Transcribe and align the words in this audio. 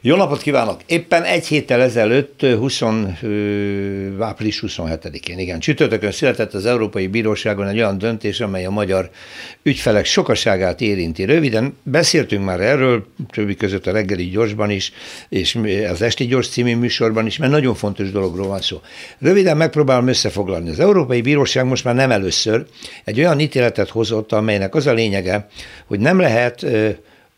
Jó 0.00 0.16
napot 0.16 0.42
kívánok! 0.42 0.80
Éppen 0.86 1.22
egy 1.22 1.46
héttel 1.46 1.80
ezelőtt, 1.82 2.40
20, 2.40 2.82
április 4.18 4.62
27-én, 4.66 5.38
igen, 5.38 5.58
csütörtökön 5.58 6.10
született 6.10 6.54
az 6.54 6.66
Európai 6.66 7.06
Bíróságon 7.06 7.66
egy 7.66 7.76
olyan 7.76 7.98
döntés, 7.98 8.40
amely 8.40 8.64
a 8.64 8.70
magyar 8.70 9.10
ügyfelek 9.62 10.04
sokaságát 10.04 10.80
érinti. 10.80 11.24
Röviden 11.24 11.76
beszéltünk 11.82 12.44
már 12.44 12.60
erről, 12.60 13.06
többi 13.30 13.54
között 13.54 13.86
a 13.86 13.92
reggeli 13.92 14.28
gyorsban 14.28 14.70
is, 14.70 14.92
és 15.28 15.58
az 15.90 16.02
Esti 16.02 16.26
Gyors 16.26 16.48
című 16.48 16.76
műsorban 16.76 17.26
is, 17.26 17.36
mert 17.36 17.52
nagyon 17.52 17.74
fontos 17.74 18.10
dologról 18.10 18.46
van 18.46 18.60
szó. 18.60 18.80
Röviden 19.18 19.56
megpróbálom 19.56 20.08
összefoglalni. 20.08 20.70
Az 20.70 20.80
Európai 20.80 21.20
Bíróság 21.20 21.66
most 21.66 21.84
már 21.84 21.94
nem 21.94 22.10
először 22.10 22.66
egy 23.04 23.18
olyan 23.18 23.40
ítéletet 23.40 23.88
hozott, 23.88 24.32
amelynek 24.32 24.74
az 24.74 24.86
a 24.86 24.92
lényege, 24.92 25.48
hogy 25.86 26.00
nem 26.00 26.20
lehet 26.20 26.66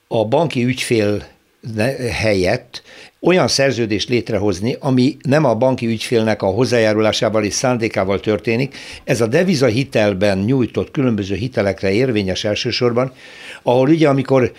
a 0.09 0.25
banki 0.25 0.65
ügyfél 0.65 1.39
helyett 2.11 2.83
olyan 3.21 3.49
szerződést 3.49 4.09
létrehozni, 4.09 4.77
ami 4.81 5.17
nem 5.23 5.45
a 5.45 5.55
banki 5.55 5.87
ügyfélnek 5.87 6.43
a 6.43 6.47
hozzájárulásával 6.47 7.45
és 7.45 7.55
szándékával 7.55 8.21
történik. 8.21 8.77
Ez 9.05 9.21
a 9.21 9.27
deviza 9.27 9.67
hitelben 9.67 10.39
nyújtott 10.39 10.91
különböző 10.91 11.35
hitelekre 11.35 11.91
érvényes 11.91 12.45
elsősorban, 12.45 13.13
ahol 13.63 13.89
ugye 13.89 14.09
amikor 14.09 14.53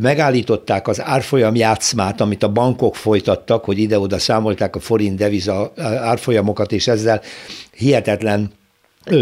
megállították 0.00 0.88
az 0.88 1.02
árfolyam 1.02 1.54
játszmát, 1.54 2.20
amit 2.20 2.42
a 2.42 2.52
bankok 2.52 2.96
folytattak, 2.96 3.64
hogy 3.64 3.78
ide-oda 3.78 4.18
számolták 4.18 4.76
a 4.76 4.80
forint 4.80 5.16
deviza 5.16 5.72
árfolyamokat, 6.02 6.72
és 6.72 6.88
ezzel 6.88 7.22
hihetetlen 7.76 8.52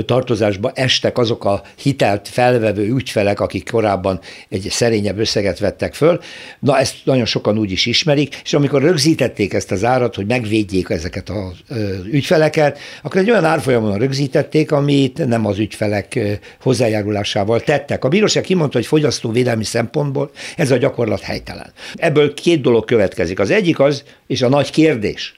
tartozásba 0.04 0.70
estek 0.74 1.18
azok 1.18 1.44
a 1.44 1.62
hitelt 1.76 2.28
felvevő 2.28 2.88
ügyfelek, 2.88 3.40
akik 3.40 3.70
korábban 3.70 4.20
egy 4.48 4.66
szerényebb 4.70 5.18
összeget 5.18 5.58
vettek 5.58 5.94
föl. 5.94 6.20
Na, 6.58 6.78
ezt 6.78 6.96
nagyon 7.04 7.24
sokan 7.24 7.58
úgy 7.58 7.70
is 7.70 7.86
ismerik, 7.86 8.40
és 8.44 8.54
amikor 8.54 8.82
rögzítették 8.82 9.52
ezt 9.52 9.70
az 9.70 9.84
árat, 9.84 10.14
hogy 10.14 10.26
megvédjék 10.26 10.90
ezeket 10.90 11.28
az 11.28 11.76
ügyfeleket, 12.04 12.78
akkor 13.02 13.20
egy 13.20 13.30
olyan 13.30 13.44
árfolyamon 13.44 13.98
rögzítették, 13.98 14.72
amit 14.72 15.26
nem 15.26 15.46
az 15.46 15.58
ügyfelek 15.58 16.18
hozzájárulásával 16.60 17.60
tettek. 17.60 18.04
A 18.04 18.08
bíróság 18.08 18.42
kimondta, 18.42 18.76
hogy 18.78 18.86
fogyasztóvédelmi 18.86 19.64
szempontból 19.64 20.30
ez 20.56 20.70
a 20.70 20.76
gyakorlat 20.76 21.20
helytelen. 21.20 21.72
Ebből 21.94 22.34
két 22.34 22.60
dolog 22.60 22.84
következik. 22.84 23.38
Az 23.38 23.50
egyik 23.50 23.78
az, 23.80 24.02
és 24.26 24.42
a 24.42 24.48
nagy 24.48 24.70
kérdés, 24.70 25.34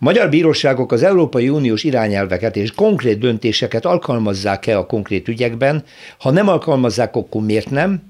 magyar 0.00 0.28
bíróságok 0.28 0.92
az 0.92 1.02
Európai 1.02 1.48
Uniós 1.48 1.84
irányelveket 1.84 2.56
és 2.56 2.72
konkrét 2.72 3.18
döntéseket 3.18 3.84
alkalmazzák-e 3.84 4.78
a 4.78 4.86
konkrét 4.86 5.28
ügyekben? 5.28 5.84
Ha 6.18 6.30
nem 6.30 6.48
alkalmazzák, 6.48 7.16
akkor 7.16 7.42
miért 7.42 7.70
nem? 7.70 8.09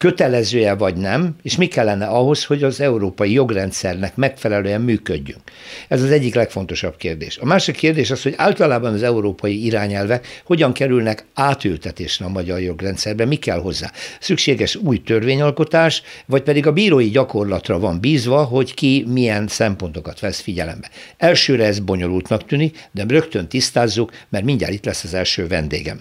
Kötelező-e 0.00 0.74
vagy 0.74 0.96
nem, 0.96 1.36
és 1.42 1.56
mi 1.56 1.66
kellene 1.66 2.06
ahhoz, 2.06 2.44
hogy 2.44 2.62
az 2.62 2.80
európai 2.80 3.32
jogrendszernek 3.32 4.16
megfelelően 4.16 4.80
működjünk. 4.80 5.40
Ez 5.88 6.02
az 6.02 6.10
egyik 6.10 6.34
legfontosabb 6.34 6.96
kérdés. 6.96 7.38
A 7.38 7.44
másik 7.44 7.76
kérdés 7.76 8.10
az, 8.10 8.22
hogy 8.22 8.34
általában 8.36 8.92
az 8.92 9.02
európai 9.02 9.64
irányelvek 9.64 10.42
hogyan 10.44 10.72
kerülnek 10.72 11.24
átültetésre 11.34 12.24
a 12.24 12.28
magyar 12.28 12.60
jogrendszerbe, 12.60 13.24
mi 13.24 13.36
kell 13.36 13.60
hozzá. 13.60 13.90
Szükséges 14.20 14.76
új 14.76 15.02
törvényalkotás, 15.02 16.02
vagy 16.26 16.42
pedig 16.42 16.66
a 16.66 16.72
bírói 16.72 17.10
gyakorlatra 17.10 17.78
van 17.78 18.00
bízva, 18.00 18.42
hogy 18.44 18.74
ki 18.74 19.04
milyen 19.08 19.48
szempontokat 19.48 20.20
vesz 20.20 20.40
figyelembe. 20.40 20.88
Elsőre 21.16 21.64
ez 21.64 21.78
bonyolultnak 21.78 22.46
tűnik, 22.46 22.88
de 22.92 23.04
rögtön 23.08 23.48
tisztázzuk, 23.48 24.12
mert 24.28 24.44
mindjárt 24.44 24.72
itt 24.72 24.84
lesz 24.84 25.04
az 25.04 25.14
első 25.14 25.46
vendégem. 25.46 26.00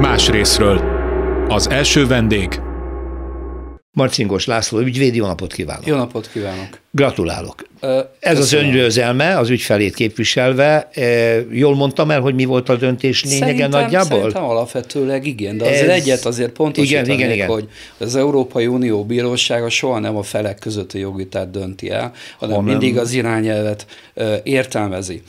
Más 0.00 0.28
részről. 0.28 1.02
Az 1.48 1.70
első 1.70 2.06
vendég 2.06 2.60
Marcingos 3.94 4.46
László 4.46 4.78
ügyvédi, 4.78 5.16
jó 5.16 5.26
napot 5.26 5.52
kívánok! 5.52 5.86
Jó 5.86 5.96
napot 5.96 6.30
kívánok! 6.30 6.83
Gratulálok! 6.96 7.64
Ez 8.20 8.38
az 8.38 8.52
öngyőzelme, 8.52 9.38
az 9.38 9.50
ügyfelét 9.50 9.94
képviselve. 9.94 10.88
Jól 11.50 11.74
mondtam 11.74 12.10
el, 12.10 12.20
hogy 12.20 12.34
mi 12.34 12.44
volt 12.44 12.68
a 12.68 12.76
döntés 12.76 13.24
lényege 13.24 13.44
szerintem, 13.44 13.70
nagyjából? 13.70 14.18
Szerintem 14.18 14.44
alapvetőleg 14.44 15.26
igen, 15.26 15.56
de 15.56 15.64
azért 15.64 15.88
Ez... 15.88 16.00
egyet 16.00 16.24
azért 16.24 16.50
pontosítanék, 16.50 17.06
igen, 17.06 17.18
igen, 17.18 17.32
igen. 17.32 17.48
hogy 17.48 17.68
az 17.98 18.16
Európai 18.16 18.66
Unió 18.66 19.04
bírósága 19.04 19.68
soha 19.68 19.98
nem 19.98 20.16
a 20.16 20.22
felek 20.22 20.58
közötti 20.58 20.98
jogvitát 20.98 21.50
dönti 21.50 21.90
el, 21.90 22.12
hanem 22.38 22.54
hanem 22.54 22.70
mindig 22.70 22.98
az 22.98 23.12
irányelvet 23.12 23.86
értelmezi. 24.42 25.22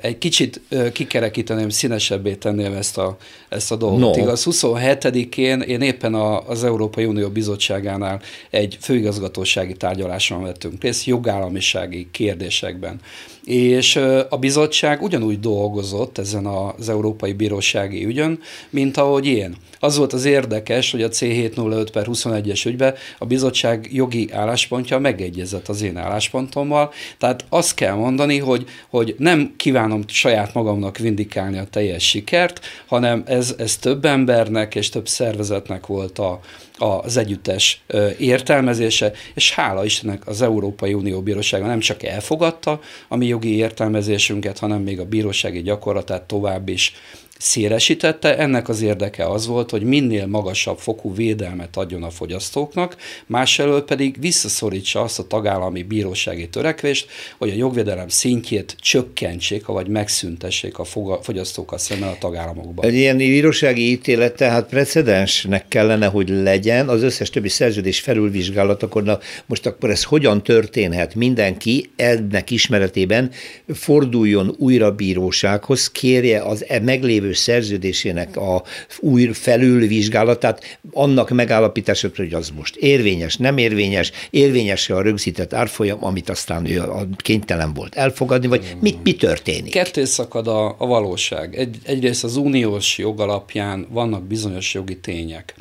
Egy 0.00 0.18
kicsit 0.18 0.60
kikerekíteném, 0.92 1.68
színesebbé 1.68 2.34
tenném 2.34 2.72
ezt 2.72 2.98
a, 2.98 3.16
ezt 3.48 3.72
a 3.72 3.76
dolgot. 3.76 4.16
No. 4.16 4.22
Igaz, 4.22 4.46
27-én 4.50 5.60
én 5.60 5.80
éppen 5.80 6.14
az 6.46 6.64
Európai 6.64 7.04
Unió 7.04 7.28
Bizottságánál 7.28 8.20
egy 8.50 8.78
főigazgatósági 8.80 9.74
tárgyaláson 9.74 10.42
vettünk 10.42 10.78
jogállamiság 10.86 11.06
jogállamisági 11.06 12.08
kérdésekben. 12.10 13.00
És 13.46 13.96
a 14.28 14.36
bizottság 14.36 15.02
ugyanúgy 15.02 15.40
dolgozott 15.40 16.18
ezen 16.18 16.46
az 16.46 16.88
Európai 16.88 17.32
Bírósági 17.32 18.04
ügyön, 18.04 18.38
mint 18.70 18.96
ahogy 18.96 19.26
én. 19.26 19.56
Az 19.80 19.96
volt 19.96 20.12
az 20.12 20.24
érdekes, 20.24 20.90
hogy 20.90 21.02
a 21.02 21.08
C705 21.08 21.88
per 21.92 22.06
21-es 22.08 22.66
ügyben 22.66 22.94
a 23.18 23.24
bizottság 23.24 23.88
jogi 23.92 24.32
álláspontja 24.32 24.98
megegyezett 24.98 25.68
az 25.68 25.82
én 25.82 25.96
álláspontommal, 25.96 26.92
tehát 27.18 27.44
azt 27.48 27.74
kell 27.74 27.94
mondani, 27.94 28.38
hogy, 28.38 28.64
hogy 28.88 29.14
nem 29.18 29.54
kívánom 29.56 30.02
saját 30.06 30.54
magamnak 30.54 30.98
vindikálni 30.98 31.58
a 31.58 31.66
teljes 31.70 32.08
sikert, 32.08 32.60
hanem 32.86 33.22
ez, 33.26 33.54
ez 33.58 33.76
több 33.76 34.04
embernek 34.04 34.74
és 34.74 34.88
több 34.88 35.08
szervezetnek 35.08 35.86
volt 35.86 36.18
a, 36.18 36.40
az 36.78 37.16
együttes 37.16 37.82
értelmezése, 38.18 39.12
és 39.34 39.54
hála 39.54 39.84
Istennek 39.84 40.26
az 40.26 40.42
Európai 40.42 40.94
Unió 40.94 41.20
Bírósága 41.20 41.66
nem 41.66 41.80
csak 41.80 42.02
elfogadta 42.02 42.80
a 43.08 43.16
mi 43.16 43.26
jogi 43.36 43.56
értelmezésünket, 43.56 44.58
hanem 44.58 44.82
még 44.82 45.00
a 45.00 45.04
bírósági 45.04 45.62
gyakorlatát 45.62 46.22
tovább 46.22 46.68
is 46.68 46.92
szélesítette. 47.38 48.38
Ennek 48.38 48.68
az 48.68 48.82
érdeke 48.82 49.26
az 49.28 49.46
volt, 49.46 49.70
hogy 49.70 49.82
minél 49.82 50.26
magasabb 50.26 50.78
fokú 50.78 51.14
védelmet 51.14 51.76
adjon 51.76 52.02
a 52.02 52.10
fogyasztóknak, 52.10 52.96
másfelől 53.26 53.84
pedig 53.84 54.16
visszaszorítsa 54.20 55.02
azt 55.02 55.18
a 55.18 55.26
tagállami 55.26 55.82
bírósági 55.82 56.48
törekvést, 56.48 57.08
hogy 57.38 57.50
a 57.50 57.54
jogvédelem 57.54 58.08
szintjét 58.08 58.76
csökkentsék, 58.80 59.66
vagy 59.66 59.88
megszüntessék 59.88 60.78
a 60.78 60.84
fogyasztókkal 61.22 61.78
szemben 61.78 62.08
a 62.08 62.18
tagállamokban. 62.18 62.84
Egy 62.84 62.94
ilyen 62.94 63.16
bírósági 63.16 63.90
ítélet 63.90 64.36
tehát 64.36 64.68
precedensnek 64.68 65.68
kellene, 65.68 66.06
hogy 66.06 66.28
legyen 66.28 66.88
az 66.88 67.02
összes 67.02 67.30
többi 67.30 67.48
szerződés 67.48 68.00
felülvizsgálatakor. 68.00 69.02
Na, 69.02 69.18
most 69.46 69.66
akkor 69.66 69.90
ez 69.90 70.04
hogyan 70.04 70.42
történhet? 70.42 71.14
Mindenki 71.14 71.90
ennek 71.96 72.50
ismeretében 72.50 73.30
forduljon 73.68 74.54
újra 74.58 74.94
bírósághoz, 74.94 75.90
kérje 75.90 76.42
az 76.42 76.64
e 76.68 76.80
meglévő 77.26 77.32
lévő 77.32 77.32
szerződésének 77.32 78.36
a 78.36 78.62
új 79.00 79.26
felülvizsgálatát, 79.32 80.78
annak 80.92 81.30
megállapítása, 81.30 82.08
hogy 82.16 82.34
az 82.34 82.50
most 82.50 82.76
érvényes, 82.76 83.36
nem 83.36 83.58
érvényes, 83.58 84.12
érvényes 84.30 84.90
a 84.90 85.02
rögzített 85.02 85.52
árfolyam, 85.52 86.04
amit 86.04 86.28
aztán 86.28 86.66
ő 86.66 86.82
kénytelen 87.16 87.74
volt 87.74 87.94
elfogadni, 87.94 88.46
vagy 88.46 88.76
mit, 88.80 89.02
mi 89.02 89.14
történik? 89.14 89.72
Ketté 89.72 90.04
szakad 90.04 90.46
a, 90.46 90.74
a 90.78 90.86
valóság. 90.86 91.56
Egy, 91.56 91.76
egyrészt 91.84 92.24
az 92.24 92.36
uniós 92.36 92.98
jog 92.98 93.20
alapján 93.20 93.86
vannak 93.90 94.26
bizonyos 94.26 94.74
jogi 94.74 94.98
tények. 94.98 95.54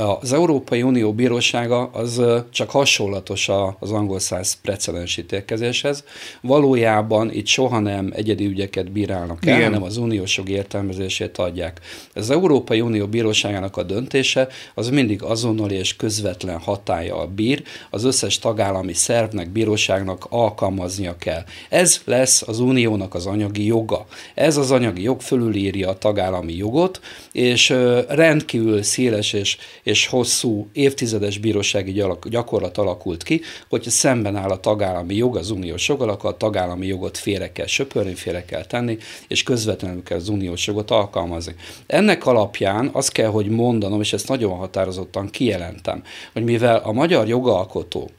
Az 0.00 0.32
Európai 0.32 0.82
Unió 0.82 1.12
bírósága 1.12 1.90
az 1.92 2.22
csak 2.50 2.70
hasonlatos 2.70 3.48
az 3.78 3.92
angol 3.92 4.18
száz 4.18 4.60
precedens 4.62 5.16
ítélkezéshez. 5.16 6.04
Valójában 6.40 7.32
itt 7.32 7.46
soha 7.46 7.78
nem 7.78 8.12
egyedi 8.14 8.46
ügyeket 8.46 8.92
bírálnak 8.92 9.46
el, 9.46 9.56
Igen. 9.56 9.68
hanem 9.68 9.82
az 9.82 9.96
uniós 9.96 10.36
jog 10.36 10.48
értelmezését 10.48 11.38
adják. 11.38 11.80
Az 12.14 12.30
Európai 12.30 12.80
Unió 12.80 13.06
bíróságának 13.06 13.76
a 13.76 13.82
döntése 13.82 14.48
az 14.74 14.88
mindig 14.88 15.22
azonnali 15.22 15.74
és 15.74 15.96
közvetlen 15.96 16.58
hatája 16.58 17.26
bír, 17.26 17.62
az 17.90 18.04
összes 18.04 18.38
tagállami 18.38 18.92
szervnek, 18.92 19.48
bíróságnak 19.50 20.26
alkalmaznia 20.28 21.16
kell. 21.16 21.42
Ez 21.68 22.00
lesz 22.04 22.42
az 22.48 22.58
uniónak 22.58 23.14
az 23.14 23.26
anyagi 23.26 23.66
joga. 23.66 24.06
Ez 24.34 24.56
az 24.56 24.70
anyagi 24.70 25.02
jog 25.02 25.20
fölülírja 25.20 25.88
a 25.88 25.98
tagállami 25.98 26.56
jogot, 26.56 27.00
és 27.32 27.74
rendkívül 28.08 28.82
széles 28.82 29.32
és, 29.32 29.56
és 29.90 30.06
hosszú 30.06 30.68
évtizedes 30.72 31.38
bírósági 31.38 32.02
gyakorlat 32.24 32.78
alakult 32.78 33.22
ki, 33.22 33.40
hogyha 33.68 33.90
szemben 33.90 34.36
áll 34.36 34.50
a 34.50 34.60
tagállami 34.60 35.14
jog, 35.14 35.36
az 35.36 35.50
uniós 35.50 35.88
jog, 35.88 36.02
akkor 36.02 36.30
a 36.30 36.36
tagállami 36.36 36.86
jogot 36.86 37.18
félre 37.18 37.52
kell 37.52 37.66
söpörni, 37.66 38.14
félre 38.14 38.44
kell 38.44 38.64
tenni, 38.64 38.98
és 39.28 39.42
közvetlenül 39.42 40.02
kell 40.02 40.18
az 40.18 40.28
uniós 40.28 40.66
jogot 40.66 40.90
alkalmazni. 40.90 41.54
Ennek 41.86 42.26
alapján 42.26 42.90
azt 42.92 43.12
kell, 43.12 43.28
hogy 43.28 43.48
mondanom, 43.48 44.00
és 44.00 44.12
ezt 44.12 44.28
nagyon 44.28 44.56
határozottan 44.56 45.30
kijelentem, 45.30 46.02
hogy 46.32 46.44
mivel 46.44 46.76
a 46.76 46.92
magyar 46.92 47.28
jogalkotó 47.28 48.10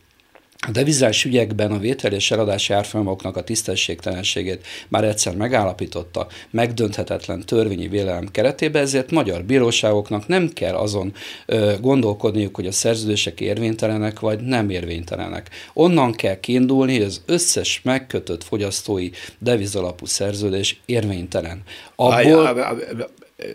A 0.67 0.71
devizás 0.71 1.25
ügyekben 1.25 1.71
a 1.71 1.77
vétel 1.77 2.13
és 2.13 2.31
eladási 2.31 2.73
árfolyamoknak 2.73 3.37
a 3.37 3.43
tisztességtelenségét 3.43 4.65
már 4.87 5.03
egyszer 5.03 5.35
megállapította 5.35 6.27
megdönthetetlen 6.49 7.45
törvényi 7.45 7.87
vélelem 7.87 8.27
keretében, 8.31 8.81
ezért 8.81 9.11
magyar 9.11 9.43
bíróságoknak 9.43 10.27
nem 10.27 10.49
kell 10.49 10.75
azon 10.75 11.13
ö, 11.45 11.73
gondolkodniuk, 11.79 12.55
hogy 12.55 12.67
a 12.67 12.71
szerződések 12.71 13.41
érvénytelenek 13.41 14.19
vagy 14.19 14.41
nem 14.41 14.69
érvénytelenek. 14.69 15.49
Onnan 15.73 16.11
kell 16.11 16.39
kiindulni, 16.39 16.97
hogy 16.97 17.05
az 17.05 17.21
összes 17.25 17.81
megkötött 17.83 18.43
fogyasztói 18.43 19.09
devizalapú 19.39 20.05
szerződés 20.05 20.81
érvénytelen. 20.85 21.61
Abból... 21.95 22.73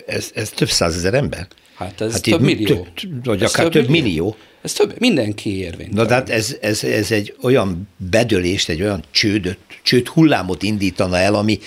Ez, 0.07 0.31
ez 0.35 0.51
több 0.51 0.69
százezer 0.69 1.15
ember? 1.15 1.47
Hát 1.77 2.01
ez 2.01 2.13
hát 2.13 2.23
több 2.23 2.41
millió. 2.41 2.67
Több, 2.67 3.25
vagy 3.25 3.43
akár 3.43 3.65
több, 3.65 3.73
több 3.73 3.89
millió. 3.89 4.05
millió. 4.05 4.37
Ez 4.63 4.73
több, 4.73 4.95
mindenki 4.99 5.59
érvény. 5.59 5.89
Na, 5.93 6.05
de 6.05 6.15
hát 6.15 6.31
ez, 6.31 6.57
ez, 6.61 6.85
ez 6.85 7.11
egy 7.11 7.35
olyan 7.43 7.89
bedölést, 7.97 8.69
egy 8.69 8.83
olyan 8.83 9.03
csődöt, 9.11 9.59
csőd 9.83 10.09
hullámot 10.09 10.63
indítana 10.63 11.19
el, 11.19 11.35
ami, 11.35 11.59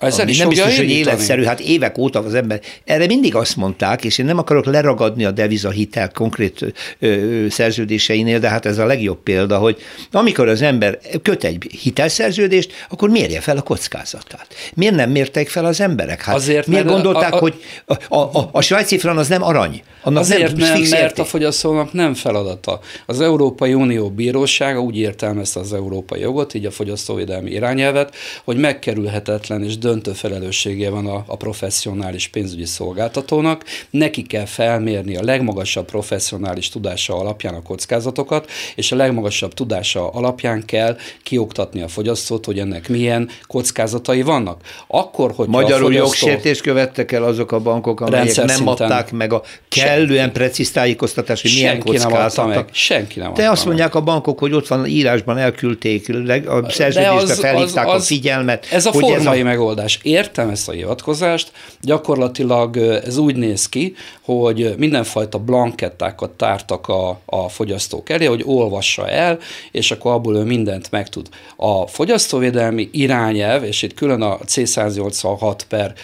ezzel 0.00 0.28
is 0.28 0.38
nem 0.38 0.48
biztos, 0.48 0.76
hogy 0.76 0.90
életszerű, 0.90 1.42
hát 1.44 1.60
évek 1.60 1.98
óta 1.98 2.18
az 2.18 2.34
ember. 2.34 2.60
Erre 2.84 3.06
mindig 3.06 3.34
azt 3.34 3.56
mondták, 3.56 4.04
és 4.04 4.18
én 4.18 4.26
nem 4.26 4.38
akarok 4.38 4.64
leragadni 4.64 5.24
a 5.24 5.30
devizahitel 5.30 6.10
konkrét 6.10 6.74
ö, 6.98 7.46
szerződéseinél, 7.50 8.38
de 8.38 8.48
hát 8.48 8.66
ez 8.66 8.78
a 8.78 8.86
legjobb 8.86 9.22
példa, 9.22 9.58
hogy 9.58 9.76
amikor 10.12 10.48
az 10.48 10.62
ember 10.62 10.98
köt 11.22 11.44
egy 11.44 11.66
hitelszerződést, 11.82 12.72
akkor 12.88 13.08
mérje 13.10 13.40
fel 13.40 13.56
a 13.56 13.62
kockázatát. 13.62 14.46
Miért 14.74 14.94
nem 14.94 15.10
mérték 15.10 15.48
fel 15.48 15.64
az 15.64 15.80
emberek? 15.80 16.22
Hát 16.22 16.34
Azért, 16.34 16.66
miért 16.66 16.86
gondolták, 16.86 17.32
a, 17.32 17.36
a, 17.36 17.40
hogy 17.40 17.54
a, 17.86 18.14
a, 18.14 18.38
a, 18.38 18.48
a 18.52 18.60
svájci 18.60 18.98
fran 18.98 19.18
az 19.18 19.28
nem 19.28 19.42
arany? 19.42 19.82
Annak 20.02 20.22
Azért 20.22 20.56
nem, 20.56 20.72
nem 20.72 20.82
mert 20.90 21.18
a 21.18 21.24
fogyasztónak 21.24 21.92
nem 21.92 22.14
feladata. 22.14 22.80
Az 23.06 23.20
Európai 23.20 23.74
Unió 23.74 24.10
bírósága 24.10 24.80
úgy 24.80 24.98
értelmezte 24.98 25.60
az 25.60 25.72
európai 25.72 26.20
jogot, 26.20 26.54
így 26.54 26.66
a 26.66 26.70
fogyasztóvédelmi 26.70 27.50
irányelvet, 27.50 28.14
hogy 28.44 28.56
megkerülhetetlen 28.56 29.64
és 29.64 29.78
döntő 29.78 29.89
felelőssége 30.14 30.90
van 30.90 31.06
a, 31.06 31.24
a 31.26 31.36
professzionális 31.36 32.28
pénzügyi 32.28 32.64
szolgáltatónak, 32.64 33.64
neki 33.90 34.22
kell 34.22 34.44
felmérni 34.44 35.16
a 35.16 35.22
legmagasabb 35.22 35.84
professzionális 35.84 36.68
tudása 36.68 37.16
alapján 37.16 37.54
a 37.54 37.62
kockázatokat, 37.62 38.50
és 38.74 38.92
a 38.92 38.96
legmagasabb 38.96 39.54
tudása 39.54 40.08
alapján 40.08 40.64
kell 40.64 40.96
kioktatni 41.22 41.82
a 41.82 41.88
fogyasztót, 41.88 42.44
hogy 42.44 42.58
ennek 42.58 42.88
milyen 42.88 43.28
kockázatai 43.46 44.22
vannak. 44.22 44.60
Akkor, 44.86 45.32
hogy 45.36 45.48
Magyarul 45.48 45.86
fogyasztó... 45.86 46.06
jogsértést 46.06 46.60
követtek 46.60 47.12
el 47.12 47.24
azok 47.24 47.52
a 47.52 47.58
bankok, 47.58 48.00
amelyek 48.00 48.36
nem 48.36 48.46
szinten. 48.48 48.66
adták 48.66 49.12
meg 49.12 49.32
a 49.32 49.42
kellően 49.68 50.32
precíz 50.32 50.70
tájékoztatást, 50.70 51.42
hogy 51.42 51.52
milyen 51.54 51.78
kockázatok. 51.80 52.68
Senki 52.72 53.18
nem 53.18 53.34
De 53.34 53.50
azt 53.50 53.64
mondják 53.64 53.94
a 53.94 54.00
bankok, 54.00 54.38
hogy 54.38 54.52
ott 54.52 54.68
van 54.68 54.86
írásban 54.86 55.38
elküldték, 55.38 56.08
a 56.46 56.70
szerződésbe 56.70 57.34
felhívták 57.34 57.86
az, 57.86 57.94
az, 57.94 58.02
a 58.02 58.04
figyelmet. 58.04 58.66
Ez 58.70 58.86
a 58.86 58.92
formai 58.92 59.14
ez 59.14 59.26
a... 59.26 59.44
megoldás 59.44 59.79
hivatkozás. 59.80 59.98
Értem 60.02 60.48
ezt 60.48 60.68
a 60.68 60.72
hivatkozást, 60.72 61.52
gyakorlatilag 61.80 62.76
ez 62.76 63.16
úgy 63.16 63.36
néz 63.36 63.68
ki, 63.68 63.94
hogy 64.20 64.74
mindenfajta 64.78 65.38
blankettákat 65.38 66.30
tártak 66.30 66.88
a, 66.88 67.20
a 67.24 67.48
fogyasztók 67.48 68.10
elé, 68.10 68.24
hogy 68.24 68.42
olvassa 68.46 69.08
el, 69.08 69.38
és 69.72 69.90
akkor 69.90 70.12
abból 70.12 70.36
ő 70.36 70.42
mindent 70.42 70.90
megtud. 70.90 71.28
A 71.56 71.86
fogyasztóvédelmi 71.86 72.88
irányelv, 72.92 73.64
és 73.64 73.82
itt 73.82 73.94
külön 73.94 74.22
a 74.22 74.38
C186 74.38 75.60
per 75.68 75.94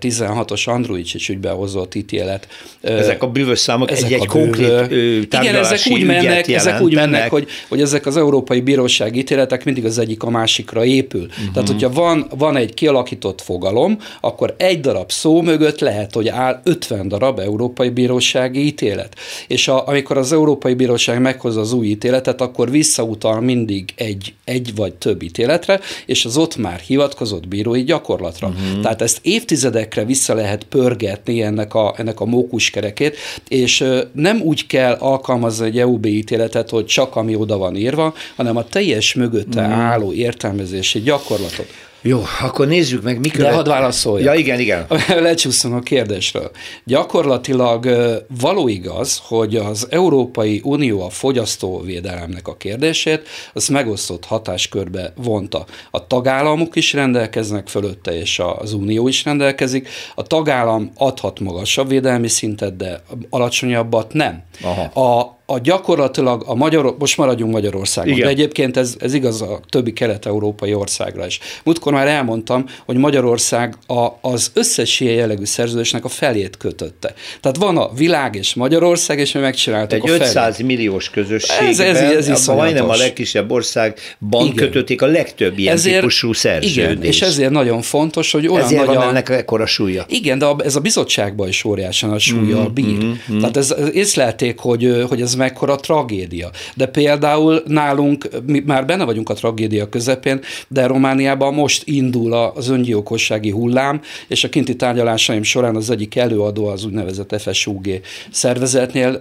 16-os 0.00 0.68
Android 0.68 1.06
is 1.14 1.28
ügybe 1.28 1.50
hozott 1.50 1.94
ítélet. 1.94 2.48
Ezek 2.80 3.22
a 3.22 3.26
bűvös 3.26 3.58
számok 3.58 3.90
ezek 3.90 4.04
egy-egy 4.04 4.26
konkrét 4.26 5.34
Igen, 5.40 5.54
ezek 5.54 5.80
úgy 5.90 6.04
mennek, 6.04 6.48
ezek 6.48 6.80
úgy 6.80 6.94
mennek, 6.94 7.30
hogy, 7.30 7.48
hogy 7.68 7.80
ezek 7.80 8.06
az 8.06 8.16
Európai 8.16 8.60
Bíróság 8.60 9.16
ítéletek 9.16 9.64
mindig 9.64 9.84
az 9.84 9.98
egyik 9.98 10.22
a 10.22 10.30
másikra 10.30 10.84
épül. 10.84 11.26
Uh-huh. 11.26 11.52
Tehát, 11.52 11.68
hogyha 11.68 11.90
van, 11.90 12.26
van 12.38 12.56
egy 12.56 12.74
kialakított 12.74 13.05
kialakított 13.06 13.40
fogalom, 13.40 13.98
akkor 14.20 14.54
egy 14.58 14.80
darab 14.80 15.10
szó 15.10 15.42
mögött 15.42 15.80
lehet, 15.80 16.14
hogy 16.14 16.28
áll 16.28 16.60
50 16.64 17.08
darab 17.08 17.38
Európai 17.38 17.88
Bírósági 17.88 18.66
ítélet. 18.66 19.14
És 19.46 19.68
a, 19.68 19.88
amikor 19.88 20.16
az 20.16 20.32
Európai 20.32 20.74
Bíróság 20.74 21.20
meghozza 21.20 21.60
az 21.60 21.72
új 21.72 21.86
ítéletet, 21.86 22.40
akkor 22.40 22.70
visszautal 22.70 23.40
mindig 23.40 23.92
egy, 23.96 24.34
egy 24.44 24.74
vagy 24.74 24.94
több 24.94 25.22
ítéletre, 25.22 25.80
és 26.06 26.24
az 26.24 26.36
ott 26.36 26.56
már 26.56 26.78
hivatkozott 26.78 27.48
bírói 27.48 27.84
gyakorlatra. 27.84 28.48
Uh-huh. 28.48 28.82
Tehát 28.82 29.02
ezt 29.02 29.18
évtizedekre 29.22 30.04
vissza 30.04 30.34
lehet 30.34 30.64
pörgetni 30.64 31.42
ennek 31.42 31.74
a, 31.74 31.94
ennek 31.96 32.20
a 32.20 32.24
mókuskerekét, 32.24 33.16
és 33.48 33.84
nem 34.12 34.40
úgy 34.40 34.66
kell 34.66 34.92
alkalmazni 34.92 35.66
egy 35.66 35.78
EUB 35.78 36.06
ítéletet, 36.06 36.70
hogy 36.70 36.86
csak 36.86 37.16
ami 37.16 37.34
oda 37.34 37.56
van 37.56 37.76
írva, 37.76 38.14
hanem 38.36 38.56
a 38.56 38.64
teljes 38.64 39.14
mögötte 39.14 39.60
uh-huh. 39.60 39.78
álló 39.78 40.12
értelmezési 40.12 41.00
gyakorlatot. 41.00 41.85
Jó, 42.06 42.22
akkor 42.40 42.66
nézzük 42.66 43.02
meg, 43.02 43.20
mikor. 43.20 43.40
De 43.40 43.52
hadd 43.52 43.68
válaszoljak. 43.68 44.34
Ja, 44.34 44.40
igen, 44.40 44.60
igen. 44.60 44.86
Lecsúszom 45.08 45.74
a 45.74 45.80
kérdésről. 45.80 46.50
Gyakorlatilag 46.84 47.88
való 48.40 48.68
igaz, 48.68 49.22
hogy 49.24 49.56
az 49.56 49.86
Európai 49.90 50.60
Unió 50.64 51.02
a 51.02 51.10
fogyasztóvédelemnek 51.10 52.48
a 52.48 52.56
kérdését, 52.56 53.28
az 53.52 53.68
megosztott 53.68 54.24
hatáskörbe 54.24 55.12
vonta. 55.16 55.66
A 55.90 56.06
tagállamok 56.06 56.76
is 56.76 56.92
rendelkeznek 56.92 57.68
fölötte, 57.68 58.18
és 58.18 58.40
az 58.58 58.72
Unió 58.72 59.08
is 59.08 59.24
rendelkezik. 59.24 59.88
A 60.14 60.22
tagállam 60.22 60.90
adhat 60.96 61.40
magasabb 61.40 61.88
védelmi 61.88 62.28
szintet, 62.28 62.76
de 62.76 63.02
alacsonyabbat 63.30 64.12
nem. 64.12 64.42
Aha. 64.62 65.00
A, 65.00 65.35
a 65.46 65.58
gyakorlatilag 65.58 66.42
a 66.46 66.54
Magyar, 66.54 66.96
most 66.98 67.16
maradjunk 67.16 67.52
Magyarországon, 67.52 68.12
Igen. 68.12 68.24
de 68.24 68.28
egyébként 68.32 68.76
ez, 68.76 68.94
ez 68.98 69.14
igaz 69.14 69.42
a 69.42 69.60
többi 69.68 69.92
kelet-európai 69.92 70.74
országra 70.74 71.26
is. 71.26 71.38
Múltkor 71.64 71.92
már 71.92 72.06
elmondtam, 72.06 72.64
hogy 72.84 72.96
Magyarország 72.96 73.74
a, 73.86 74.08
az 74.20 74.50
összes 74.54 75.00
ilyen 75.00 75.14
jellegű 75.14 75.44
szerződésnek 75.44 76.04
a 76.04 76.08
felét 76.08 76.56
kötötte. 76.56 77.14
Tehát 77.40 77.56
van 77.56 77.76
a 77.76 77.92
világ 77.94 78.34
és 78.34 78.54
Magyarország, 78.54 79.18
és 79.18 79.32
mi 79.32 79.40
megcsináltuk 79.40 80.04
Egy 80.04 80.10
a 80.10 80.12
500 80.12 80.54
felét. 80.56 80.66
milliós 80.66 81.10
közösségben, 81.10 81.68
ez, 81.68 81.78
ez, 81.78 82.28
ez 82.28 82.46
majdnem 82.46 82.88
a 82.88 82.96
legkisebb 82.96 83.50
országban 83.50 84.46
igen. 84.46 84.56
kötötték 84.56 85.02
a 85.02 85.06
legtöbb 85.06 85.58
ilyen 85.58 85.74
ezért, 85.74 85.96
típusú 85.96 86.32
szerződést. 86.32 86.76
Igen, 86.76 87.02
és 87.02 87.22
ezért 87.22 87.50
nagyon 87.50 87.82
fontos, 87.82 88.32
hogy 88.32 88.46
olyan 88.46 88.64
ezért 88.64 88.86
nagy 88.86 88.94
van 88.94 89.06
a, 89.06 89.08
ennek 89.08 89.28
ekkora 89.28 89.66
súlya. 89.66 90.04
Igen, 90.08 90.38
de 90.38 90.46
ez 90.64 90.76
a 90.76 90.80
bizottságban 90.80 91.48
is 91.48 91.64
óriásan 91.64 92.10
a 92.10 92.18
súlya 92.18 92.68
mm, 92.68 92.74
bír. 92.74 93.04
Mm, 93.04 93.12
mm. 93.32 93.38
Tehát 93.38 93.56
ez, 93.56 93.74
észlelték, 93.92 94.58
hogy, 94.58 95.04
hogy 95.08 95.20
ez 95.20 95.34
mekkora 95.36 95.76
tragédia. 95.76 96.50
De 96.74 96.86
például 96.86 97.62
nálunk, 97.66 98.28
mi 98.46 98.62
már 98.66 98.86
benne 98.86 99.04
vagyunk 99.04 99.28
a 99.28 99.34
tragédia 99.34 99.88
közepén, 99.88 100.40
de 100.68 100.86
Romániában 100.86 101.54
most 101.54 101.82
indul 101.86 102.32
az 102.32 102.68
öngyilkossági 102.68 103.50
hullám, 103.50 104.00
és 104.28 104.44
a 104.44 104.48
kinti 104.48 104.76
tárgyalásaim 104.76 105.42
során 105.42 105.76
az 105.76 105.90
egyik 105.90 106.16
előadó 106.16 106.66
az 106.66 106.84
úgynevezett 106.84 107.40
FSUG 107.40 108.00
szervezetnél 108.30 109.16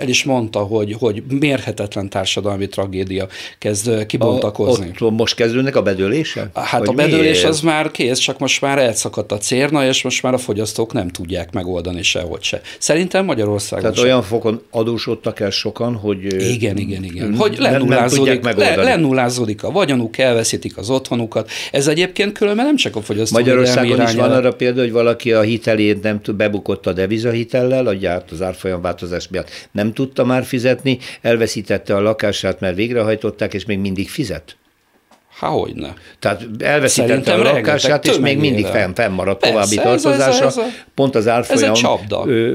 el 0.00 0.08
is 0.08 0.24
mondta, 0.24 0.58
hogy, 0.58 0.96
hogy 0.98 1.22
mérhetetlen 1.28 2.08
társadalmi 2.08 2.68
tragédia 2.68 3.26
kezd 3.58 4.06
kibontakozni. 4.06 4.90
A, 4.98 5.04
ott 5.04 5.16
most 5.16 5.34
kezdődnek 5.34 5.76
a 5.76 5.82
bedőlése? 5.82 6.50
Hát 6.54 6.78
Vagy 6.78 6.88
a 6.88 6.92
bedőlés 6.92 7.36
miért? 7.36 7.48
az 7.48 7.60
már 7.60 7.90
kész, 7.90 8.18
csak 8.18 8.38
most 8.38 8.60
már 8.60 8.78
elszakadt 8.78 9.32
a 9.32 9.38
cérna, 9.38 9.86
és 9.86 10.02
most 10.02 10.22
már 10.22 10.34
a 10.34 10.38
fogyasztók 10.38 10.92
nem 10.92 11.08
tudják 11.08 11.52
megoldani 11.52 12.02
sehogy 12.02 12.42
se. 12.42 12.60
Szerintem 12.78 13.24
Magyarországon 13.24 13.82
Tehát 13.82 13.96
sem. 13.96 14.06
olyan 14.06 14.22
fokon 14.22 14.62
adósodtak 14.70 15.40
el 15.40 15.50
sokan, 15.54 15.94
hogy... 15.94 16.50
Igen, 16.52 16.76
igen, 16.76 17.04
igen. 17.04 17.36
Hogy 17.36 17.56
lenullázódik, 17.58 18.44
le, 18.44 18.76
lenullázódik 18.76 19.62
a 19.62 19.70
vagyonuk, 19.70 20.18
elveszítik 20.18 20.76
az 20.76 20.90
otthonukat. 20.90 21.50
Ez 21.72 21.86
egyébként 21.86 22.32
különben 22.38 22.64
nem 22.64 22.76
csak 22.76 22.96
a 22.96 23.00
fogyasztó 23.00 23.38
Magyarországon 23.38 24.02
is 24.02 24.14
van 24.14 24.32
arra 24.32 24.52
példa, 24.52 24.80
hogy 24.80 24.92
valaki 24.92 25.32
a 25.32 25.40
hitelét 25.40 26.02
nem 26.02 26.20
tud, 26.20 26.34
bebukott 26.34 26.86
a 26.86 26.92
devizahitellel, 26.92 27.86
a 27.86 27.94
gyárt 27.94 28.30
az 28.30 28.42
árfolyamváltozás 28.42 29.28
miatt 29.28 29.68
nem 29.72 29.92
tudta 29.92 30.24
már 30.24 30.44
fizetni, 30.44 30.98
elveszítette 31.20 31.96
a 31.96 32.00
lakását, 32.00 32.60
mert 32.60 32.76
végrehajtották, 32.76 33.54
és 33.54 33.64
még 33.64 33.78
mindig 33.78 34.08
fizet. 34.08 34.56
Hogyne. 35.46 35.94
Tehát 36.18 36.46
elveszítette 36.58 37.34
a 37.34 37.42
lakását, 37.42 38.06
és 38.06 38.18
még 38.18 38.38
mindig 38.38 38.66
fenn, 38.66 38.92
fennmaradt 38.92 39.40
Persze, 39.40 39.54
további 39.54 39.76
tartozása, 39.76 40.44
ez 40.44 40.56
a, 40.56 40.62
ez 40.62 40.66
a, 40.68 40.82
pont 40.94 41.14
az 41.14 41.28
árfolyam 41.28 41.74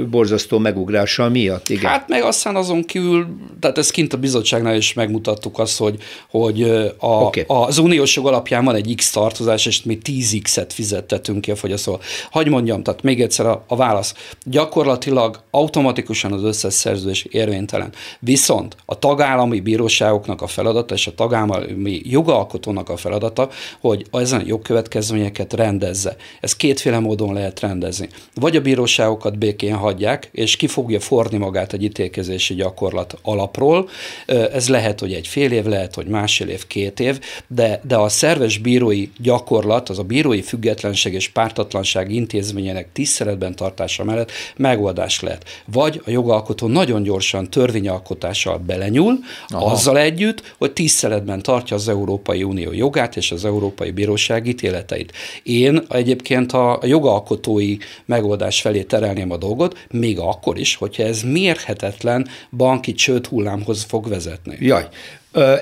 borzasztó 0.10 0.58
megugrása 0.58 1.30
miatt. 1.30 1.70
Igen. 1.70 1.92
Hát 1.92 2.08
meg 2.08 2.24
aztán 2.24 2.56
azon 2.56 2.84
kívül, 2.84 3.28
tehát 3.60 3.78
ezt 3.78 3.92
kint 3.92 4.14
a 4.14 4.18
bizottságnál 4.18 4.76
is 4.76 4.94
megmutattuk 4.94 5.60
azt, 5.60 5.78
hogy, 5.78 5.98
hogy 6.30 6.62
a, 6.98 7.08
okay. 7.08 7.44
az 7.48 7.78
uniós 7.78 8.16
jog 8.16 8.28
alapján 8.28 8.66
van 8.66 8.76
egy 8.76 8.94
X 8.96 9.12
tartozás, 9.12 9.66
és 9.66 9.84
mi 9.84 9.98
10X-et 10.04 10.70
fizettetünk 10.74 11.42
ki 11.42 11.52
a 11.52 11.56
fogyasztóval. 11.56 12.02
Hagy 12.32 12.48
mondjam, 12.48 12.84
tehát 12.84 13.02
még 13.02 13.22
egyszer 13.22 13.46
a, 13.46 13.64
a 13.68 13.76
válasz. 13.76 14.14
Gyakorlatilag 14.46 15.40
automatikusan 15.52 16.34
az 16.34 16.44
összes 16.44 16.74
szerződés 16.74 17.24
érvénytelen. 17.24 17.94
Viszont 18.20 18.76
a 18.86 19.00
tagállami 19.00 19.60
bíróságoknak 19.60 20.42
a 20.42 20.48
feladata 20.48 20.94
és 20.94 21.08
a 21.08 21.14
tagállami 21.16 22.02
jogalkotó 22.04 22.72
jogalkotónak 22.78 22.90
a 22.90 22.98
feladata, 22.98 23.50
hogy 23.80 24.06
ezen 24.12 24.44
jogkövetkezményeket 24.46 25.54
rendezze. 25.54 26.16
Ez 26.42 26.56
kétféle 26.56 27.00
módon 27.00 27.34
lehet 27.34 27.60
rendezni. 27.60 28.10
Vagy 28.34 28.56
a 28.56 28.62
bíróságokat 28.62 29.38
békén 29.38 29.76
hagyják, 29.76 30.30
és 30.32 30.56
ki 30.56 30.68
fogja 30.68 31.00
forni 31.00 31.38
magát 31.38 31.74
egy 31.74 31.84
ítélkezési 31.84 32.54
gyakorlat 32.54 33.18
alapról. 33.22 33.90
Ez 34.28 34.70
lehet, 34.70 35.00
hogy 35.00 35.14
egy 35.14 35.28
fél 35.28 35.52
év, 35.52 35.66
lehet, 35.66 35.96
hogy 35.96 36.08
másfél 36.08 36.48
év, 36.48 36.68
két 36.68 37.00
év, 37.00 37.20
de, 37.48 37.82
de 37.88 37.96
a 37.96 38.10
szerves 38.10 38.58
bírói 38.58 39.10
gyakorlat, 39.18 39.90
az 39.90 40.00
a 40.00 40.04
bírói 40.04 40.42
függetlenség 40.42 41.14
és 41.14 41.30
pártatlanság 41.30 42.12
intézményének 42.12 42.88
tiszteletben 42.94 43.56
tartása 43.56 44.04
mellett 44.04 44.32
megoldás 44.58 45.22
lehet. 45.22 45.46
Vagy 45.66 46.02
a 46.06 46.10
jogalkotó 46.10 46.68
nagyon 46.68 47.04
gyorsan 47.04 47.50
törvényalkotással 47.50 48.58
belenyúl, 48.58 49.20
Aha. 49.48 49.72
azzal 49.72 49.98
együtt, 49.98 50.56
hogy 50.58 50.74
tiszteletben 50.74 51.42
tartja 51.42 51.76
az 51.76 51.88
Európai 51.88 52.44
Unió 52.44 52.67
jogát 52.74 53.16
és 53.16 53.32
az 53.32 53.46
Európai 53.46 53.92
Bíróság 53.92 54.48
ítéleteit. 54.48 55.14
Én 55.44 55.82
egyébként 55.90 56.52
a 56.52 56.80
jogalkotói 56.84 57.78
megoldás 58.06 58.62
felé 58.62 58.84
terelném 58.84 59.32
a 59.32 59.38
dolgot, 59.38 59.86
még 59.92 60.20
akkor 60.20 60.60
is, 60.60 60.76
hogyha 60.76 61.04
ez 61.04 61.22
mérhetetlen 61.22 62.28
banki 62.52 62.94
csőd 62.94 63.28
hullámhoz 63.28 63.84
fog 63.84 64.08
vezetni. 64.08 64.58
Jaj, 64.60 64.88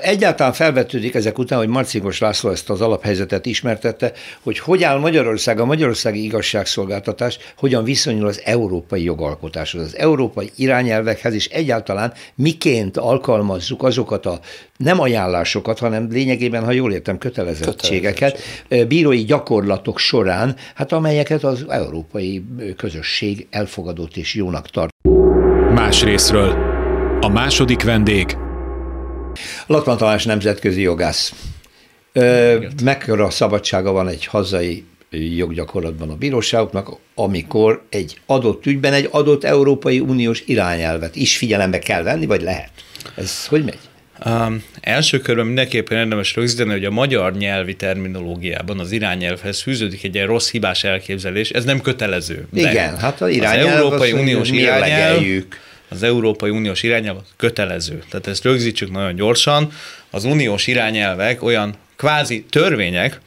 Egyáltalán 0.02 0.52
felvetődik 0.52 1.14
ezek 1.14 1.38
után, 1.38 1.58
hogy 1.58 1.68
Marcingos 1.68 2.18
László 2.18 2.50
ezt 2.50 2.70
az 2.70 2.80
alaphelyzetet 2.80 3.46
ismertette, 3.46 4.12
hogy 4.42 4.58
hogy 4.58 4.82
áll 4.82 4.98
Magyarország, 4.98 5.60
a 5.60 5.64
magyarországi 5.64 6.24
igazságszolgáltatás, 6.24 7.38
hogyan 7.56 7.84
viszonyul 7.84 8.26
az 8.26 8.40
európai 8.44 9.02
jogalkotáshoz, 9.02 9.82
az 9.82 9.96
európai 9.96 10.50
irányelvekhez, 10.56 11.34
és 11.34 11.48
egyáltalán 11.48 12.12
miként 12.34 12.96
alkalmazzuk 12.96 13.82
azokat 13.82 14.26
a 14.26 14.40
nem 14.76 15.00
ajánlásokat, 15.00 15.78
hanem 15.78 16.08
lényegében, 16.10 16.64
ha 16.64 16.72
jól 16.72 16.92
értem, 16.92 17.18
kötelezettségeket, 17.18 18.38
bírói 18.88 19.24
gyakorlatok 19.24 19.98
során, 19.98 20.56
hát 20.74 20.92
amelyeket 20.92 21.44
az 21.44 21.64
európai 21.68 22.44
közösség 22.76 23.46
elfogadott 23.50 24.16
és 24.16 24.34
jónak 24.34 24.70
tart. 24.70 24.94
Más 25.74 26.02
részről. 26.02 26.74
A 27.20 27.28
második 27.28 27.82
vendég 27.82 28.36
Latman 29.66 29.96
Tamás 29.96 30.24
nemzetközi 30.24 30.80
jogász. 30.80 31.32
Mekkora 32.82 33.30
szabadsága 33.30 33.92
van 33.92 34.08
egy 34.08 34.26
hazai 34.26 34.84
joggyakorlatban 35.10 36.10
a 36.10 36.14
bíróságoknak, 36.14 36.88
amikor 37.14 37.82
egy 37.90 38.20
adott 38.26 38.66
ügyben 38.66 38.92
egy 38.92 39.08
adott 39.10 39.44
Európai 39.44 40.00
Uniós 40.00 40.42
irányelvet 40.46 41.16
is 41.16 41.36
figyelembe 41.36 41.78
kell 41.78 42.02
venni, 42.02 42.26
vagy 42.26 42.42
lehet? 42.42 42.70
Ez 43.14 43.46
hogy 43.46 43.64
megy? 43.64 43.78
Um, 44.26 44.62
első 44.80 45.18
körben 45.18 45.46
mindenképpen 45.46 45.98
érdemes 45.98 46.34
rögzíteni, 46.34 46.70
hogy 46.70 46.84
a 46.84 46.90
magyar 46.90 47.36
nyelvi 47.36 47.76
terminológiában 47.76 48.78
az 48.78 48.92
irányelvhez 48.92 49.62
fűződik 49.62 50.04
egy 50.04 50.14
ilyen 50.14 50.26
rossz 50.26 50.50
hibás 50.50 50.84
elképzelés, 50.84 51.50
ez 51.50 51.64
nem 51.64 51.80
kötelező. 51.80 52.46
Igen, 52.52 52.98
hát 52.98 53.20
az 53.20 53.28
irányelv 53.28 53.68
az 53.68 53.74
Európai 53.74 54.12
Uniós 54.12 54.50
irányelv, 54.50 55.22
az 55.88 56.02
Európai 56.02 56.50
Uniós 56.50 56.82
irányelv 56.82 57.16
kötelező. 57.36 58.02
Tehát 58.10 58.26
ezt 58.26 58.44
rögzítsük 58.44 58.90
nagyon 58.90 59.14
gyorsan. 59.14 59.72
Az 60.10 60.24
uniós 60.24 60.66
irányelvek 60.66 61.42
olyan 61.42 61.74
kvázi 61.96 62.44
törvények, 62.50 63.20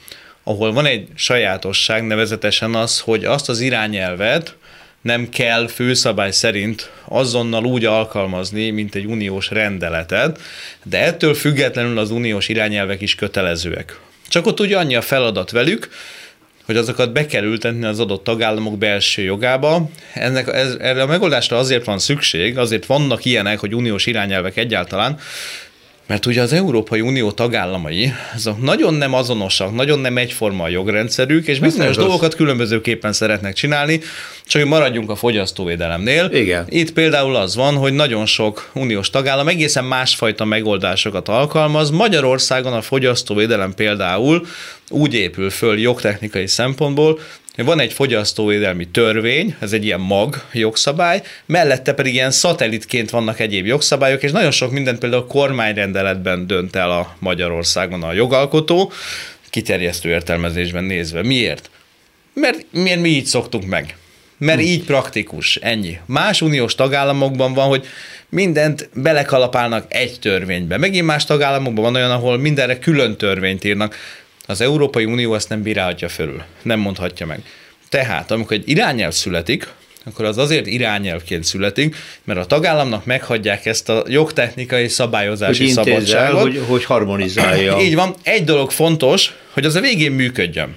ahol 0.43 0.73
van 0.73 0.85
egy 0.85 1.07
sajátosság, 1.15 2.07
nevezetesen 2.07 2.75
az, 2.75 2.99
hogy 2.99 3.25
azt 3.25 3.49
az 3.49 3.59
irányelvet 3.59 4.55
nem 5.01 5.29
kell 5.29 5.67
főszabály 5.67 6.31
szerint 6.31 6.91
azonnal 7.05 7.65
úgy 7.65 7.85
alkalmazni, 7.85 8.69
mint 8.69 8.95
egy 8.95 9.05
uniós 9.05 9.49
rendeletet, 9.49 10.39
de 10.83 11.03
ettől 11.03 11.33
függetlenül 11.33 11.97
az 11.97 12.11
uniós 12.11 12.47
irányelvek 12.47 13.01
is 13.01 13.15
kötelezőek. 13.15 13.99
Csak 14.27 14.45
ott 14.45 14.59
ugye 14.59 14.77
annyi 14.77 14.95
a 14.95 15.01
feladat 15.01 15.51
velük, 15.51 15.89
hogy 16.69 16.77
azokat 16.77 17.11
be 17.11 17.25
kell 17.25 17.43
ültetni 17.43 17.85
az 17.85 17.99
adott 17.99 18.23
tagállamok 18.23 18.77
belső 18.77 19.21
jogába. 19.21 19.89
Ennek, 20.13 20.47
ez, 20.47 20.75
erre 20.79 21.01
a 21.01 21.05
megoldásra 21.05 21.57
azért 21.57 21.85
van 21.85 21.99
szükség, 21.99 22.57
azért 22.57 22.85
vannak 22.85 23.25
ilyenek, 23.25 23.59
hogy 23.59 23.75
uniós 23.75 24.05
irányelvek 24.05 24.57
egyáltalán, 24.57 25.17
mert 26.09 26.25
ugye 26.25 26.41
az 26.41 26.53
Európai 26.53 27.01
Unió 27.01 27.31
tagállamai, 27.31 28.13
azok 28.35 28.61
nagyon 28.61 28.93
nem 28.93 29.13
azonosak, 29.13 29.75
nagyon 29.75 29.99
nem 29.99 30.17
egyforma 30.17 30.63
a 30.63 30.69
jogrendszerük, 30.69 31.47
és 31.47 31.59
bizonyos 31.59 31.95
dolgokat 31.95 32.35
különbözőképpen 32.35 33.13
szeretnek 33.13 33.53
csinálni, 33.53 33.99
csak 34.45 34.61
hogy 34.61 34.71
maradjunk 34.71 35.09
a 35.09 35.15
fogyasztóvédelemnél. 35.15 36.29
Igen. 36.33 36.65
Itt 36.69 36.93
például 36.93 37.35
az 37.35 37.55
van, 37.55 37.75
hogy 37.75 37.93
nagyon 37.93 38.25
sok 38.25 38.69
uniós 38.73 39.09
tagállam 39.09 39.47
egészen 39.47 39.85
másfajta 39.85 40.45
megoldásokat 40.45 41.27
alkalmaz. 41.27 41.89
Magyarországon 41.89 42.73
a 42.73 42.81
fogyasztóvédelem 42.81 43.73
például 43.73 44.45
úgy 44.89 45.13
épül 45.13 45.49
föl 45.49 45.79
jogtechnikai 45.79 46.47
szempontból, 46.47 47.19
van 47.55 47.79
egy 47.79 47.93
fogyasztóvédelmi 47.93 48.87
törvény, 48.87 49.55
ez 49.59 49.73
egy 49.73 49.85
ilyen 49.85 49.99
mag 49.99 50.43
jogszabály, 50.51 51.21
mellette 51.45 51.93
pedig 51.93 52.13
ilyen 52.13 52.31
szatellitként 52.31 53.09
vannak 53.09 53.39
egyéb 53.39 53.65
jogszabályok, 53.65 54.23
és 54.23 54.31
nagyon 54.31 54.51
sok 54.51 54.71
mindent 54.71 54.99
például 54.99 55.21
a 55.21 55.27
kormányrendeletben 55.27 56.47
dönt 56.47 56.75
el 56.75 56.91
a 56.91 57.15
Magyarországon 57.19 58.03
a 58.03 58.13
jogalkotó, 58.13 58.91
kiterjesztő 59.49 60.09
értelmezésben 60.09 60.83
nézve. 60.83 61.23
Miért? 61.23 61.69
Mert 62.33 62.65
miért 62.71 63.01
mi 63.01 63.09
így 63.09 63.25
szoktunk 63.25 63.65
meg? 63.65 63.97
Mert 64.37 64.59
hm. 64.59 64.65
így 64.65 64.83
praktikus, 64.83 65.55
ennyi. 65.55 65.99
Más 66.05 66.41
uniós 66.41 66.75
tagállamokban 66.75 67.53
van, 67.53 67.67
hogy 67.67 67.87
mindent 68.29 68.89
belekalapálnak 68.93 69.85
egy 69.87 70.19
törvénybe. 70.19 70.77
Megint 70.77 71.05
más 71.05 71.25
tagállamokban 71.25 71.83
van 71.83 71.95
olyan, 71.95 72.11
ahol 72.11 72.37
mindenre 72.37 72.79
külön 72.79 73.17
törvényt 73.17 73.63
írnak. 73.63 73.95
Az 74.49 74.61
Európai 74.61 75.05
Unió 75.05 75.35
ezt 75.35 75.49
nem 75.49 75.61
bírálhatja 75.61 76.09
fölül, 76.09 76.43
nem 76.61 76.79
mondhatja 76.79 77.25
meg. 77.25 77.41
Tehát, 77.89 78.31
amikor 78.31 78.57
egy 78.57 78.69
irányelv 78.69 79.11
születik, 79.11 79.67
akkor 80.05 80.25
az 80.25 80.37
azért 80.37 80.65
irányelvként 80.65 81.43
születik, 81.43 81.95
mert 82.23 82.39
a 82.39 82.45
tagállamnak 82.45 83.05
meghagyják 83.05 83.65
ezt 83.65 83.89
a 83.89 84.03
jogtechnikai 84.07 84.87
szabályozási 84.87 85.63
hogy 85.63 85.71
szabadságot. 85.71 86.41
Hogy, 86.41 86.63
hogy 86.67 86.85
harmonizálja. 86.85 87.79
Így 87.79 87.95
van. 87.95 88.15
Egy 88.23 88.43
dolog 88.43 88.71
fontos, 88.71 89.33
hogy 89.53 89.65
az 89.65 89.75
a 89.75 89.79
végén 89.79 90.11
működjön 90.11 90.75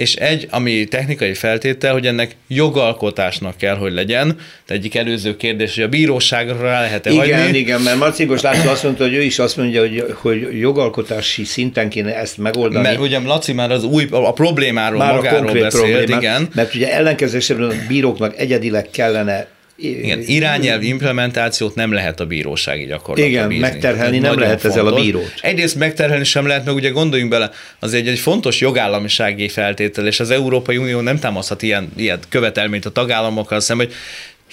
és 0.00 0.14
egy, 0.14 0.46
ami 0.50 0.84
technikai 0.84 1.34
feltétel, 1.34 1.92
hogy 1.92 2.06
ennek 2.06 2.36
jogalkotásnak 2.48 3.56
kell, 3.56 3.76
hogy 3.76 3.92
legyen. 3.92 4.36
De 4.66 4.74
egyik 4.74 4.94
előző 4.94 5.36
kérdés, 5.36 5.74
hogy 5.74 5.84
a 5.84 5.88
bíróságra 5.88 6.60
rá 6.60 6.80
lehet-e 6.80 7.10
Igen, 7.10 7.42
hagyni? 7.42 7.58
igen, 7.58 7.80
mert 7.80 7.98
Marcingos 7.98 8.40
László 8.40 8.70
azt 8.70 8.82
mondta, 8.82 9.04
hogy 9.04 9.14
ő 9.14 9.22
is 9.22 9.38
azt 9.38 9.56
mondja, 9.56 9.80
hogy, 9.80 10.04
hogy 10.14 10.58
jogalkotási 10.58 11.44
szinten 11.44 11.88
kéne 11.88 12.16
ezt 12.16 12.38
megoldani. 12.38 12.86
Mert 12.86 13.00
ugye 13.00 13.18
Laci 13.18 13.52
már 13.52 13.70
az 13.70 13.84
új, 13.84 14.06
a 14.10 14.32
problémáról 14.32 14.98
már 14.98 15.14
magáról 15.14 15.48
a 15.48 15.52
beszélt, 15.52 15.72
problémát, 15.72 16.22
igen. 16.22 16.48
Mert 16.54 16.74
ugye 16.74 16.92
ellenkezésében 16.92 17.70
a 17.70 17.74
bíróknak 17.88 18.38
egyedileg 18.38 18.90
kellene 18.90 19.46
igen, 19.80 20.20
irányelv 20.26 20.82
implementációt 20.82 21.74
nem 21.74 21.92
lehet 21.92 22.20
a 22.20 22.26
bírósági 22.26 22.86
gyakorlatba 22.86 23.30
Igen, 23.30 23.48
bízni. 23.48 23.62
megterhelni 23.62 24.18
nem 24.18 24.38
lehet 24.38 24.60
fontos. 24.60 24.78
ezzel 24.78 24.92
a 24.92 25.00
bírót. 25.00 25.32
Egyrészt 25.40 25.74
megterhelni 25.74 26.24
sem 26.24 26.46
lehet, 26.46 26.64
meg 26.64 26.74
ugye 26.74 26.88
gondoljunk 26.88 27.30
bele, 27.30 27.50
az 27.78 27.94
egy, 27.94 28.08
egy 28.08 28.18
fontos 28.18 28.60
jogállamisági 28.60 29.48
feltétel, 29.48 30.06
és 30.06 30.20
az 30.20 30.30
Európai 30.30 30.76
Unió 30.76 31.00
nem 31.00 31.18
támaszhat 31.18 31.62
ilyen, 31.62 31.92
ilyen 31.96 32.18
követelményt 32.28 32.86
a 32.86 32.90
tagállamokkal 32.90 33.60
szemben, 33.60 33.86
hogy 33.86 33.94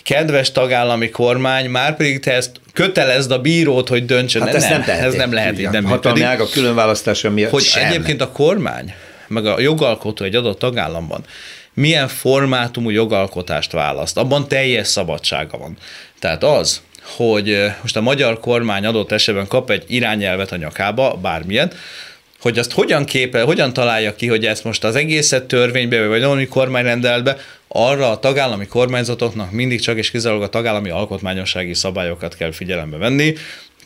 kedves 0.04 0.52
tagállami 0.52 1.10
kormány, 1.10 1.70
már 1.70 1.96
pedig 1.96 2.20
te 2.20 2.34
ezt 2.34 2.52
kötelezd 2.74 3.32
a 3.32 3.40
bírót, 3.40 3.88
hogy 3.88 4.06
döntsön. 4.06 4.42
Hát 4.42 4.56
ez 4.56 4.64
nem, 4.64 4.84
nem 4.88 5.04
ez 5.06 5.14
nem 5.14 5.34
lehet, 5.34 5.60
így 5.60 5.70
nem 5.70 5.84
Hatalmi 5.84 6.22
ág 6.22 6.42
a 6.42 6.50
különválasztása 6.50 7.30
miatt 7.30 7.52
Hogy 7.52 7.64
sem. 7.64 7.86
egyébként 7.86 8.22
a 8.22 8.32
kormány, 8.32 8.94
meg 9.28 9.46
a 9.46 9.60
jogalkotó 9.60 10.26
egy 10.26 10.36
adott 10.36 10.60
tagállamban 10.60 11.24
milyen 11.78 12.08
formátumú 12.08 12.90
jogalkotást 12.90 13.72
választ. 13.72 14.18
Abban 14.18 14.48
teljes 14.48 14.88
szabadsága 14.88 15.58
van. 15.58 15.78
Tehát 16.20 16.44
az, 16.44 16.82
hogy 17.16 17.66
most 17.82 17.96
a 17.96 18.02
magyar 18.02 18.40
kormány 18.40 18.86
adott 18.86 19.12
esetben 19.12 19.48
kap 19.48 19.70
egy 19.70 19.84
irányelvet 19.88 20.52
a 20.52 20.56
nyakába, 20.56 21.20
bármilyen, 21.22 21.72
hogy 22.40 22.60
azt 22.60 22.72
hogyan 22.72 23.06
képel, 23.06 23.46
hogyan 23.46 23.74
találja 23.74 24.16
ki, 24.16 24.28
hogy 24.28 24.46
ezt 24.46 24.64
most 24.64 24.84
az 24.84 24.96
egészet 24.96 25.44
törvénybe, 25.44 26.08
vagy 26.08 26.22
valami 26.22 26.48
kormányrendeletbe, 26.48 27.38
arra 27.68 28.12
a 28.12 28.20
tagállami 28.20 28.68
kormányzatoknak 28.68 29.52
mindig 29.52 29.82
csak 29.82 29.98
és 29.98 30.12
kizárólag 30.12 30.44
a 30.44 30.50
tagállami 30.50 30.90
alkotmányossági 30.90 31.74
szabályokat 31.74 32.36
kell 32.36 32.52
figyelembe 32.52 32.98
venni, 32.98 33.34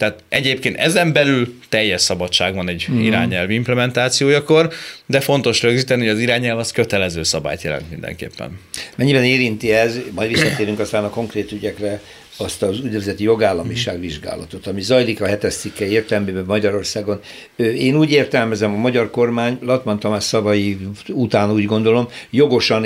tehát 0.01 0.23
egyébként 0.29 0.77
ezen 0.77 1.13
belül 1.13 1.53
teljes 1.69 2.01
szabadság 2.01 2.55
van 2.55 2.69
egy 2.69 2.87
mm. 2.91 2.99
irányelv 2.99 3.49
implementációjakor, 3.49 4.69
de 5.05 5.19
fontos 5.19 5.61
rögzíteni, 5.61 6.01
hogy 6.01 6.09
az 6.09 6.19
irányelv 6.19 6.59
az 6.59 6.71
kötelező 6.71 7.23
szabályt 7.23 7.61
jelent 7.61 7.89
mindenképpen. 7.89 8.59
Mennyiben 8.95 9.23
érinti 9.23 9.71
ez, 9.71 9.99
majd 10.11 10.29
visszatérünk 10.29 10.79
aztán 10.79 11.03
a 11.03 11.09
konkrét 11.09 11.51
ügyekre, 11.51 12.01
azt 12.41 12.63
az 12.63 12.79
úgynevezett 12.79 13.19
jogállamiság 13.19 13.99
vizsgálatot, 13.99 14.67
ami 14.67 14.81
zajlik 14.81 15.21
a 15.21 15.25
hetes 15.25 15.55
cikke 15.55 15.87
értelmében 15.87 16.43
Magyarországon. 16.47 17.19
Én 17.55 17.95
úgy 17.95 18.11
értelmezem, 18.11 18.73
a 18.73 18.77
magyar 18.77 19.09
kormány, 19.09 19.57
Latman 19.61 19.99
Tamás 19.99 20.23
szavai 20.23 20.77
után 21.07 21.51
úgy 21.51 21.65
gondolom, 21.65 22.07
jogosan 22.29 22.85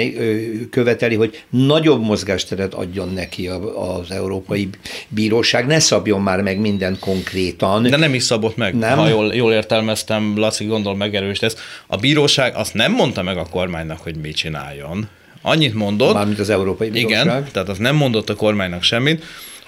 követeli, 0.69 1.15
hogy 1.15 1.43
nagyobb 1.49 2.01
mozgásteret 2.01 2.73
adjon 2.73 3.09
neki 3.13 3.47
az 3.47 4.11
Európai 4.11 4.69
Bíróság, 5.07 5.65
ne 5.65 5.79
szabjon 5.79 6.21
már 6.21 6.41
meg 6.41 6.59
minden 6.59 6.97
konkrétan. 6.99 7.83
De 7.83 7.97
nem 7.97 8.13
is 8.13 8.23
szabott 8.23 8.55
meg, 8.55 8.75
nem? 8.75 8.97
ha 8.97 9.07
jól, 9.07 9.33
jól 9.33 9.53
értelmeztem, 9.53 10.37
Laci 10.37 10.65
gondol 10.65 10.95
megerősít 10.95 11.43
ezt. 11.43 11.59
A 11.87 11.97
bíróság 11.97 12.55
azt 12.55 12.73
nem 12.73 12.91
mondta 12.91 13.23
meg 13.23 13.37
a 13.37 13.45
kormánynak, 13.51 13.99
hogy 13.99 14.15
mit 14.15 14.35
csináljon. 14.35 15.09
Annyit 15.47 15.73
mondott. 15.73 16.13
Mármint 16.13 16.39
az 16.39 16.49
Európai 16.49 16.89
Bíróság. 16.89 17.25
Igen, 17.25 17.47
tehát 17.51 17.69
az 17.69 17.77
nem 17.77 17.95
mondott 17.95 18.29
a 18.29 18.35
kormánynak 18.35 18.83
semmit. 18.83 19.23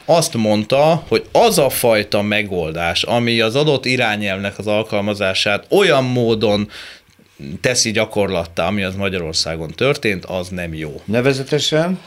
Azt 0.06 0.34
mondta, 0.34 1.04
hogy 1.08 1.26
az 1.32 1.58
a 1.58 1.70
fajta 1.70 2.22
megoldás, 2.22 3.04
ami 3.04 3.40
az 3.40 3.56
adott 3.56 3.86
irányelvnek 3.86 4.58
az 4.58 4.68
alkalmazását 4.68 5.66
olyan 5.70 6.04
módon 6.04 6.70
teszi 7.62 7.92
gyakorlattá, 7.92 8.68
ami 8.68 8.84
az 8.84 8.96
Magyarországon 8.96 9.72
történt, 9.76 10.26
az 10.26 10.50
nem 10.50 10.74
jó. 10.74 11.02
Nevezetesen? 11.06 12.00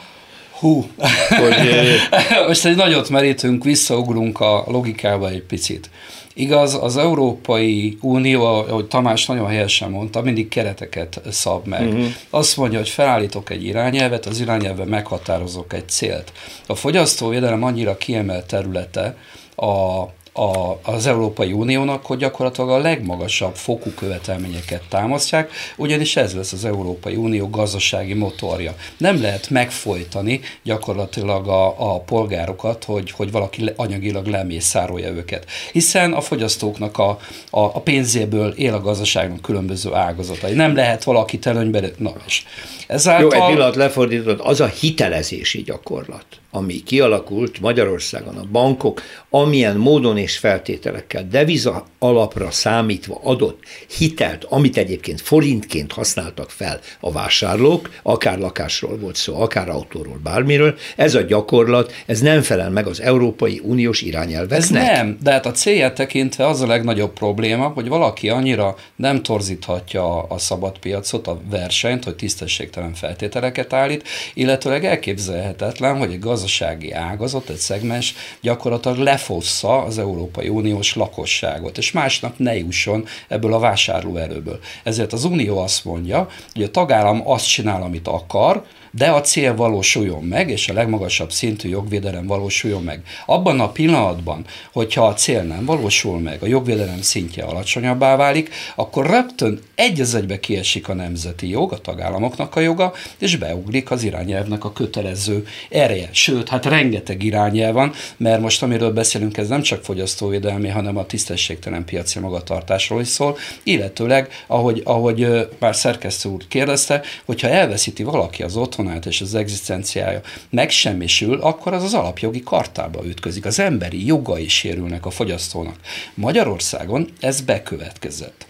Hú, 0.51 0.87
hogy... 1.27 1.55
most 2.47 2.65
egy 2.65 2.75
nagyot 2.75 3.09
merítünk, 3.09 3.63
visszaugrunk 3.63 4.39
a 4.39 4.63
logikába 4.67 5.29
egy 5.29 5.43
picit. 5.43 5.89
Igaz, 6.33 6.77
az 6.81 6.97
Európai 6.97 7.97
Unió, 8.01 8.43
ahogy 8.43 8.87
Tamás 8.87 9.25
nagyon 9.25 9.47
helyesen 9.47 9.89
mondta, 9.89 10.21
mindig 10.21 10.47
kereteket 10.47 11.21
szab 11.29 11.67
meg. 11.67 11.87
Uh-huh. 11.87 12.05
Azt 12.29 12.57
mondja, 12.57 12.77
hogy 12.77 12.89
felállítok 12.89 13.49
egy 13.49 13.63
irányelvet, 13.63 14.25
az 14.25 14.39
irányelven 14.39 14.87
meghatározok 14.87 15.73
egy 15.73 15.89
célt. 15.89 16.31
A 16.67 16.75
fogyasztóvédelem 16.75 17.63
annyira 17.63 17.97
kiemelt 17.97 18.45
területe 18.45 19.17
a 19.55 20.03
a, 20.33 20.79
az 20.83 21.07
Európai 21.07 21.51
Uniónak, 21.51 22.05
hogy 22.05 22.17
gyakorlatilag 22.17 22.69
a 22.69 22.77
legmagasabb 22.77 23.55
fokú 23.55 23.89
követelményeket 23.89 24.81
támasztják, 24.89 25.51
ugyanis 25.77 26.15
ez 26.15 26.33
lesz 26.35 26.51
az 26.51 26.65
Európai 26.65 27.15
Unió 27.15 27.49
gazdasági 27.49 28.13
motorja. 28.13 28.75
Nem 28.97 29.21
lehet 29.21 29.49
megfojtani 29.49 30.39
gyakorlatilag 30.63 31.47
a, 31.47 31.93
a 31.93 31.99
polgárokat, 31.99 32.83
hogy, 32.83 33.11
hogy 33.11 33.31
valaki 33.31 33.71
anyagilag 33.75 34.25
lemészárolja 34.25 35.09
őket. 35.09 35.45
Hiszen 35.71 36.13
a 36.13 36.21
fogyasztóknak 36.21 36.97
a, 36.97 37.09
a, 37.49 37.59
a 37.59 37.79
pénzéből 37.79 38.51
él 38.51 38.73
a 38.73 38.81
gazdaságnak 38.81 39.41
különböző 39.41 39.93
ágazatai. 39.93 40.53
Nem 40.53 40.75
lehet 40.75 41.03
valaki 41.03 41.39
előnybe... 41.43 41.81
Na, 41.97 42.13
és 42.27 42.43
ezáltal... 42.87 43.35
Jó, 43.35 43.43
egy 43.43 43.53
pillanat 43.53 43.75
lefordított, 43.75 44.39
az 44.39 44.59
a 44.59 44.67
hitelezési 44.67 45.61
gyakorlat 45.61 46.25
ami 46.51 46.83
kialakult 46.83 47.59
Magyarországon, 47.59 48.37
a 48.37 48.45
bankok, 48.51 49.01
amilyen 49.29 49.77
módon 49.77 50.17
és 50.17 50.37
feltételekkel 50.37 51.27
deviza 51.31 51.85
alapra 51.99 52.51
számítva 52.51 53.19
adott 53.23 53.59
hitelt, 53.97 54.43
amit 54.43 54.77
egyébként 54.77 55.21
forintként 55.21 55.91
használtak 55.91 56.49
fel 56.49 56.79
a 56.99 57.11
vásárlók, 57.11 57.89
akár 58.03 58.39
lakásról 58.39 58.97
volt 58.97 59.15
szó, 59.15 59.41
akár 59.41 59.69
autóról, 59.69 60.19
bármiről, 60.23 60.75
ez 60.95 61.15
a 61.15 61.21
gyakorlat, 61.21 61.93
ez 62.05 62.19
nem 62.19 62.41
felel 62.41 62.69
meg 62.69 62.87
az 62.87 63.01
Európai 63.01 63.61
Uniós 63.63 64.01
irányelveknek. 64.01 64.59
Ez 64.59 64.69
nem, 64.69 65.17
de 65.23 65.31
hát 65.31 65.45
a 65.45 65.51
célja 65.51 65.93
tekintve 65.93 66.47
az 66.47 66.61
a 66.61 66.67
legnagyobb 66.67 67.13
probléma, 67.13 67.67
hogy 67.67 67.87
valaki 67.87 68.29
annyira 68.29 68.75
nem 68.95 69.23
torzíthatja 69.23 70.21
a 70.21 70.37
szabad 70.37 70.79
a 71.23 71.41
versenyt, 71.49 72.03
hogy 72.03 72.15
tisztességtelen 72.15 72.93
feltételeket 72.93 73.73
állít, 73.73 74.07
illetőleg 74.33 74.85
elképzelhetetlen, 74.85 75.97
hogy 75.97 76.11
egy 76.11 76.19
gaz 76.19 76.40
gazdasági 76.41 76.91
ágazat, 76.91 77.49
egy 77.49 77.55
szegmens 77.55 78.15
gyakorlatilag 78.41 78.97
lefossza 78.97 79.83
az 79.83 79.97
Európai 79.97 80.49
Uniós 80.49 80.95
lakosságot, 80.95 81.77
és 81.77 81.91
másnap 81.91 82.37
ne 82.37 82.57
jusson 82.57 83.05
ebből 83.27 83.53
a 83.53 83.59
vásárlóerőből. 83.59 84.59
Ezért 84.83 85.13
az 85.13 85.23
Unió 85.23 85.57
azt 85.57 85.85
mondja, 85.85 86.27
hogy 86.53 86.63
a 86.63 86.71
tagállam 86.71 87.29
azt 87.29 87.47
csinál, 87.47 87.81
amit 87.81 88.07
akar, 88.07 88.65
de 88.91 89.09
a 89.09 89.21
cél 89.21 89.55
valósuljon 89.55 90.23
meg, 90.23 90.49
és 90.49 90.69
a 90.69 90.73
legmagasabb 90.73 91.31
szintű 91.31 91.69
jogvédelem 91.69 92.27
valósuljon 92.27 92.83
meg. 92.83 93.01
Abban 93.25 93.59
a 93.59 93.69
pillanatban, 93.69 94.45
hogyha 94.73 95.07
a 95.07 95.13
cél 95.13 95.41
nem 95.41 95.65
valósul 95.65 96.19
meg, 96.19 96.43
a 96.43 96.47
jogvédelem 96.47 97.01
szintje 97.01 97.43
alacsonyabbá 97.43 98.15
válik, 98.15 98.49
akkor 98.75 99.09
rögtön 99.09 99.59
egy 99.75 100.01
az 100.01 100.15
egybe 100.15 100.39
kiesik 100.39 100.89
a 100.89 100.93
nemzeti 100.93 101.49
jog, 101.49 101.71
a 101.71 101.81
tagállamoknak 101.81 102.55
a 102.55 102.59
joga, 102.59 102.93
és 103.17 103.35
beugrik 103.35 103.91
az 103.91 104.03
irányelvnek 104.03 104.63
a 104.63 104.71
kötelező 104.71 105.45
ereje. 105.69 106.09
Sőt, 106.11 106.49
hát 106.49 106.65
rengeteg 106.65 107.23
irányelv 107.23 107.73
van, 107.73 107.93
mert 108.17 108.41
most 108.41 108.63
amiről 108.63 108.93
beszélünk, 108.93 109.37
ez 109.37 109.47
nem 109.47 109.61
csak 109.61 109.83
fogyasztóvédelmi, 109.83 110.67
hanem 110.67 110.97
a 110.97 111.05
tisztességtelen 111.05 111.85
piaci 111.85 112.19
magatartásról 112.19 113.01
is 113.01 113.07
szól, 113.07 113.37
illetőleg, 113.63 114.29
ahogy, 114.47 114.81
ahogy 114.85 115.47
már 115.59 115.75
szerkesztő 115.75 116.29
úr 116.29 116.47
kérdezte, 116.47 117.01
hogyha 117.25 117.47
elveszíti 117.47 118.03
valaki 118.03 118.43
az 118.43 118.55
otthon, 118.55 118.80
otthonát 118.81 119.05
és 119.05 119.21
az 119.21 119.35
egzisztenciája 119.35 120.21
megsemmisül, 120.49 121.39
akkor 121.41 121.73
az 121.73 121.83
az 121.83 121.93
alapjogi 121.93 122.43
kartába 122.43 123.05
ütközik. 123.05 123.45
Az 123.45 123.59
emberi 123.59 124.05
jogai 124.05 124.47
sérülnek 124.47 125.05
a 125.05 125.09
fogyasztónak. 125.09 125.75
Magyarországon 126.13 127.07
ez 127.19 127.41
bekövetkezett. 127.41 128.45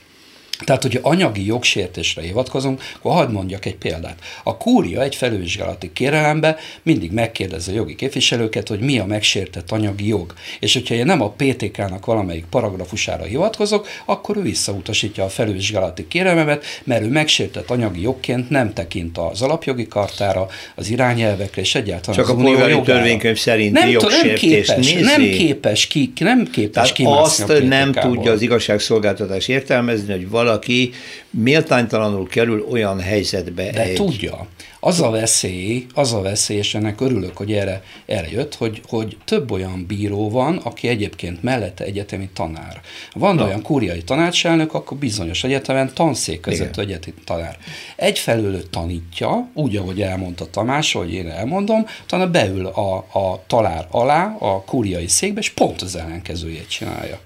Tehát, 0.63 0.81
hogyha 0.81 1.09
anyagi 1.09 1.45
jogsértésre 1.45 2.21
hivatkozunk, 2.21 2.81
akkor 2.95 3.11
hadd 3.11 3.31
mondjak 3.31 3.65
egy 3.65 3.75
példát. 3.75 4.19
A 4.43 4.57
kúria 4.57 5.01
egy 5.01 5.15
felülvizsgálati 5.15 5.93
kérelembe 5.93 6.57
mindig 6.83 7.11
megkérdezi 7.11 7.71
a 7.71 7.75
jogi 7.75 7.95
képviselőket, 7.95 8.67
hogy 8.67 8.79
mi 8.79 8.99
a 8.99 9.05
megsértett 9.05 9.71
anyagi 9.71 10.07
jog. 10.07 10.33
És 10.59 10.73
hogyha 10.73 10.95
én 10.95 11.05
nem 11.05 11.21
a 11.21 11.29
PTK-nak 11.29 12.05
valamelyik 12.05 12.45
paragrafusára 12.49 13.23
hivatkozok, 13.23 13.87
akkor 14.05 14.37
ő 14.37 14.41
visszautasítja 14.41 15.23
a 15.23 15.29
felülvizsgálati 15.29 16.07
kérelmemet, 16.07 16.65
mert 16.83 17.03
ő 17.03 17.07
megsértett 17.07 17.69
anyagi 17.69 18.01
jogként 18.01 18.49
nem 18.49 18.73
tekint 18.73 19.17
az 19.17 19.41
alapjogi 19.41 19.87
kartára, 19.87 20.47
az 20.75 20.89
irányelvekre, 20.89 21.61
és 21.61 21.75
egyáltalán 21.75 22.19
Csak 22.19 22.29
az 22.29 22.41
a 22.41 22.43
polgári 22.43 22.81
törvénykönyv 22.81 23.37
szerinti 23.37 23.79
nem, 23.79 23.89
jogsértés 23.89 24.67
nem 24.67 24.77
képes, 24.77 24.93
nem 24.93 25.21
képes 25.21 25.87
ki, 25.87 26.11
nem 26.19 26.49
képes 26.51 26.91
Tehát 26.91 27.21
azt 27.21 27.47
nem 27.67 27.91
tudja 27.91 28.31
az 28.31 28.41
igazságszolgáltatás 28.41 29.47
értelmezni, 29.47 30.11
hogy 30.11 30.29
valami 30.29 30.49
valaki 30.51 30.91
méltánytalanul 31.29 32.27
kerül 32.27 32.67
olyan 32.69 32.99
helyzetbe. 32.99 33.71
De 33.71 33.83
egy... 33.83 33.95
tudja. 33.95 34.47
Az 34.83 35.01
a 35.01 35.09
veszély, 35.09 35.85
az 35.93 36.13
a 36.13 36.21
veszély, 36.21 36.57
és 36.57 36.75
ennek 36.75 37.01
örülök, 37.01 37.37
hogy 37.37 37.51
erre, 37.53 37.83
erre 38.05 38.31
jött, 38.31 38.55
hogy, 38.55 38.81
hogy 38.87 39.17
több 39.25 39.51
olyan 39.51 39.85
bíró 39.87 40.29
van, 40.29 40.57
aki 40.57 40.87
egyébként 40.87 41.43
mellette 41.43 41.83
egyetemi 41.83 42.29
tanár. 42.33 42.81
Van 43.13 43.35
Na. 43.35 43.45
olyan 43.45 43.61
kúriai 43.61 44.03
tanácselnök, 44.03 44.73
akkor 44.73 44.97
bizonyos 44.97 45.43
egyetemen 45.43 45.91
tanszékvezető 45.93 46.81
egyetemi 46.81 47.15
tanár. 47.25 47.57
Egyfelől 47.95 48.69
tanítja, 48.69 49.49
úgy, 49.53 49.75
ahogy 49.75 50.01
elmondta 50.01 50.49
Tamás, 50.49 50.93
hogy 50.93 51.13
én 51.13 51.29
elmondom, 51.29 51.85
utána 52.03 52.29
beül 52.29 52.65
a, 52.65 52.95
a 52.97 53.43
talár 53.47 53.87
alá, 53.89 54.35
a 54.39 54.63
kúriai 54.63 55.07
székbe, 55.07 55.39
és 55.39 55.49
pont 55.49 55.81
az 55.81 55.95
ellenkezőjét 55.95 56.69
csinálja. 56.69 57.19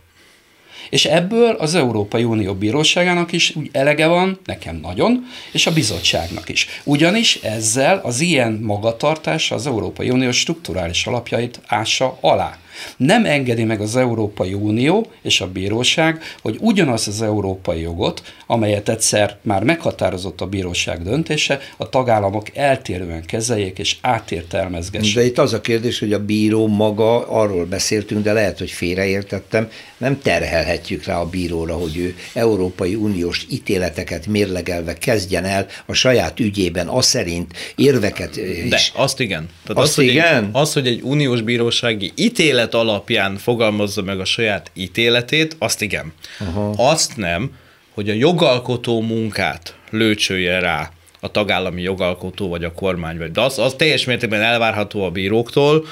És 0.89 1.06
ebből 1.06 1.56
az 1.56 1.76
Európai 1.76 2.24
Unió 2.24 2.54
Bíróságának 2.54 3.32
is 3.32 3.56
úgy 3.56 3.69
elege 3.71 4.08
van, 4.08 4.39
nekem 4.45 4.76
nagyon, 4.76 5.26
és 5.52 5.67
a 5.67 5.74
bizottságnak 5.74 6.50
is. 6.50 6.67
Ugyanis 6.84 7.36
ezzel 7.36 8.00
az 8.04 8.19
ilyen 8.19 8.52
magatartás 8.52 9.52
az 9.52 9.67
Európai 9.67 10.10
Unió 10.10 10.32
strukturális 10.32 11.06
alapjait 11.08 11.60
ássa 11.67 12.17
alá. 12.21 12.58
Nem 12.98 13.26
engedi 13.26 13.64
meg 13.64 13.82
az 13.82 13.96
Európai 13.96 14.54
Unió 14.54 15.08
és 15.22 15.42
a 15.42 15.48
bíróság, 15.48 16.22
hogy 16.42 16.58
ugyanaz 16.60 17.08
az 17.08 17.22
európai 17.22 17.82
jogot, 17.82 18.34
amelyet 18.48 18.90
egyszer 18.90 19.38
már 19.42 19.64
meghatározott 19.64 20.42
a 20.42 20.46
bíróság 20.46 21.04
döntése, 21.04 21.60
a 21.78 21.90
tagállamok 21.90 22.56
eltérően 22.56 23.26
kezeljék 23.26 23.80
és 23.80 23.96
átértelmezgessék. 24.02 25.16
De 25.16 25.26
itt 25.26 25.38
az 25.38 25.54
a 25.54 25.62
kérdés, 25.62 26.00
hogy 26.00 26.14
a 26.14 26.26
bíró 26.26 26.68
maga, 26.68 27.28
arról 27.28 27.66
beszéltünk, 27.66 28.24
de 28.24 28.34
lehet, 28.34 28.58
hogy 28.58 28.72
félreértettem, 28.72 29.70
nem 29.98 30.22
terhelhetjük 30.22 31.04
rá 31.04 31.20
a 31.20 31.26
bíróra, 31.26 31.74
hogy 31.74 31.98
ő 31.98 32.16
Európai 32.34 32.96
Uniós 32.96 33.46
ítéleteket 33.52 34.28
mérlegelve 34.28 34.94
kezdjen 34.94 35.46
el 35.46 35.68
a 35.86 35.94
saját 35.94 36.40
ügyében, 36.40 36.88
az 36.88 37.06
szerint 37.06 37.54
érveket 37.76 38.38
is. 38.38 38.70
De, 38.70 38.80
azt 38.94 39.20
igen. 39.20 39.50
Tehát 39.66 39.84
azt 39.84 39.98
az, 39.98 40.04
igen? 40.04 40.36
Hogy 40.36 40.44
egy, 40.44 40.50
az, 40.52 40.74
hogy 40.74 40.88
egy 40.88 41.02
uniós 41.04 41.42
bírósági 41.42 42.12
ítélet 42.16 42.64
ítélet 42.65 42.88
alapján 42.89 43.38
fogalmazza 43.38 44.01
meg 44.01 44.19
a 44.19 44.25
saját 44.25 44.71
ítéletét, 44.73 45.56
azt 45.60 45.82
igen. 45.82 46.13
Aha. 46.39 46.73
Azt 46.78 47.17
nem, 47.17 47.51
hogy 47.93 48.10
a 48.10 48.13
jogalkotó 48.13 49.01
munkát 49.01 49.75
lőcsölje 49.89 50.60
rá 50.60 50.91
a 51.19 51.32
tagállami 51.32 51.82
jogalkotó 51.82 52.49
vagy 52.49 52.63
a 52.63 52.71
kormány, 52.71 53.17
vagy 53.17 53.32
de 53.32 53.41
az, 53.41 53.60
az 53.60 53.73
teljes 53.73 54.06
mértékben 54.06 54.41
elvárható 54.41 55.04
a 55.04 55.12
bíróktól, 55.12 55.86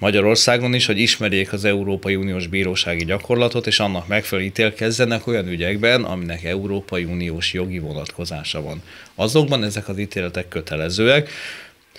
Magyarországon 0.00 0.74
is, 0.74 0.86
hogy 0.86 0.98
ismerjék 0.98 1.52
az 1.52 1.64
Európai 1.64 2.16
Uniós 2.16 2.46
bírósági 2.46 3.04
gyakorlatot, 3.04 3.66
és 3.66 3.80
annak 3.80 4.06
megfelelően 4.06 4.52
ítélkezzenek 4.52 5.26
olyan 5.26 5.48
ügyekben, 5.48 6.04
aminek 6.04 6.44
Európai 6.44 7.04
Uniós 7.04 7.52
jogi 7.52 7.78
vonatkozása 7.78 8.62
van. 8.62 8.82
Azokban 9.14 9.64
ezek 9.64 9.88
az 9.88 9.98
ítéletek 9.98 10.48
kötelezőek, 10.48 11.30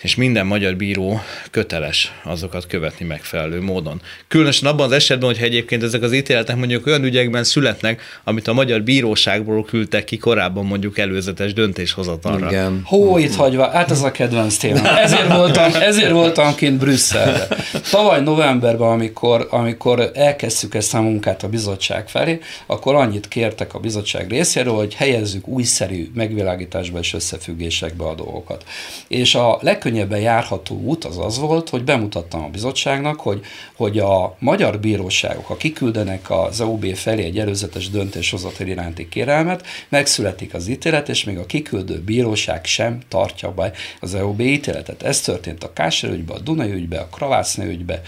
és 0.01 0.15
minden 0.15 0.45
magyar 0.45 0.75
bíró 0.75 1.21
köteles 1.51 2.11
azokat 2.23 2.67
követni 2.67 3.05
megfelelő 3.05 3.61
módon. 3.61 4.01
Különösen 4.27 4.69
abban 4.69 4.85
az 4.85 4.91
esetben, 4.91 5.29
hogy 5.29 5.43
egyébként 5.43 5.83
ezek 5.83 6.01
az 6.01 6.13
ítéletek 6.13 6.55
mondjuk 6.55 6.85
olyan 6.85 7.03
ügyekben 7.03 7.43
születnek, 7.43 8.01
amit 8.23 8.47
a 8.47 8.53
magyar 8.53 8.81
bíróságból 8.81 9.65
küldtek 9.65 10.03
ki 10.03 10.17
korábban 10.17 10.65
mondjuk 10.65 10.97
előzetes 10.97 11.53
döntéshozatalra. 11.53 12.47
Igen. 12.49 12.81
Hó, 12.85 13.17
itt 13.17 13.35
hagyva, 13.35 13.69
hát 13.69 13.91
ez 13.91 14.01
a 14.01 14.11
kedvenc 14.11 14.57
téma. 14.57 14.99
Ezért 14.99 15.33
voltam, 15.33 15.71
ezért 15.81 16.11
voltam 16.11 16.55
kint 16.55 16.77
Brüsszelbe. 16.77 17.47
Tavaly 17.91 18.21
novemberben, 18.21 18.89
amikor, 18.89 19.47
amikor 19.49 20.11
elkezdtük 20.13 20.75
ezt 20.75 20.93
a 20.93 21.01
munkát 21.01 21.43
a 21.43 21.47
bizottság 21.49 22.09
felé, 22.09 22.39
akkor 22.65 22.95
annyit 22.95 23.27
kértek 23.27 23.73
a 23.73 23.79
bizottság 23.79 24.29
részéről, 24.29 24.73
hogy 24.73 24.93
helyezzük 24.93 25.47
újszerű 25.47 26.09
megvilágításba 26.13 26.99
és 26.99 27.13
összefüggésekbe 27.13 28.03
a 28.03 28.15
dolgokat. 28.15 28.63
És 29.07 29.35
a 29.35 29.57
legkönnyebb 29.61 29.87
legkönnyebben 29.89 30.19
járható 30.19 30.75
út 30.75 31.05
az 31.05 31.17
az 31.17 31.37
volt, 31.39 31.69
hogy 31.69 31.83
bemutattam 31.83 32.43
a 32.43 32.49
bizottságnak, 32.49 33.19
hogy, 33.19 33.41
hogy 33.75 33.99
a 33.99 34.35
magyar 34.39 34.79
bíróságok, 34.79 35.45
ha 35.45 35.57
kiküldenek 35.57 36.29
az 36.29 36.61
EUB 36.61 36.95
felé 36.95 37.23
egy 37.23 37.39
előzetes 37.39 37.89
döntéshozatal 37.89 38.67
iránti 38.67 39.09
kérelmet, 39.09 39.65
megszületik 39.89 40.53
az 40.53 40.67
ítélet, 40.67 41.09
és 41.09 41.23
még 41.23 41.37
a 41.37 41.45
kiküldő 41.45 42.01
bíróság 42.01 42.65
sem 42.65 42.99
tartja 43.07 43.51
be 43.51 43.71
az 43.99 44.15
EUB 44.15 44.39
ítéletet. 44.39 45.03
Ez 45.03 45.21
történt 45.21 45.63
a 45.63 45.73
Kásler 45.73 46.11
ügybe, 46.11 46.33
a 46.33 46.39
Dunai 46.39 46.71
ügybe, 46.71 46.99
a 46.99 47.07
Kravászne 47.11 47.65
ügybe, 47.65 48.01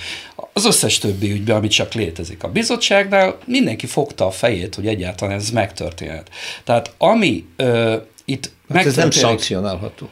az 0.54 0.66
összes 0.66 0.98
többi 0.98 1.32
ügybe, 1.32 1.56
ami 1.56 1.68
csak 1.68 1.94
létezik. 1.94 2.44
A 2.44 2.52
bizottságnál 2.52 3.38
mindenki 3.46 3.86
fogta 3.86 4.26
a 4.26 4.32
fejét, 4.32 4.76
hogy 4.76 4.88
egyáltalán 4.88 5.36
ez 5.36 5.50
megtörténhet. 5.50 6.30
Tehát 6.64 6.94
ami 6.98 7.46
ö, 7.56 7.96
itt 8.26 8.52
hát 8.74 8.86
ez 8.86 8.96
nem 8.96 9.12
szankcionálható. 9.12 10.10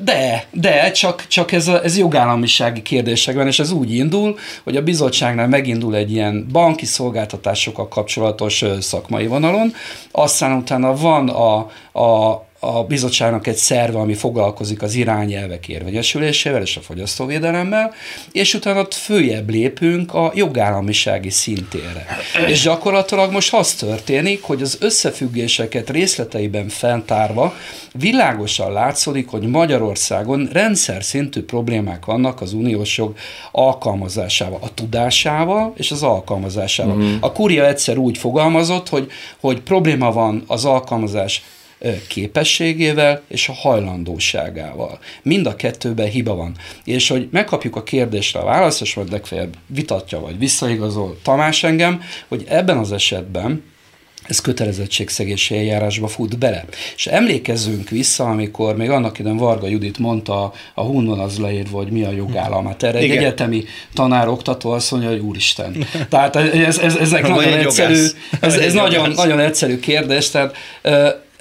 De, 0.00 0.46
de, 0.52 0.90
csak, 0.90 1.26
csak 1.26 1.52
ez, 1.52 1.68
a, 1.68 1.84
ez 1.84 1.98
jogállamisági 1.98 2.82
kérdésekben, 2.82 3.46
és 3.46 3.58
ez 3.58 3.70
úgy 3.70 3.94
indul, 3.94 4.38
hogy 4.64 4.76
a 4.76 4.82
bizottságnál 4.82 5.48
megindul 5.48 5.94
egy 5.94 6.12
ilyen 6.12 6.46
banki 6.52 6.84
szolgáltatásokkal 6.84 7.88
kapcsolatos 7.88 8.64
szakmai 8.80 9.26
vonalon, 9.26 9.72
aztán 10.10 10.52
utána 10.52 10.96
van 10.96 11.28
a, 11.28 11.56
a, 12.00 12.46
a 12.60 12.84
bizottságnak 12.84 13.46
egy 13.46 13.56
szerve, 13.56 13.98
ami 13.98 14.14
foglalkozik 14.14 14.82
az 14.82 14.94
irányelvek 14.94 15.68
érvegyesülésével 15.68 16.62
és 16.62 16.76
a 16.76 16.80
fogyasztóvédelemmel, 16.80 17.94
és 18.32 18.54
utána 18.54 18.86
följebb 18.90 19.50
lépünk 19.50 20.14
a 20.14 20.32
jogállamisági 20.34 21.30
szintére. 21.30 22.06
És 22.46 22.62
gyakorlatilag 22.62 23.32
most 23.32 23.54
az 23.54 23.74
történik, 23.74 24.42
hogy 24.42 24.62
az 24.62 24.78
összefüggéseket 24.80 25.90
részleteiben 25.90 26.68
fentárva 26.68 27.54
világosan 27.92 28.72
látszik, 28.72 29.28
hogy 29.28 29.42
Magyarországon 29.42 30.48
rendszer 30.52 31.04
szintű 31.04 31.42
problémák 31.42 32.04
vannak 32.04 32.40
az 32.40 32.52
uniós 32.52 32.96
jog 32.96 33.16
alkalmazásával, 33.52 34.58
a 34.62 34.74
tudásával 34.74 35.72
és 35.76 35.90
az 35.90 36.02
alkalmazásával. 36.02 36.96
Mm. 36.96 37.14
A 37.20 37.32
kuria 37.32 37.66
egyszer 37.66 37.96
úgy 37.96 38.18
fogalmazott, 38.18 38.88
hogy, 38.88 39.10
hogy 39.40 39.60
probléma 39.60 40.12
van 40.12 40.44
az 40.46 40.64
alkalmazás 40.64 41.42
képességével 42.08 43.22
és 43.28 43.48
a 43.48 43.52
hajlandóságával. 43.52 44.98
Mind 45.22 45.46
a 45.46 45.56
kettőben 45.56 46.08
hiba 46.08 46.34
van. 46.34 46.56
És 46.84 47.08
hogy 47.08 47.28
megkapjuk 47.30 47.76
a 47.76 47.82
kérdésre 47.82 48.40
a 48.40 48.44
választ, 48.44 48.80
és 48.80 48.94
majd 48.94 49.10
legfeljebb 49.10 49.56
vitatja 49.66 50.20
vagy 50.20 50.38
visszaigazol 50.38 51.18
Tamás 51.22 51.62
engem, 51.62 52.00
hogy 52.28 52.44
ebben 52.48 52.76
az 52.78 52.92
esetben 52.92 53.62
ez 54.28 54.40
kötelezettségszegési 54.40 55.56
eljárásba 55.56 56.08
fut 56.08 56.38
bele. 56.38 56.64
És 56.96 57.06
emlékezzünk 57.06 57.88
vissza, 57.88 58.24
amikor 58.24 58.76
még 58.76 58.90
annak 58.90 59.18
idején 59.18 59.38
Varga 59.38 59.68
Judit 59.68 59.98
mondta, 59.98 60.52
a 60.74 60.82
Hunban 60.82 61.18
az 61.18 61.38
leírva, 61.38 61.76
hogy 61.76 61.90
mi 61.90 62.04
a 62.04 62.10
jogállam. 62.10 62.66
Hát 62.66 62.82
erre 62.82 62.98
egy 62.98 63.10
egyetemi 63.10 63.64
tanár, 63.94 64.28
oktató 64.28 64.70
azt 64.70 64.90
mondja, 64.90 65.08
hogy 65.08 65.18
úristen. 65.18 65.86
Tehát 66.08 66.36
ez, 66.36 66.78
ez, 66.78 66.96
ezek 66.96 67.28
nagyon 67.36 67.52
egyszerű, 67.52 68.06
ez, 68.40 68.54
ez 68.54 68.72
nagyon, 68.72 69.10
nagyon 69.10 69.40
egyszerű 69.40 69.78
kérdés, 69.78 70.30
tehát 70.30 70.56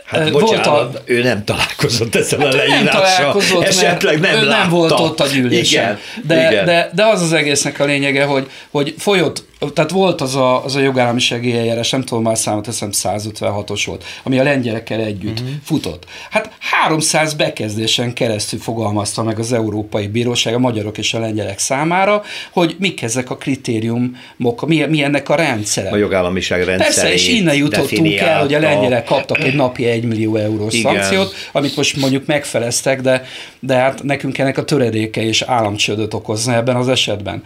Hát 0.07 0.31
bocsánat, 0.31 0.67
a... 0.67 1.01
ő 1.05 1.21
nem 1.21 1.43
találkozott 1.43 2.15
ezzel 2.15 2.39
hát 2.39 2.53
a 2.53 2.57
leírással. 2.57 3.41
Esetleg 3.61 4.19
nem, 4.19 4.43
ő 4.43 4.47
nem 4.47 4.69
volt 4.69 4.91
ott 4.91 5.19
a 5.19 5.27
gyűlésen. 5.27 5.83
Igen, 5.83 5.99
de, 6.23 6.51
igen. 6.51 6.65
De, 6.65 6.89
de 6.93 7.05
az 7.05 7.21
az 7.21 7.33
egésznek 7.33 7.79
a 7.79 7.85
lényege, 7.85 8.23
hogy, 8.23 8.49
hogy 8.71 8.95
folyott 8.97 9.43
tehát 9.73 9.91
volt 9.91 10.21
az 10.21 10.35
a, 10.35 10.63
az 10.63 10.75
a 10.75 10.79
jogállamisági 10.79 11.57
eljárás, 11.57 11.89
nem 11.89 12.03
tudom 12.03 12.23
már 12.23 12.37
számot, 12.37 12.65
hiszem 12.65 12.89
156-os 12.91 13.83
volt, 13.85 14.03
ami 14.23 14.39
a 14.39 14.43
lengyelekkel 14.43 14.99
együtt 14.99 15.39
uh-huh. 15.39 15.55
futott. 15.63 16.05
Hát 16.29 16.51
300 16.59 17.33
bekezdésen 17.33 18.13
keresztül 18.13 18.59
fogalmazta 18.59 19.23
meg 19.23 19.39
az 19.39 19.53
Európai 19.53 20.07
Bíróság 20.07 20.53
a 20.53 20.59
magyarok 20.59 20.97
és 20.97 21.13
a 21.13 21.19
lengyelek 21.19 21.59
számára, 21.59 22.23
hogy 22.51 22.75
mik 22.79 23.01
ezek 23.01 23.29
a 23.29 23.37
kritériumok, 23.37 24.67
mi, 24.67 24.85
mi 24.85 25.03
ennek 25.03 25.29
a 25.29 25.35
rendszere. 25.35 25.89
A 25.89 25.95
jogállamiság 25.95 26.63
rendszere. 26.63 26.93
Persze, 26.93 27.13
és 27.13 27.27
innen 27.27 27.55
jutottunk 27.55 28.15
el, 28.15 28.39
hogy 28.39 28.53
a 28.53 28.59
lengyelek 28.59 29.05
kaptak 29.05 29.43
egy 29.43 29.55
napi 29.63 29.85
1 29.85 30.03
millió 30.03 30.35
eurós 30.35 30.73
Igen. 30.73 30.93
szankciót, 30.93 31.33
amit 31.51 31.75
most 31.75 31.97
mondjuk 31.97 32.25
megfeleztek, 32.25 33.01
de, 33.01 33.23
de 33.59 33.75
hát 33.75 34.03
nekünk 34.03 34.37
ennek 34.37 34.57
a 34.57 34.63
töredéke 34.63 35.21
és 35.21 35.41
államcsődöt 35.41 36.13
okozna 36.13 36.53
ebben 36.53 36.75
az 36.75 36.87
esetben. 36.87 37.43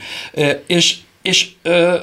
És 0.67 0.95
és 1.21 1.49
ö, 1.61 1.99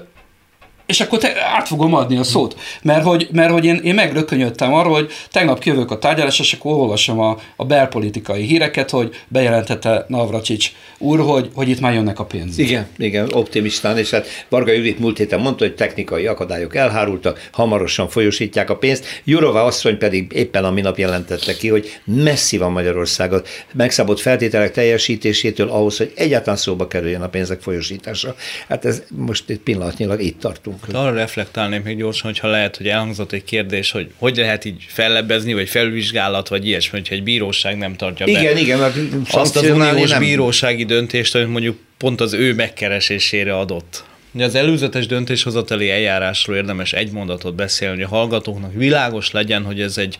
és 0.89 1.01
akkor 1.01 1.19
te, 1.19 1.33
át 1.57 1.69
fogom 1.69 1.95
adni 1.95 2.17
a 2.17 2.23
szót. 2.23 2.57
Mert 2.83 3.05
hogy, 3.05 3.29
mert 3.33 3.51
hogy 3.51 3.65
én, 3.65 3.81
én 3.85 3.95
megrökönyödtem 3.95 4.75
arról, 4.75 4.93
hogy 4.93 5.11
tegnap 5.31 5.63
jövök 5.63 5.91
a 5.91 5.99
tárgyalás, 5.99 6.39
és 6.39 6.53
akkor 6.53 6.73
olvasom 6.73 7.21
a, 7.21 7.39
a 7.57 7.65
belpolitikai 7.65 8.43
híreket, 8.43 8.91
hogy 8.91 9.15
bejelentette 9.29 10.05
Navracsics 10.09 10.73
úr, 10.99 11.21
hogy, 11.21 11.51
hogy 11.55 11.69
itt 11.69 11.81
már 11.81 11.93
jönnek 11.93 12.19
a 12.19 12.25
pénzek. 12.25 12.67
Igen, 12.67 12.87
igen, 12.97 13.29
optimistán, 13.33 13.99
és 13.99 14.11
hát 14.11 14.27
Varga 14.49 14.73
Judit 14.73 14.99
múlt 14.99 15.19
héten 15.19 15.41
mondta, 15.41 15.65
hogy 15.65 15.75
technikai 15.75 16.27
akadályok 16.27 16.77
elhárultak, 16.77 17.49
hamarosan 17.53 18.09
folyosítják 18.09 18.71
a 18.71 18.77
pénzt. 18.77 19.05
Jurova 19.25 19.65
asszony 19.65 19.99
pedig 19.99 20.33
éppen 20.33 20.65
a 20.65 20.71
minap 20.71 20.99
jelentette 20.99 21.57
ki, 21.57 21.69
hogy 21.69 22.01
messzi 22.05 22.59
van 22.59 22.73
Magyarország 22.73 23.33
a 23.33 23.43
megszabott 23.73 24.21
feltételek 24.21 24.73
teljesítésétől 24.73 25.69
ahhoz, 25.69 25.97
hogy 25.97 26.13
egyáltalán 26.15 26.59
szóba 26.59 26.87
kerüljön 26.87 27.23
a 27.23 27.29
pénzek 27.29 27.61
folyosítása. 27.61 28.35
Hát 28.69 28.85
ez 28.85 29.03
most 29.09 29.51
itt 29.51 29.63
pillanatnyilag 29.63 30.23
itt 30.23 30.41
tartunk 30.41 30.78
dolgokra. 30.87 31.09
Arra 31.09 31.21
reflektálnék 31.21 31.83
még 31.83 31.97
gyorsan, 31.97 32.31
hogyha 32.31 32.49
lehet, 32.49 32.77
hogy 32.77 32.89
elhangzott 32.89 33.33
egy 33.33 33.45
kérdés, 33.45 33.91
hogy 33.91 34.11
hogy 34.17 34.37
lehet 34.37 34.65
így 34.65 34.85
fellebbezni, 34.89 35.55
vagy 35.55 35.69
felvizsgálat, 35.69 36.49
vagy 36.49 36.67
ilyesmi, 36.67 36.99
hogyha 36.99 37.15
egy 37.15 37.23
bíróság 37.23 37.79
nem 37.79 37.97
tartja 37.97 38.27
be. 38.27 38.33
Igen, 38.33 38.57
igen, 38.57 38.79
mert 38.79 38.97
azt 39.31 39.57
az 39.57 39.71
uniós 39.71 40.11
nem... 40.11 40.21
bírósági 40.21 40.85
döntést, 40.85 41.33
hogy 41.33 41.49
mondjuk 41.49 41.79
pont 41.97 42.21
az 42.21 42.33
ő 42.33 42.55
megkeresésére 42.55 43.57
adott. 43.57 44.05
Ugye 44.33 44.45
az 44.45 44.55
előzetes 44.55 45.07
döntéshozatali 45.07 45.91
eljárásról 45.91 46.57
érdemes 46.57 46.93
egy 46.93 47.11
mondatot 47.11 47.55
beszélni, 47.55 47.95
hogy 47.95 48.05
a 48.05 48.09
hallgatóknak 48.09 48.73
világos 48.75 49.31
legyen, 49.31 49.65
hogy 49.65 49.81
ez 49.81 49.99
egy 49.99 50.19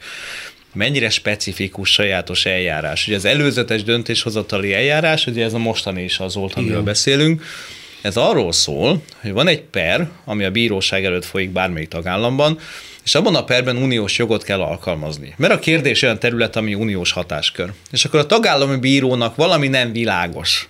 mennyire 0.73 1.11
specifikus, 1.11 1.93
sajátos 1.93 2.47
eljárás. 2.47 3.07
Ugye 3.07 3.17
az 3.17 3.25
előzetes 3.25 3.83
döntéshozatali 3.83 4.75
eljárás, 4.75 5.27
ugye 5.27 5.45
ez 5.45 5.55
a 5.55 5.59
mostani 5.59 6.03
is 6.03 6.19
az 6.19 6.35
volt, 6.35 6.55
amiről 6.55 6.83
beszélünk, 6.83 7.43
ez 8.03 8.17
arról 8.17 8.53
szól, 8.53 9.03
hogy 9.21 9.33
van 9.33 9.49
egy 9.49 9.61
per, 9.63 10.09
ami 10.25 10.45
a 10.45 10.51
bíróság 10.51 11.05
előtt 11.05 11.25
folyik 11.25 11.51
bármelyik 11.51 11.89
tagállamban, 11.89 12.59
és 13.05 13.15
abban 13.15 13.35
a 13.35 13.45
perben 13.45 13.77
uniós 13.77 14.19
jogot 14.19 14.43
kell 14.43 14.61
alkalmazni. 14.61 15.35
Mert 15.37 15.53
a 15.53 15.59
kérdés 15.59 16.03
olyan 16.03 16.19
terület, 16.19 16.57
ami 16.57 16.75
uniós 16.75 17.13
hatáskör. 17.13 17.73
És 17.91 18.05
akkor 18.05 18.21
a 18.21 18.27
tagállami 18.27 18.77
bírónak 18.77 19.37
valami 19.37 19.69
nem 19.69 19.93
világos. 19.93 20.69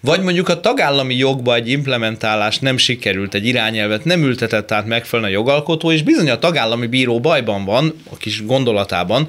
Vagy 0.00 0.20
mondjuk 0.20 0.48
a 0.48 0.60
tagállami 0.60 1.14
jogba 1.14 1.54
egy 1.54 1.68
implementálás 1.68 2.58
nem 2.58 2.76
sikerült, 2.76 3.34
egy 3.34 3.46
irányelvet 3.46 4.04
nem 4.04 4.22
ültetett 4.22 4.72
át 4.72 4.86
megfelelően 4.86 5.34
a 5.34 5.36
jogalkotó, 5.36 5.92
és 5.92 6.02
bizony 6.02 6.30
a 6.30 6.38
tagállami 6.38 6.86
bíró 6.86 7.20
bajban 7.20 7.64
van, 7.64 8.02
a 8.10 8.16
kis 8.16 8.46
gondolatában, 8.46 9.28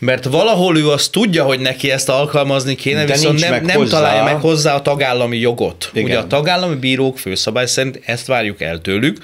mert 0.00 0.24
valahol 0.24 0.78
ő 0.78 0.90
azt 0.90 1.12
tudja, 1.12 1.44
hogy 1.44 1.60
neki 1.60 1.90
ezt 1.90 2.08
alkalmazni 2.08 2.74
kéne, 2.74 3.04
De 3.04 3.12
viszont 3.12 3.40
nem, 3.40 3.64
nem 3.64 3.86
találja 3.86 4.24
meg 4.24 4.40
hozzá 4.40 4.74
a 4.74 4.82
tagállami 4.82 5.38
jogot. 5.38 5.90
Igen. 5.92 6.04
Ugye 6.04 6.18
a 6.18 6.26
tagállami 6.26 6.74
bírók 6.74 7.18
főszabály 7.18 7.66
szerint 7.66 8.00
ezt 8.04 8.26
várjuk 8.26 8.60
el 8.60 8.80
tőlük, 8.80 9.18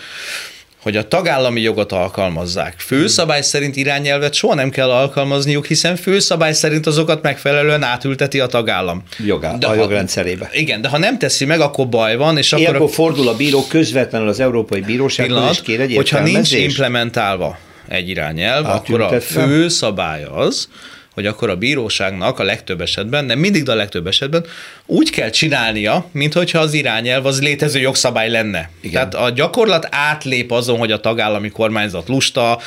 hogy 0.87 0.97
a 0.97 1.09
tagállami 1.09 1.61
jogot 1.61 1.93
alkalmazzák. 1.93 2.75
Főszabály 2.79 3.43
szerint 3.43 3.77
irányelvet 3.77 4.35
soha 4.35 4.55
nem 4.55 4.71
kell 4.71 4.91
alkalmazniuk, 4.91 5.67
hiszen 5.67 5.97
főszabály 5.97 6.53
szerint 6.53 6.87
azokat 6.87 7.23
megfelelően 7.23 7.83
átülteti 7.83 8.41
a 8.41 8.47
tagállam. 8.47 9.03
Jogá, 9.25 9.57
de 9.57 9.67
a 9.67 9.69
ha, 9.69 9.75
jogrendszerébe. 9.75 10.51
Igen, 10.53 10.81
de 10.81 10.89
ha 10.89 10.99
nem 10.99 11.19
teszi 11.19 11.45
meg, 11.45 11.61
akkor 11.61 11.89
baj 11.89 12.17
van. 12.17 12.39
És 12.39 12.53
akkor, 12.53 12.75
akkor 12.75 12.91
fordul 12.91 13.29
a 13.29 13.37
bíró 13.37 13.67
közvetlenül 13.69 14.29
az 14.29 14.41
Európai 14.41 14.81
Bírósághoz, 14.81 15.51
és 15.51 15.63
kér 15.63 15.81
egy 15.81 15.95
Hogyha 15.95 16.21
nincs 16.21 16.53
implementálva 16.53 17.59
egy 17.89 18.09
irányelv, 18.09 18.67
akkor 18.67 19.01
a 19.01 19.21
fő 19.21 19.69
szabály 19.69 20.25
az, 20.25 20.69
hogy 21.15 21.27
akkor 21.27 21.51
a 21.51 21.57
bíróságnak 21.57 22.39
a 22.39 22.43
legtöbb 22.43 22.81
esetben, 22.81 23.25
nem 23.25 23.39
mindig, 23.39 23.63
de 23.63 23.73
a 23.73 23.75
legtöbb 23.75 24.07
esetben 24.07 24.45
úgy 24.87 25.11
kell 25.11 25.31
csinálnia, 25.31 26.09
mint 26.13 26.33
hogyha 26.33 26.59
az 26.59 26.73
irányelv 26.73 27.27
az 27.27 27.43
létező 27.43 27.81
jogszabály 27.81 28.31
lenne. 28.31 28.71
Igen. 28.81 29.11
Tehát 29.11 29.27
a 29.27 29.31
gyakorlat 29.31 29.89
átlép 29.91 30.51
azon, 30.51 30.79
hogy 30.79 30.93
a 30.93 31.01
tagállami 31.01 31.51
kormányzat 31.51 32.09
lusta, 32.09 32.59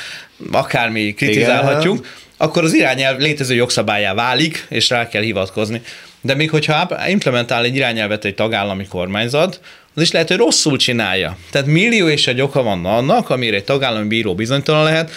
akármi 0.52 1.14
kritizálhatjuk, 1.14 1.98
Igen 1.98 2.10
akkor 2.40 2.64
az 2.64 2.72
irányelv 2.72 3.18
létező 3.18 3.54
jogszabályá 3.54 4.14
válik, 4.14 4.66
és 4.68 4.88
rá 4.88 5.08
kell 5.08 5.22
hivatkozni. 5.22 5.82
De 6.20 6.34
még 6.34 6.50
hogyha 6.50 6.88
implementál 7.08 7.64
egy 7.64 7.76
irányelvet 7.76 8.24
egy 8.24 8.34
tagállami 8.34 8.86
kormányzat, 8.86 9.60
az 9.94 10.02
is 10.02 10.10
lehet, 10.10 10.28
hogy 10.28 10.36
rosszul 10.36 10.76
csinálja. 10.76 11.36
Tehát 11.50 11.66
millió 11.66 12.08
és 12.08 12.26
egy 12.26 12.40
oka 12.40 12.62
van 12.62 12.86
annak, 12.86 13.30
amire 13.30 13.56
egy 13.56 13.64
tagállami 13.64 14.06
bíró 14.06 14.34
bizonytalan 14.34 14.84
lehet. 14.84 15.10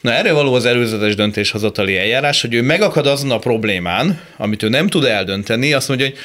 Na 0.00 0.12
erre 0.12 0.32
való 0.32 0.54
az 0.54 0.64
előzetes 0.64 1.14
döntéshozatali 1.14 1.96
eljárás, 1.96 2.40
hogy 2.40 2.54
ő 2.54 2.62
megakad 2.62 3.06
azon 3.06 3.30
a 3.30 3.38
problémán, 3.38 4.20
amit 4.36 4.62
ő 4.62 4.68
nem 4.68 4.88
tud 4.88 5.04
eldönteni, 5.04 5.72
azt 5.72 5.88
mondja, 5.88 6.06
hogy 6.06 6.16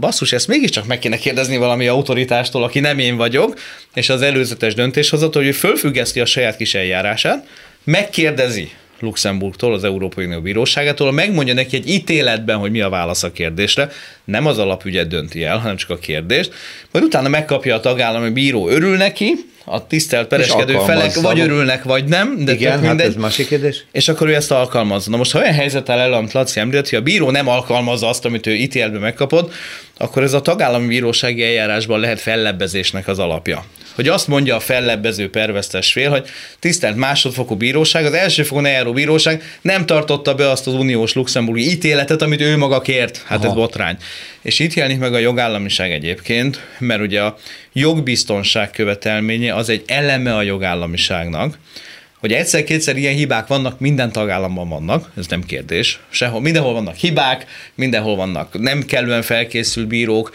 basszus, 0.00 0.32
ezt 0.32 0.48
mégiscsak 0.48 0.86
meg 0.86 0.98
kéne 0.98 1.16
kérdezni 1.16 1.56
valami 1.56 1.86
autoritástól, 1.86 2.62
aki 2.64 2.80
nem 2.80 2.98
én 2.98 3.16
vagyok, 3.16 3.58
és 3.94 4.08
az 4.08 4.22
előzetes 4.22 4.74
döntéshozatal, 4.74 5.42
hogy 5.42 5.50
ő 5.50 5.54
fölfüggeszti 5.54 6.20
a 6.20 6.26
saját 6.26 6.56
kis 6.56 6.74
eljárását, 6.74 7.46
megkérdezi 7.84 8.70
Luxemburgtól, 9.00 9.74
az 9.74 9.84
Európai 9.84 10.24
Unió 10.24 10.40
Bíróságától, 10.40 11.12
megmondja 11.12 11.54
neki 11.54 11.76
egy 11.76 11.88
ítéletben, 11.88 12.56
hogy 12.56 12.70
mi 12.70 12.80
a 12.80 12.88
válasz 12.88 13.22
a 13.22 13.32
kérdésre, 13.32 13.90
nem 14.24 14.46
az 14.46 14.58
alapügyet 14.58 15.08
dönti 15.08 15.44
el, 15.44 15.58
hanem 15.58 15.76
csak 15.76 15.90
a 15.90 15.98
kérdést, 15.98 16.52
majd 16.90 17.04
utána 17.04 17.28
megkapja 17.28 17.74
a 17.74 17.80
tagállami 17.80 18.30
bíró, 18.30 18.68
örül 18.68 18.96
neki, 18.96 19.34
a 19.70 19.86
tisztelt 19.86 20.28
pereskedő 20.28 20.78
felek 20.86 21.14
vagy 21.14 21.40
örülnek, 21.40 21.82
vagy 21.82 22.04
nem, 22.04 22.44
de 22.44 22.52
Igen, 22.52 22.84
hát 22.84 23.00
ez 23.00 23.14
másik 23.14 23.48
kérdés. 23.48 23.84
És 23.92 24.08
akkor 24.08 24.28
ő 24.28 24.34
ezt 24.34 24.50
alkalmazza. 24.50 25.10
Na 25.10 25.16
most, 25.16 25.32
ha 25.32 25.38
olyan 25.38 25.52
helyzet 25.52 25.88
áll 25.88 25.98
el, 25.98 26.12
amit 26.12 26.32
Laci 26.32 26.60
említett, 26.60 26.88
hogy 26.88 26.98
a 26.98 27.02
bíró 27.02 27.30
nem 27.30 27.48
alkalmazza 27.48 28.08
azt, 28.08 28.24
amit 28.24 28.46
ő 28.46 28.54
ítélbe 28.54 28.98
megkapott, 28.98 29.52
akkor 29.98 30.22
ez 30.22 30.32
a 30.32 30.42
tagállami 30.42 30.86
bírósági 30.86 31.42
eljárásban 31.42 32.00
lehet 32.00 32.20
fellebbezésnek 32.20 33.08
az 33.08 33.18
alapja 33.18 33.64
hogy 33.98 34.08
azt 34.08 34.28
mondja 34.28 34.56
a 34.56 34.60
fellebbező 34.60 35.30
pervesztes 35.30 35.92
fél, 35.92 36.10
hogy 36.10 36.28
tisztelt 36.58 36.96
másodfokú 36.96 37.54
bíróság, 37.54 38.04
az 38.04 38.12
elsőfokon 38.12 38.66
eljáró 38.66 38.92
bíróság 38.92 39.42
nem 39.60 39.86
tartotta 39.86 40.34
be 40.34 40.50
azt 40.50 40.66
az 40.66 40.74
uniós 40.74 41.12
luxemburgi 41.12 41.70
ítéletet, 41.70 42.22
amit 42.22 42.40
ő 42.40 42.56
maga 42.56 42.80
kért. 42.80 43.22
Hát 43.26 43.38
Aha. 43.38 43.48
ez 43.48 43.54
botrány. 43.54 43.96
És 44.42 44.58
itt 44.58 44.74
jelenik 44.74 44.98
meg 44.98 45.14
a 45.14 45.18
jogállamiság 45.18 45.92
egyébként, 45.92 46.60
mert 46.78 47.00
ugye 47.00 47.22
a 47.22 47.36
jogbiztonság 47.72 48.70
követelménye 48.70 49.54
az 49.54 49.68
egy 49.68 49.82
eleme 49.86 50.36
a 50.36 50.42
jogállamiságnak, 50.42 51.58
hogy 52.18 52.32
egyszer-kétszer 52.32 52.96
ilyen 52.96 53.14
hibák 53.14 53.46
vannak, 53.46 53.80
minden 53.80 54.12
tagállamban 54.12 54.68
vannak, 54.68 55.10
ez 55.16 55.26
nem 55.26 55.44
kérdés. 55.44 56.00
Sehol, 56.08 56.40
mindenhol 56.40 56.72
vannak 56.72 56.94
hibák, 56.94 57.46
mindenhol 57.74 58.16
vannak 58.16 58.58
nem 58.58 58.82
kellően 58.82 59.22
felkészült 59.22 59.86
bírók, 59.86 60.30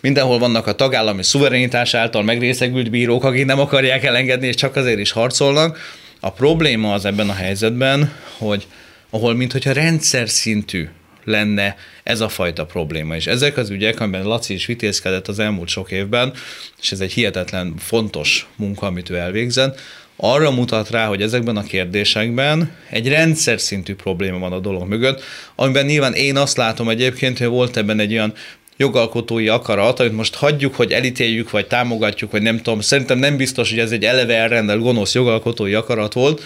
Mindenhol 0.00 0.38
vannak 0.38 0.66
a 0.66 0.74
tagállami 0.74 1.22
szuverenitás 1.22 1.94
által 1.94 2.22
megrészegült 2.22 2.90
bírók, 2.90 3.24
akik 3.24 3.44
nem 3.44 3.60
akarják 3.60 4.04
elengedni, 4.04 4.46
és 4.46 4.54
csak 4.54 4.76
azért 4.76 4.98
is 4.98 5.10
harcolnak. 5.10 5.78
A 6.20 6.32
probléma 6.32 6.92
az 6.92 7.04
ebben 7.04 7.28
a 7.28 7.34
helyzetben, 7.34 8.12
hogy 8.38 8.66
ahol 9.10 9.34
mintha 9.34 9.72
rendszer 9.72 10.28
szintű 10.28 10.88
lenne 11.24 11.76
ez 12.02 12.20
a 12.20 12.28
fajta 12.28 12.66
probléma. 12.66 13.16
És 13.16 13.26
ezek 13.26 13.56
az 13.56 13.70
ügyek, 13.70 14.00
amiben 14.00 14.24
Laci 14.24 14.54
is 14.54 14.66
vitézkedett 14.66 15.28
az 15.28 15.38
elmúlt 15.38 15.68
sok 15.68 15.90
évben, 15.90 16.32
és 16.80 16.92
ez 16.92 17.00
egy 17.00 17.12
hihetetlen 17.12 17.74
fontos 17.78 18.46
munka, 18.56 18.86
amit 18.86 19.10
ő 19.10 19.16
elvégzett, 19.16 19.80
arra 20.16 20.50
mutat 20.50 20.90
rá, 20.90 21.06
hogy 21.06 21.22
ezekben 21.22 21.56
a 21.56 21.62
kérdésekben 21.62 22.70
egy 22.90 23.08
rendszer 23.08 23.60
szintű 23.60 23.94
probléma 23.94 24.38
van 24.38 24.52
a 24.52 24.58
dolog 24.58 24.88
mögött, 24.88 25.22
amiben 25.54 25.86
nyilván 25.86 26.12
én 26.12 26.36
azt 26.36 26.56
látom 26.56 26.88
egyébként, 26.88 27.38
hogy 27.38 27.46
volt 27.46 27.76
ebben 27.76 27.98
egy 27.98 28.12
olyan 28.12 28.32
jogalkotói 28.76 29.48
akarat, 29.48 30.00
amit 30.00 30.12
most 30.12 30.34
hagyjuk, 30.34 30.74
hogy 30.74 30.92
elítéljük, 30.92 31.50
vagy 31.50 31.66
támogatjuk, 31.66 32.30
vagy 32.30 32.42
nem 32.42 32.56
tudom, 32.56 32.80
szerintem 32.80 33.18
nem 33.18 33.36
biztos, 33.36 33.70
hogy 33.70 33.78
ez 33.78 33.90
egy 33.90 34.04
eleve 34.04 34.34
elrendelt 34.34 34.80
gonosz 34.80 35.14
jogalkotói 35.14 35.74
akarat 35.74 36.12
volt, 36.12 36.42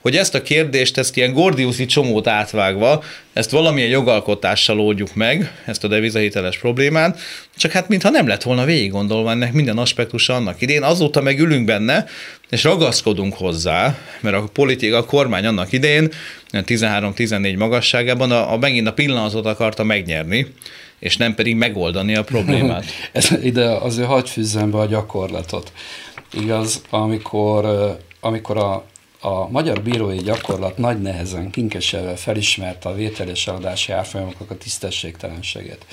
hogy 0.00 0.16
ezt 0.16 0.34
a 0.34 0.42
kérdést, 0.42 0.98
ezt 0.98 1.16
ilyen 1.16 1.32
gordiuszi 1.32 1.86
csomót 1.86 2.26
átvágva, 2.26 3.02
ezt 3.32 3.50
valamilyen 3.50 3.88
jogalkotással 3.88 4.80
oldjuk 4.80 5.14
meg, 5.14 5.62
ezt 5.66 5.84
a 5.84 5.88
devizahiteles 5.88 6.58
problémát, 6.58 7.18
csak 7.56 7.70
hát 7.70 7.88
mintha 7.88 8.10
nem 8.10 8.26
lett 8.26 8.42
volna 8.42 8.64
végig 8.64 8.90
gondolva 8.90 9.30
ennek 9.30 9.52
minden 9.52 9.78
aspektusa 9.78 10.34
annak 10.34 10.60
idén, 10.60 10.82
azóta 10.82 11.20
meg 11.20 11.38
ülünk 11.38 11.64
benne, 11.64 12.06
és 12.50 12.64
ragaszkodunk 12.64 13.34
hozzá, 13.34 13.98
mert 14.20 14.36
a 14.36 14.44
politika, 14.52 14.96
a 14.96 15.04
kormány 15.04 15.46
annak 15.46 15.72
idén 15.72 16.10
13-14 16.52 17.58
magasságában 17.58 18.30
a, 18.30 18.52
a 18.52 18.56
megint 18.56 18.88
a 18.88 18.92
pillanatot 18.92 19.46
akarta 19.46 19.84
megnyerni, 19.84 20.46
és 20.98 21.16
nem 21.16 21.34
pedig 21.34 21.56
megoldani 21.56 22.16
a 22.16 22.24
problémát. 22.24 22.84
Ez, 23.12 23.30
ide 23.42 23.70
azért 23.70 24.08
hagyj 24.08 24.30
fűzzem 24.30 24.70
be 24.70 24.78
a 24.78 24.86
gyakorlatot. 24.86 25.72
Igaz, 26.32 26.82
amikor, 26.90 27.96
amikor 28.20 28.56
a 28.56 28.84
a 29.24 29.48
magyar 29.48 29.82
bírói 29.82 30.16
gyakorlat 30.16 30.78
nagy 30.78 31.00
nehezen, 31.00 31.50
kinkeselve 31.50 32.16
felismerte 32.16 32.88
a 32.88 32.94
vétel 32.94 33.28
és 33.28 33.46
eladási 33.46 33.92
árfolyamoknak 33.92 34.50
a 34.50 34.56
tisztességtelenséget. 34.56 35.86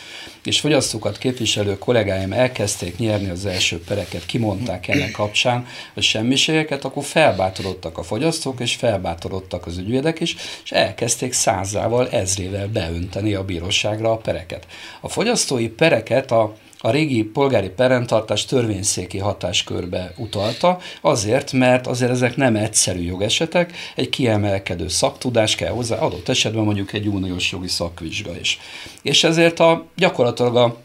És 0.43 0.59
fogyasztókat 0.59 1.17
képviselő 1.17 1.77
kollégáim 1.77 2.33
elkezdték 2.33 2.97
nyerni 2.97 3.29
az 3.29 3.45
első 3.45 3.81
pereket, 3.81 4.25
kimondták 4.25 4.87
ennek 4.87 5.11
kapcsán 5.11 5.65
a 5.93 6.01
semmiségeket, 6.01 6.85
akkor 6.85 7.03
felbátorodtak 7.03 7.97
a 7.97 8.03
fogyasztók, 8.03 8.59
és 8.59 8.75
felbátorodtak 8.75 9.65
az 9.65 9.77
ügyvédek 9.77 10.19
is, 10.19 10.35
és 10.63 10.71
elkezdték 10.71 11.33
százával, 11.33 12.09
ezrével 12.09 12.67
beönteni 12.67 13.33
a 13.33 13.43
bíróságra 13.43 14.11
a 14.11 14.17
pereket. 14.17 14.67
A 15.01 15.09
fogyasztói 15.09 15.67
pereket 15.67 16.31
a 16.31 16.55
a 16.81 16.91
régi 16.91 17.23
polgári 17.23 17.69
perrendtartás 17.69 18.45
törvényszéki 18.45 19.17
hatáskörbe 19.17 20.13
utalta, 20.17 20.77
azért, 21.01 21.51
mert 21.51 21.87
azért 21.87 22.11
ezek 22.11 22.35
nem 22.35 22.55
egyszerű 22.55 23.01
jogesetek, 23.01 23.73
egy 23.95 24.09
kiemelkedő 24.09 24.87
szaktudás 24.87 25.55
kell 25.55 25.71
hozzá, 25.71 25.97
adott 25.97 26.29
esetben 26.29 26.63
mondjuk 26.63 26.93
egy 26.93 27.07
uniós 27.07 27.51
jogi 27.51 27.67
szakvizsga 27.67 28.39
is. 28.39 28.59
És 29.01 29.23
ezért 29.23 29.59
a, 29.59 29.85
gyakorlatilag 29.95 30.55
a 30.55 30.77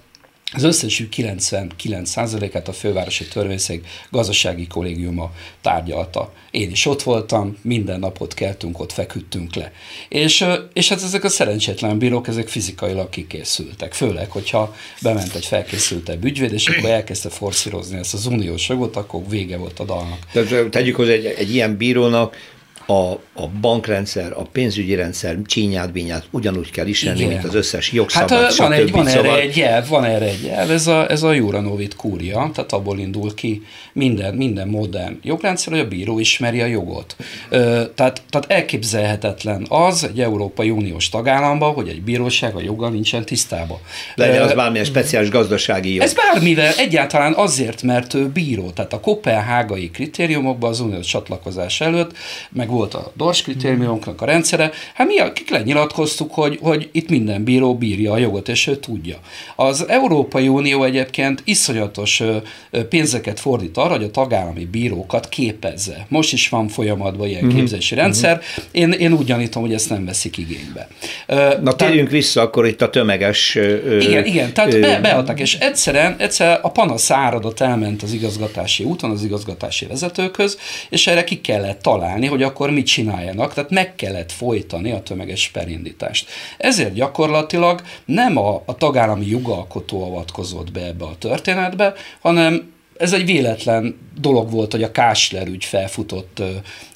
az 0.53 0.63
összes 0.63 1.03
99%-át 1.17 2.69
a 2.69 2.73
fővárosi 2.73 3.29
törvényszék 3.29 3.87
gazdasági 4.11 4.67
kollégiuma 4.67 5.33
tárgyalta. 5.63 6.33
Én 6.51 6.71
is 6.71 6.87
ott 6.87 7.03
voltam, 7.03 7.57
minden 7.63 7.99
napot 7.99 8.35
keltünk, 8.35 8.81
ott 8.81 8.93
feküdtünk 8.93 9.55
le. 9.55 9.73
És, 10.09 10.45
és 10.73 10.89
hát 10.89 11.03
ezek 11.03 11.25
a 11.25 11.29
szerencsétlen 11.29 11.99
bírók, 11.99 12.29
ezek 12.29 12.49
fizikailag 12.49 13.09
kikészültek. 13.09 13.93
Főleg, 13.93 14.31
hogyha 14.31 14.75
bement 15.03 15.35
egy 15.35 15.47
felkészültebb 15.47 16.25
ügyvéd, 16.25 16.53
és 16.53 16.69
akkor 16.69 16.91
elkezdte 16.91 17.29
forszírozni 17.29 17.99
ezt 17.99 18.15
az 18.15 18.27
uniós 18.27 18.69
jogot, 18.69 18.97
akkor 18.97 19.29
vége 19.29 19.57
volt 19.57 19.81
a 19.81 19.85
dalnak. 19.85 20.19
Tehát 20.33 20.71
tegyük 20.71 20.97
hozzá, 20.97 21.13
egy, 21.13 21.25
egy 21.25 21.55
ilyen 21.55 21.77
bírónak 21.77 22.37
a, 22.87 23.12
a 23.33 23.49
bankrendszer, 23.61 24.33
a 24.33 24.42
pénzügyi 24.42 24.94
rendszer 24.94 25.37
csínyát, 25.44 25.92
bínyát 25.92 26.27
ugyanúgy 26.31 26.70
kell 26.70 26.87
ismerni, 26.87 27.20
Igen. 27.20 27.33
mint 27.33 27.44
az 27.44 27.55
összes 27.55 27.92
jogszabály. 27.92 28.42
Hát 28.42 28.57
van, 28.57 28.73
egy, 28.73 28.90
van 28.90 29.07
szóval... 29.07 29.31
erre 29.31 29.40
egy 29.40 29.57
jelv, 29.57 29.88
van 29.88 30.05
erre 30.05 30.25
egy 30.25 30.44
jelv, 30.44 30.70
ez 30.70 30.87
a, 30.87 31.11
ez 31.11 31.23
a 31.23 31.33
Juranovit 31.33 31.97
kúria, 31.97 32.51
tehát 32.55 32.73
abból 32.73 32.99
indul 32.99 33.35
ki 33.35 33.62
minden, 33.92 34.35
minden 34.35 34.68
modern 34.68 35.18
jogrendszer, 35.23 35.73
hogy 35.73 35.83
a 35.83 35.88
bíró 35.88 36.18
ismeri 36.18 36.61
a 36.61 36.66
jogot. 36.66 37.16
Ö, 37.49 37.83
tehát, 37.94 38.23
tehát 38.31 38.51
elképzelhetetlen 38.51 39.66
az 39.68 40.05
egy 40.05 40.20
Európai 40.20 40.70
Uniós 40.70 41.09
tagállamban, 41.09 41.73
hogy 41.73 41.88
egy 41.88 42.03
bíróság 42.03 42.55
a 42.55 42.61
joggal 42.61 42.90
nincsen 42.90 43.25
tisztában. 43.25 43.79
Legyen 44.14 44.42
az 44.42 44.53
bármilyen 44.53 44.87
speciális 44.87 45.31
gazdasági 45.31 45.94
jog. 45.94 46.03
Ez 46.03 46.14
bármivel, 46.14 46.73
egyáltalán 46.77 47.33
azért, 47.33 47.83
mert 47.83 48.14
ő 48.14 48.29
bíró, 48.29 48.70
tehát 48.70 48.92
a 48.92 49.01
kopenhágai 49.01 49.90
kritériumokban 49.90 50.70
az 50.70 50.81
uniós 50.81 51.07
csatlakozás 51.07 51.81
előtt, 51.81 52.12
meg 52.51 52.73
volt 52.75 52.95
a 52.95 53.13
DORS 53.17 53.43
kritériumoknak 53.43 54.23
a 54.23 54.25
rendszere, 54.25 54.71
hát 54.95 55.07
mi 55.07 55.19
akik 55.19 55.51
lenyilatkoztuk, 55.51 56.35
hogy, 56.35 56.59
hogy 56.63 56.89
itt 56.93 57.09
minden 57.09 57.45
bíró 57.45 57.75
bírja 57.77 58.13
a 58.13 58.19
jogot, 58.19 58.49
és 58.49 58.67
ő 58.67 58.77
tudja. 58.77 59.17
Az 59.57 59.89
Európai 59.89 60.49
Unió 60.49 60.85
egyébként 60.85 61.43
iszonyatos 61.45 62.23
pénzeket 62.89 63.41
fordít 63.41 63.77
arra, 63.77 63.95
hogy 63.95 64.05
a 64.05 64.11
tagállami 64.11 64.65
bírókat 64.65 65.29
képezze. 65.29 66.07
Most 66.09 66.33
is 66.33 66.49
van 66.49 66.69
folyamatban 66.69 67.29
ilyen 67.29 67.45
uh-huh. 67.45 67.59
képzési 67.59 67.95
rendszer. 67.95 68.41
Én, 68.71 68.91
én 68.91 69.13
úgy 69.13 69.25
gyanítom, 69.25 69.63
hogy 69.63 69.73
ezt 69.73 69.91
nem 69.91 70.05
veszik 70.05 70.39
igénybe. 70.39 70.89
Na 71.63 71.73
térjünk 71.73 72.11
vissza 72.11 72.41
akkor 72.41 72.67
itt 72.67 72.83
a 72.83 72.91
tömeges... 72.91 73.59
Igen, 74.01 74.25
igen, 74.25 74.53
tehát 74.53 74.81
be, 74.81 75.01
beadtak, 75.01 75.41
és 75.41 75.59
egyszerűen, 75.59 76.15
egyszerűen 76.19 76.59
a 76.63 76.71
panasz 76.71 77.11
áradat 77.11 77.61
elment 77.61 78.03
az 78.03 78.13
igazgatási 78.13 78.85
úton, 78.85 79.11
az 79.11 79.25
igazgatási 79.25 79.87
vezetőkhöz, 79.87 80.59
és 80.89 81.07
erre 81.07 81.25
ki 81.25 81.41
kellett 81.41 81.83
találni, 81.83 82.27
hogy 82.27 82.43
akkor 82.43 82.63
mit 82.70 82.87
csináljanak, 82.87 83.55
tehát 83.55 83.70
meg 83.70 83.94
kellett 83.94 84.33
folytani 84.33 84.90
a 84.90 85.03
tömeges 85.03 85.48
perindítást. 85.48 86.31
Ezért 86.59 86.92
gyakorlatilag 86.94 87.83
nem 88.05 88.38
a, 88.38 88.62
a 88.66 88.74
tagállami 88.74 89.27
jogalkotó 89.27 90.05
avatkozott 90.05 90.72
be 90.72 90.87
ebbe 90.87 91.05
a 91.05 91.18
történetbe, 91.18 91.94
hanem 92.20 92.72
ez 92.96 93.12
egy 93.12 93.24
véletlen 93.24 93.98
dolog 94.20 94.50
volt, 94.50 94.72
hogy 94.72 94.83
a 94.83 94.90
Kásler 94.90 95.46
ügy 95.46 95.64
felfutott 95.64 96.42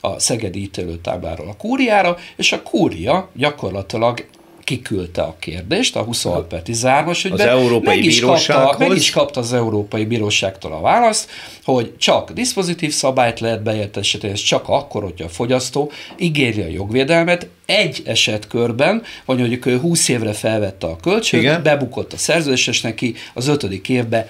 a 0.00 0.18
Szegedi 0.18 0.60
ítélőtábláról 0.60 1.48
a 1.48 1.56
kúriára, 1.56 2.16
és 2.36 2.52
a 2.52 2.62
kúria 2.62 3.30
gyakorlatilag 3.34 4.26
kiküldte 4.68 5.22
a 5.22 5.36
kérdést, 5.38 5.96
a 5.96 6.02
26 6.02 6.46
per 6.46 6.62
13-as 6.64 7.24
ügyben. 7.24 7.48
Az 7.48 7.54
Európai 7.54 7.96
meg 7.96 8.04
is, 8.04 8.20
kapta, 8.20 8.76
meg 8.78 8.90
is 8.90 9.10
kapta 9.10 9.40
az 9.40 9.52
Európai 9.52 10.04
Bíróságtól 10.04 10.72
a 10.72 10.80
választ, 10.80 11.30
hogy 11.64 11.96
csak 11.96 12.30
diszpozitív 12.30 12.92
szabályt 12.92 13.40
lehet 13.40 13.62
beértesíteni, 13.62 14.32
és 14.32 14.42
csak 14.42 14.68
akkor, 14.68 15.02
hogyha 15.02 15.24
a 15.24 15.28
fogyasztó 15.28 15.92
ígéri 16.18 16.60
a 16.60 16.66
jogvédelmet, 16.66 17.48
egy 17.66 18.02
esetkörben, 18.04 19.02
vagy 19.24 19.38
mondjuk 19.38 19.66
ő 19.66 19.78
20 19.78 20.08
évre 20.08 20.32
felvette 20.32 20.86
a 20.86 20.96
kölcsönt, 20.96 21.62
bebukott 21.62 22.12
a 22.12 22.16
szerződéses 22.16 22.80
neki, 22.80 23.14
az 23.34 23.48
ötödik 23.48 23.88
évben 23.88 24.26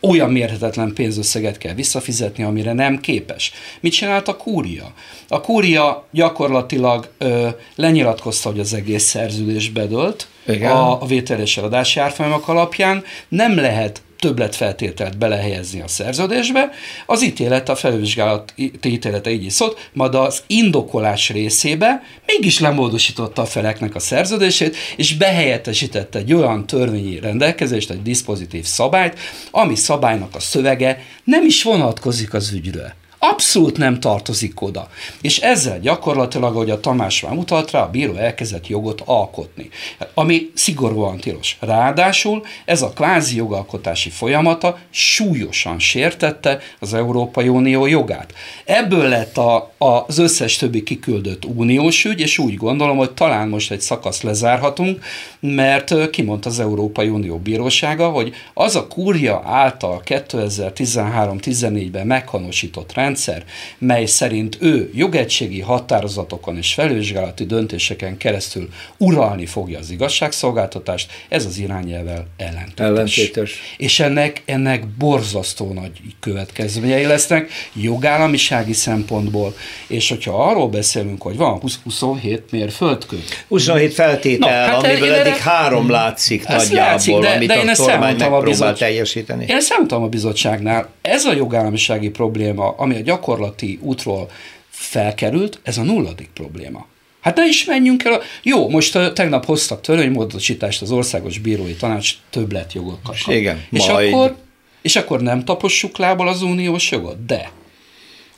olyan 0.00 0.30
mérhetetlen 0.30 0.92
pénzösszeget 0.94 1.58
kell 1.58 1.74
visszafizetni, 1.74 2.44
amire 2.44 2.72
nem 2.72 3.00
képes. 3.00 3.52
Mit 3.80 3.92
csinált 3.92 4.28
a 4.28 4.36
kúria? 4.36 4.92
A 5.28 5.40
kúria 5.40 6.06
gyakorlatilag 6.10 7.08
ö, 7.18 7.48
lenyilatkozta, 7.74 8.48
hogy 8.48 8.60
az 8.60 8.74
egész 8.74 9.04
szerződés 9.04 9.70
bedölt 9.70 10.28
Igen. 10.46 10.70
a, 10.70 11.02
a 11.02 11.06
vételes 11.06 11.56
eladási 11.56 12.00
árfolyamok 12.00 12.48
alapján. 12.48 13.04
Nem 13.28 13.56
lehet 13.56 14.02
többletfeltételt 14.18 15.18
belehelyezni 15.18 15.80
a 15.80 15.88
szerződésbe. 15.88 16.70
Az 17.06 17.22
ítélet, 17.22 17.68
a 17.68 17.76
felvizsgálat 17.76 18.54
ítélete 18.82 19.30
így 19.30 19.44
is 19.44 19.52
szólt, 19.52 19.90
majd 19.92 20.14
az 20.14 20.42
indokolás 20.46 21.28
részébe 21.28 22.02
mégis 22.26 22.60
lemódosította 22.60 23.42
a 23.42 23.46
feleknek 23.46 23.94
a 23.94 23.98
szerződését, 23.98 24.76
és 24.96 25.16
behelyettesítette 25.16 26.18
egy 26.18 26.32
olyan 26.32 26.66
törvényi 26.66 27.20
rendelkezést, 27.20 27.90
egy 27.90 28.02
dispozitív 28.02 28.64
szabályt, 28.64 29.18
ami 29.50 29.74
szabálynak 29.74 30.34
a 30.34 30.40
szövege 30.40 31.04
nem 31.24 31.44
is 31.44 31.62
vonatkozik 31.62 32.34
az 32.34 32.52
ügyről. 32.52 32.92
Abszolút 33.18 33.76
nem 33.76 34.00
tartozik 34.00 34.62
oda. 34.62 34.88
És 35.20 35.38
ezzel 35.38 35.80
gyakorlatilag, 35.80 36.54
ahogy 36.54 36.70
a 36.70 36.80
Tamás 36.80 37.22
már 37.22 37.34
mutat 37.34 37.70
rá, 37.70 37.82
a 37.82 37.90
bíró 37.90 38.14
elkezdett 38.14 38.66
jogot 38.66 39.02
alkotni, 39.04 39.68
ami 40.14 40.50
szigorúan 40.54 41.16
tilos. 41.16 41.56
Ráadásul 41.60 42.44
ez 42.64 42.82
a 42.82 42.92
kvázi 42.92 43.36
jogalkotási 43.36 44.10
folyamata 44.10 44.78
súlyosan 44.90 45.78
sértette 45.78 46.60
az 46.80 46.94
Európai 46.94 47.48
Unió 47.48 47.86
jogát. 47.86 48.32
Ebből 48.64 49.08
lett 49.08 49.36
a, 49.36 49.72
az 49.78 50.18
összes 50.18 50.56
többi 50.56 50.82
kiküldött 50.82 51.44
uniós 51.44 52.04
ügy, 52.04 52.20
és 52.20 52.38
úgy 52.38 52.56
gondolom, 52.56 52.96
hogy 52.96 53.10
talán 53.10 53.48
most 53.48 53.70
egy 53.70 53.80
szakasz 53.80 54.22
lezárhatunk, 54.22 55.04
mert 55.40 56.10
kimondta 56.10 56.48
az 56.48 56.60
Európai 56.60 57.08
Unió 57.08 57.38
bírósága, 57.38 58.08
hogy 58.08 58.34
az 58.54 58.76
a 58.76 58.86
kúria 58.86 59.42
által 59.44 60.02
2013-14-ben 60.04 62.06
meghonosított 62.06 62.92
rend, 62.92 63.07
rendszer, 63.08 63.44
mely 63.78 64.06
szerint 64.06 64.56
ő 64.60 64.90
jogegységi 64.94 65.60
határozatokon 65.60 66.56
és 66.56 66.74
felvizsgálati 66.74 67.46
döntéseken 67.46 68.16
keresztül 68.16 68.68
uralni 68.96 69.46
fogja 69.46 69.78
az 69.78 69.90
igazságszolgáltatást, 69.90 71.10
ez 71.28 71.44
az 71.44 71.58
irányelvel 71.58 72.26
ellentétes. 72.36 72.86
ellentétes. 72.86 73.60
És 73.76 74.00
ennek, 74.00 74.42
ennek 74.44 74.86
borzasztó 74.86 75.72
nagy 75.72 75.90
következményei 76.20 77.04
lesznek 77.04 77.50
jogállamisági 77.72 78.72
szempontból, 78.72 79.54
és 79.86 80.08
hogyha 80.08 80.48
arról 80.48 80.68
beszélünk, 80.68 81.22
hogy 81.22 81.36
van 81.36 81.60
27 81.82 82.42
mérföldkő. 82.50 83.22
27 83.48 83.94
feltétel, 83.94 84.66
Na, 84.66 84.72
hát 84.72 84.84
amiből 84.84 85.12
eddig 85.12 85.32
erre, 85.32 85.42
három 85.42 85.90
látszik 85.90 86.46
nagyjából, 86.46 86.90
látszik, 86.90 87.18
de, 87.18 87.30
amit 87.30 87.48
de 87.48 87.54
a 87.54 87.76
kormány 87.76 88.16
megpróbál 88.16 88.40
a 88.40 88.42
bizot, 88.42 88.78
teljesíteni. 88.78 89.44
Én 89.48 89.56
ezt 89.56 89.72
a 89.88 89.98
bizottságnál, 89.98 90.88
ez 91.02 91.24
a 91.24 91.32
jogállamisági 91.32 92.08
probléma, 92.08 92.74
ami 92.76 92.97
a 92.98 93.02
gyakorlati 93.02 93.78
útról 93.82 94.30
felkerült, 94.70 95.60
ez 95.62 95.78
a 95.78 95.82
nulladik 95.82 96.28
probléma. 96.34 96.86
Hát 97.20 97.36
ne 97.36 97.46
is 97.46 97.64
menjünk 97.64 98.04
el. 98.04 98.12
A... 98.12 98.20
Jó, 98.42 98.68
most 98.68 98.98
tegnap 99.14 99.44
hoztak 99.44 99.80
törvénymódosítást 99.80 100.82
az 100.82 100.90
Országos 100.90 101.38
Bírói 101.38 101.74
Tanács 101.74 102.12
többletjogokkal. 102.30 103.14
Igen, 103.26 103.64
és 103.70 103.86
majd. 103.86 104.12
akkor, 104.12 104.36
és 104.82 104.96
akkor 104.96 105.20
nem 105.20 105.44
tapossuk 105.44 105.98
lából 105.98 106.28
az 106.28 106.42
uniós 106.42 106.90
jogot? 106.90 107.26
De 107.26 107.50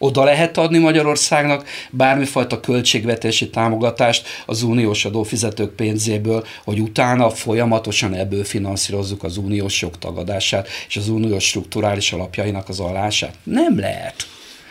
oda 0.02 0.24
lehet 0.24 0.58
adni 0.58 0.78
Magyarországnak 0.78 1.68
bármifajta 1.90 2.60
költségvetési 2.60 3.50
támogatást 3.50 4.26
az 4.46 4.62
uniós 4.62 5.04
adófizetők 5.04 5.74
pénzéből, 5.74 6.46
hogy 6.64 6.80
utána 6.80 7.30
folyamatosan 7.30 8.14
ebből 8.14 8.44
finanszírozzuk 8.44 9.22
az 9.22 9.36
uniós 9.36 9.82
jogtagadását 9.82 10.68
és 10.88 10.96
az 10.96 11.08
uniós 11.08 11.44
strukturális 11.44 12.12
alapjainak 12.12 12.68
az 12.68 12.80
alását. 12.80 13.34
Nem 13.42 13.78
lehet. 13.78 14.26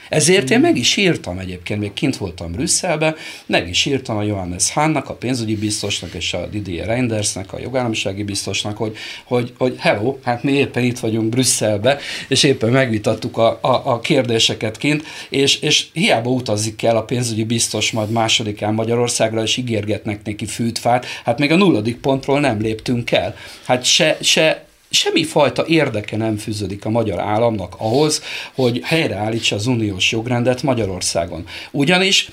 Ezért 0.10 0.50
én 0.50 0.60
meg 0.60 0.78
is 0.78 0.98
írtam 0.98 1.38
egyébként, 1.38 1.80
még 1.80 1.93
kint 1.93 2.17
voltam 2.17 2.52
Brüsszelben, 2.52 3.15
meg 3.45 3.69
is 3.69 3.86
írtam 3.86 4.17
a 4.17 4.24
Johannes 4.24 4.72
Hannnak, 4.72 5.10
a 5.10 5.13
pénzügyi 5.13 5.56
biztosnak 5.56 6.13
és 6.13 6.34
a 6.34 6.48
Didier 6.48 6.86
Reindersnek, 6.86 7.54
a 7.54 7.60
jogállamisági 7.60 8.24
biztosnak, 8.24 8.78
hogy, 8.78 8.98
hogy, 9.24 9.54
hogy 9.58 9.76
hello, 9.80 10.17
hát 10.24 10.43
mi 10.43 10.52
éppen 10.52 10.84
itt 10.84 11.00
vagyunk 11.00 11.30
Brüsszelbe, 11.30 12.00
és 12.28 12.43
éppen 12.43 12.69
megvitattuk 12.69 13.38
a, 13.38 13.60
a, 13.62 13.82
a 13.86 14.00
kérdéseket 14.00 14.78
kint, 14.78 15.04
és, 15.30 15.60
és 15.60 15.86
hiába 15.93 16.30
utazik 16.30 16.84
el 16.84 16.98
a 16.98 17.04
pénzügyi 17.04 17.43
biztos 17.43 17.91
majd 17.91 18.10
másodikán 18.10 18.74
Magyarországra, 18.74 19.41
és 19.41 19.58
ígérgetnek 19.58 20.24
neki 20.24 20.45
fűtfát, 20.45 21.06
hát 21.24 21.39
még 21.39 21.52
a 21.52 21.56
nulladik 21.56 21.98
pontról 21.98 22.39
nem 22.39 22.62
léptünk 22.62 23.12
el. 23.12 23.36
Hát 23.65 23.84
se, 23.84 24.17
se 24.22 24.67
semmi 24.89 25.23
fajta 25.23 25.65
érdeke 25.67 26.17
nem 26.17 26.38
fűződik 26.38 26.86
a 26.86 26.89
magyar 26.89 27.19
államnak 27.19 27.75
ahhoz, 27.78 28.21
hogy 28.56 28.80
helyreállítsa 28.84 29.56
az 29.56 29.67
uniós 29.67 30.12
jogrendet 30.12 30.63
Magyarországon. 30.63 31.45
Ugyanis 31.71 32.32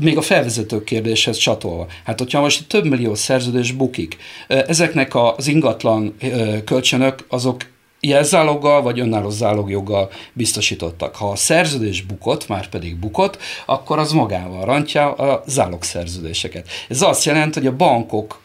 még 0.00 0.16
a 0.16 0.22
felvezető 0.22 0.84
kérdéshez 0.84 1.36
csatolva. 1.36 1.86
Hát, 2.04 2.18
hogyha 2.18 2.40
most 2.40 2.66
több 2.66 2.84
millió 2.84 3.14
szerződés 3.14 3.72
bukik, 3.72 4.16
ezeknek 4.46 5.14
az 5.14 5.46
ingatlan 5.46 6.16
kölcsönök, 6.64 7.26
azok 7.28 7.70
jelzáloggal 8.00 8.82
vagy 8.82 9.00
önálló 9.00 9.30
zálogjoggal 9.30 10.10
biztosítottak. 10.32 11.16
Ha 11.16 11.30
a 11.30 11.36
szerződés 11.36 12.02
bukott, 12.02 12.48
már 12.48 12.68
pedig 12.68 12.96
bukott, 12.96 13.38
akkor 13.66 13.98
az 13.98 14.12
magával 14.12 14.64
rantja 14.64 15.12
a 15.12 15.42
zálogszerződéseket. 15.46 16.68
Ez 16.88 17.02
azt 17.02 17.24
jelenti, 17.24 17.58
hogy 17.58 17.68
a 17.68 17.76
bankok 17.76 18.40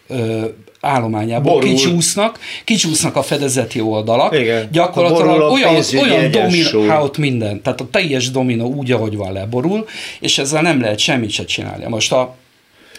állományából 0.82 1.54
Borul. 1.54 1.70
kicsúsznak, 1.70 2.40
kicsúsznak 2.64 3.16
a 3.16 3.22
fedezeti 3.22 3.82
oldalak, 3.82 4.40
Igen. 4.40 4.68
gyakorlatilag 4.72 5.52
olyan, 5.52 5.76
olyan 6.02 6.32
dominálhat 6.32 7.18
minden, 7.18 7.62
tehát 7.62 7.82
a 7.82 7.88
teljes 7.92 8.32
dominó 8.32 8.74
úgy, 8.74 8.92
ahogy 8.92 9.18
van 9.18 9.34
leborul, 9.34 9.88
és 10.20 10.38
ezzel 10.38 10.62
nem 10.62 10.82
lehet 10.82 11.00
semmit 11.00 11.30
se 11.30 11.46
csinálni. 11.46 11.86
Most 11.88 12.12
a 12.12 12.36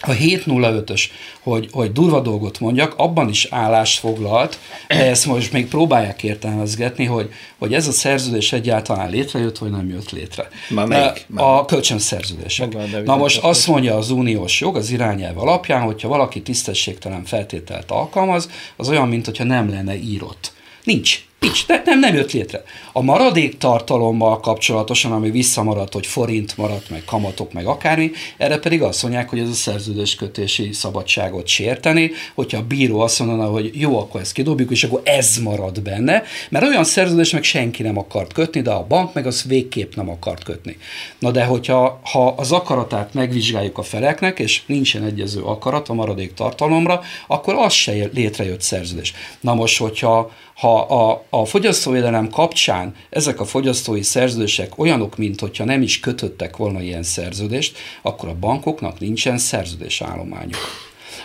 a 0.00 0.10
705-ös, 0.10 1.02
hogy, 1.40 1.68
hogy 1.72 1.92
durva 1.92 2.20
dolgot 2.20 2.60
mondjak, 2.60 2.94
abban 2.96 3.28
is 3.28 3.46
állást 3.50 3.98
foglalt, 3.98 4.58
de 4.88 5.06
ezt 5.06 5.26
most 5.26 5.52
még 5.52 5.68
próbálják 5.68 6.22
értelmezgetni, 6.22 7.04
hogy, 7.04 7.30
hogy 7.58 7.74
ez 7.74 7.88
a 7.88 7.92
szerződés 7.92 8.52
egyáltalán 8.52 9.10
létrejött, 9.10 9.58
vagy 9.58 9.70
nem 9.70 9.88
jött 9.88 10.10
létre. 10.10 10.48
Már 10.68 10.86
melyik? 10.86 11.26
A 11.34 11.64
kölcsönszerződések. 11.64 12.76
Na 13.04 13.16
most 13.16 13.38
azt 13.38 13.66
mondja 13.66 13.96
az 13.96 14.10
uniós 14.10 14.60
jog 14.60 14.76
az 14.76 14.90
irányelv 14.90 15.38
alapján, 15.38 15.82
hogyha 15.82 16.08
valaki 16.08 16.42
tisztességtelen 16.42 17.24
feltételt 17.24 17.90
alkalmaz, 17.90 18.50
az 18.76 18.88
olyan, 18.88 19.08
mint 19.08 19.44
nem 19.44 19.70
lenne 19.70 19.96
írott. 19.96 20.52
Nincs. 20.84 21.27
Nincs, 21.40 21.66
ne, 21.66 21.82
nem, 21.84 21.98
nem 21.98 22.14
jött 22.14 22.32
létre. 22.32 22.62
A 22.92 23.02
maradék 23.02 23.58
tartalommal 23.58 24.40
kapcsolatosan, 24.40 25.12
ami 25.12 25.30
visszamaradt, 25.30 25.92
hogy 25.92 26.06
forint 26.06 26.56
maradt, 26.56 26.90
meg 26.90 27.02
kamatok, 27.04 27.52
meg 27.52 27.66
akármi, 27.66 28.10
erre 28.36 28.58
pedig 28.58 28.82
azt 28.82 29.02
mondják, 29.02 29.28
hogy 29.28 29.38
ez 29.38 29.48
a 29.48 29.52
szerződéskötési 29.52 30.72
szabadságot 30.72 31.46
sérteni, 31.46 32.10
hogyha 32.34 32.58
a 32.58 32.62
bíró 32.62 33.00
azt 33.00 33.18
mondaná, 33.18 33.44
hogy 33.44 33.70
jó, 33.74 33.98
akkor 33.98 34.20
ezt 34.20 34.32
kidobjuk, 34.32 34.70
és 34.70 34.84
akkor 34.84 35.00
ez 35.04 35.36
marad 35.36 35.82
benne, 35.82 36.22
mert 36.48 36.64
olyan 36.64 36.84
szerződés 36.84 37.30
meg 37.30 37.42
senki 37.42 37.82
nem 37.82 37.98
akart 37.98 38.32
kötni, 38.32 38.60
de 38.60 38.70
a 38.70 38.86
bank 38.86 39.14
meg 39.14 39.26
az 39.26 39.42
végképp 39.42 39.94
nem 39.94 40.08
akart 40.10 40.44
kötni. 40.44 40.76
Na 41.18 41.30
de 41.30 41.44
hogyha 41.44 42.00
ha 42.02 42.28
az 42.28 42.52
akaratát 42.52 43.14
megvizsgáljuk 43.14 43.78
a 43.78 43.82
feleknek, 43.82 44.38
és 44.38 44.62
nincsen 44.66 45.04
egyező 45.04 45.42
akarat 45.42 45.88
a 45.88 45.94
maradék 45.94 46.34
tartalomra, 46.34 47.00
akkor 47.26 47.54
az 47.54 47.72
se 47.72 47.92
létrejött 48.12 48.62
szerződés. 48.62 49.14
Na 49.40 49.54
most, 49.54 49.78
hogyha 49.78 50.30
ha 50.58 50.80
a, 50.80 51.24
a 51.30 51.44
fogyasztóvédelem 51.44 52.30
kapcsán 52.30 52.94
ezek 53.10 53.40
a 53.40 53.44
fogyasztói 53.44 54.02
szerződések 54.02 54.78
olyanok, 54.78 55.16
mint 55.16 55.40
hogyha 55.40 55.64
nem 55.64 55.82
is 55.82 56.00
kötöttek 56.00 56.56
volna 56.56 56.80
ilyen 56.80 57.02
szerződést, 57.02 57.76
akkor 58.02 58.28
a 58.28 58.36
bankoknak 58.40 59.00
nincsen 59.00 59.38
szerződésállományuk. 59.38 60.58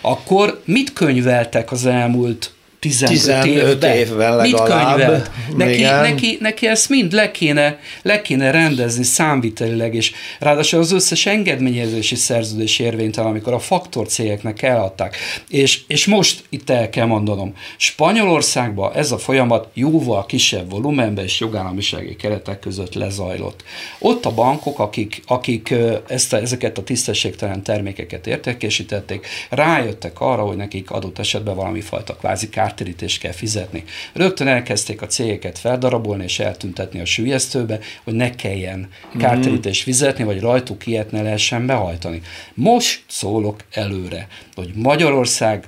Akkor 0.01 0.61
mit 0.65 0.93
könyveltek 0.93 1.71
az 1.71 1.85
elmúlt 1.85 2.53
15, 2.83 3.41
15 3.41 3.83
évben. 3.83 4.35
legalább. 4.35 5.29
Mit? 5.47 5.57
Neki, 5.57 5.81
neki, 5.81 6.37
neki 6.39 6.67
ezt 6.67 6.89
mind 6.89 7.13
le 7.13 7.31
kéne, 7.31 7.79
le 8.01 8.21
kéne 8.21 8.51
rendezni 8.51 9.03
számvitelileg, 9.03 9.95
és 9.95 10.11
ráadásul 10.39 10.79
az 10.79 10.91
összes 10.91 11.25
engedményezési 11.25 12.15
szerződés 12.15 12.79
érvénytelen, 12.79 13.29
amikor 13.29 13.53
a 13.53 13.59
faktor 13.59 14.07
cégeknek 14.07 14.61
eladták. 14.61 15.15
És, 15.49 15.79
és 15.87 16.05
most 16.05 16.43
itt 16.49 16.69
el 16.69 16.89
kell 16.89 17.05
mondanom, 17.05 17.53
Spanyolországban 17.77 18.93
ez 18.95 19.11
a 19.11 19.17
folyamat 19.17 19.67
jóval 19.73 20.25
kisebb 20.25 20.69
volumenben 20.69 21.23
és 21.23 21.39
jogállamisági 21.39 22.15
keretek 22.15 22.59
között 22.59 22.93
lezajlott. 22.93 23.63
Ott 23.99 24.25
a 24.25 24.33
bankok, 24.33 24.79
akik, 24.79 25.21
akik 25.27 25.73
ezt 26.07 26.33
a, 26.33 26.37
ezeket 26.37 26.77
a 26.77 26.83
tisztességtelen 26.83 27.63
termékeket 27.63 28.27
értékesítették, 28.27 29.27
rájöttek 29.49 30.19
arra, 30.19 30.41
hogy 30.41 30.57
nekik 30.57 30.91
adott 30.91 31.19
esetben 31.19 31.55
valami 31.55 31.81
fajta 31.81 32.15
kvázi 32.15 32.49
kár 32.49 32.72
kártérítést 32.73 33.19
kell 33.19 33.31
fizetni. 33.31 33.83
Rögtön 34.13 34.47
elkezdték 34.47 35.01
a 35.01 35.07
cégeket 35.07 35.59
feldarabolni 35.59 36.23
és 36.23 36.39
eltüntetni 36.39 36.99
a 36.99 37.05
sülyeztőbe, 37.05 37.79
hogy 38.03 38.13
ne 38.13 38.35
kelljen 38.35 38.89
kártérítést 39.17 39.83
fizetni, 39.83 40.23
vagy 40.23 40.39
rajtuk 40.39 40.87
ilyet 40.87 41.11
ne 41.11 41.21
lehessen 41.21 41.65
behajtani. 41.65 42.21
Most 42.53 43.03
szólok 43.07 43.63
előre, 43.71 44.27
hogy 44.55 44.71
Magyarország 44.75 45.63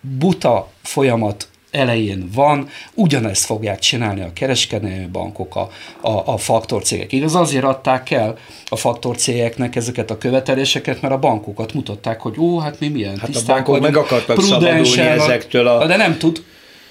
buta 0.00 0.70
folyamat 0.82 1.48
elején 1.70 2.28
van, 2.34 2.68
ugyanezt 2.94 3.44
fogják 3.44 3.78
csinálni 3.78 4.20
a 4.20 4.32
kereskedelmi 4.32 5.06
bankok, 5.12 5.56
a, 5.56 5.70
a, 6.00 6.32
a 6.32 6.36
faktorcégek. 6.36 7.12
Igaz, 7.12 7.34
azért 7.34 7.64
adták 7.64 8.10
el 8.10 8.38
a 8.68 8.76
faktorcégeknek 8.76 9.76
ezeket 9.76 10.10
a 10.10 10.18
követeléseket, 10.18 11.00
mert 11.00 11.14
a 11.14 11.18
bankokat 11.18 11.72
mutatták, 11.72 12.20
hogy 12.20 12.34
ó, 12.38 12.58
hát 12.58 12.80
mi 12.80 12.88
milyen 12.88 13.18
hát 13.18 13.30
tiszták 13.30 13.48
a 13.48 13.54
bankok 13.54 13.78
vagyunk, 13.78 13.94
meg 13.94 14.04
akartak 14.04 14.42
szabadulni 14.42 15.00
ezektől 15.00 15.66
a... 15.66 15.86
De 15.86 15.96
nem 15.96 16.18
tud, 16.18 16.42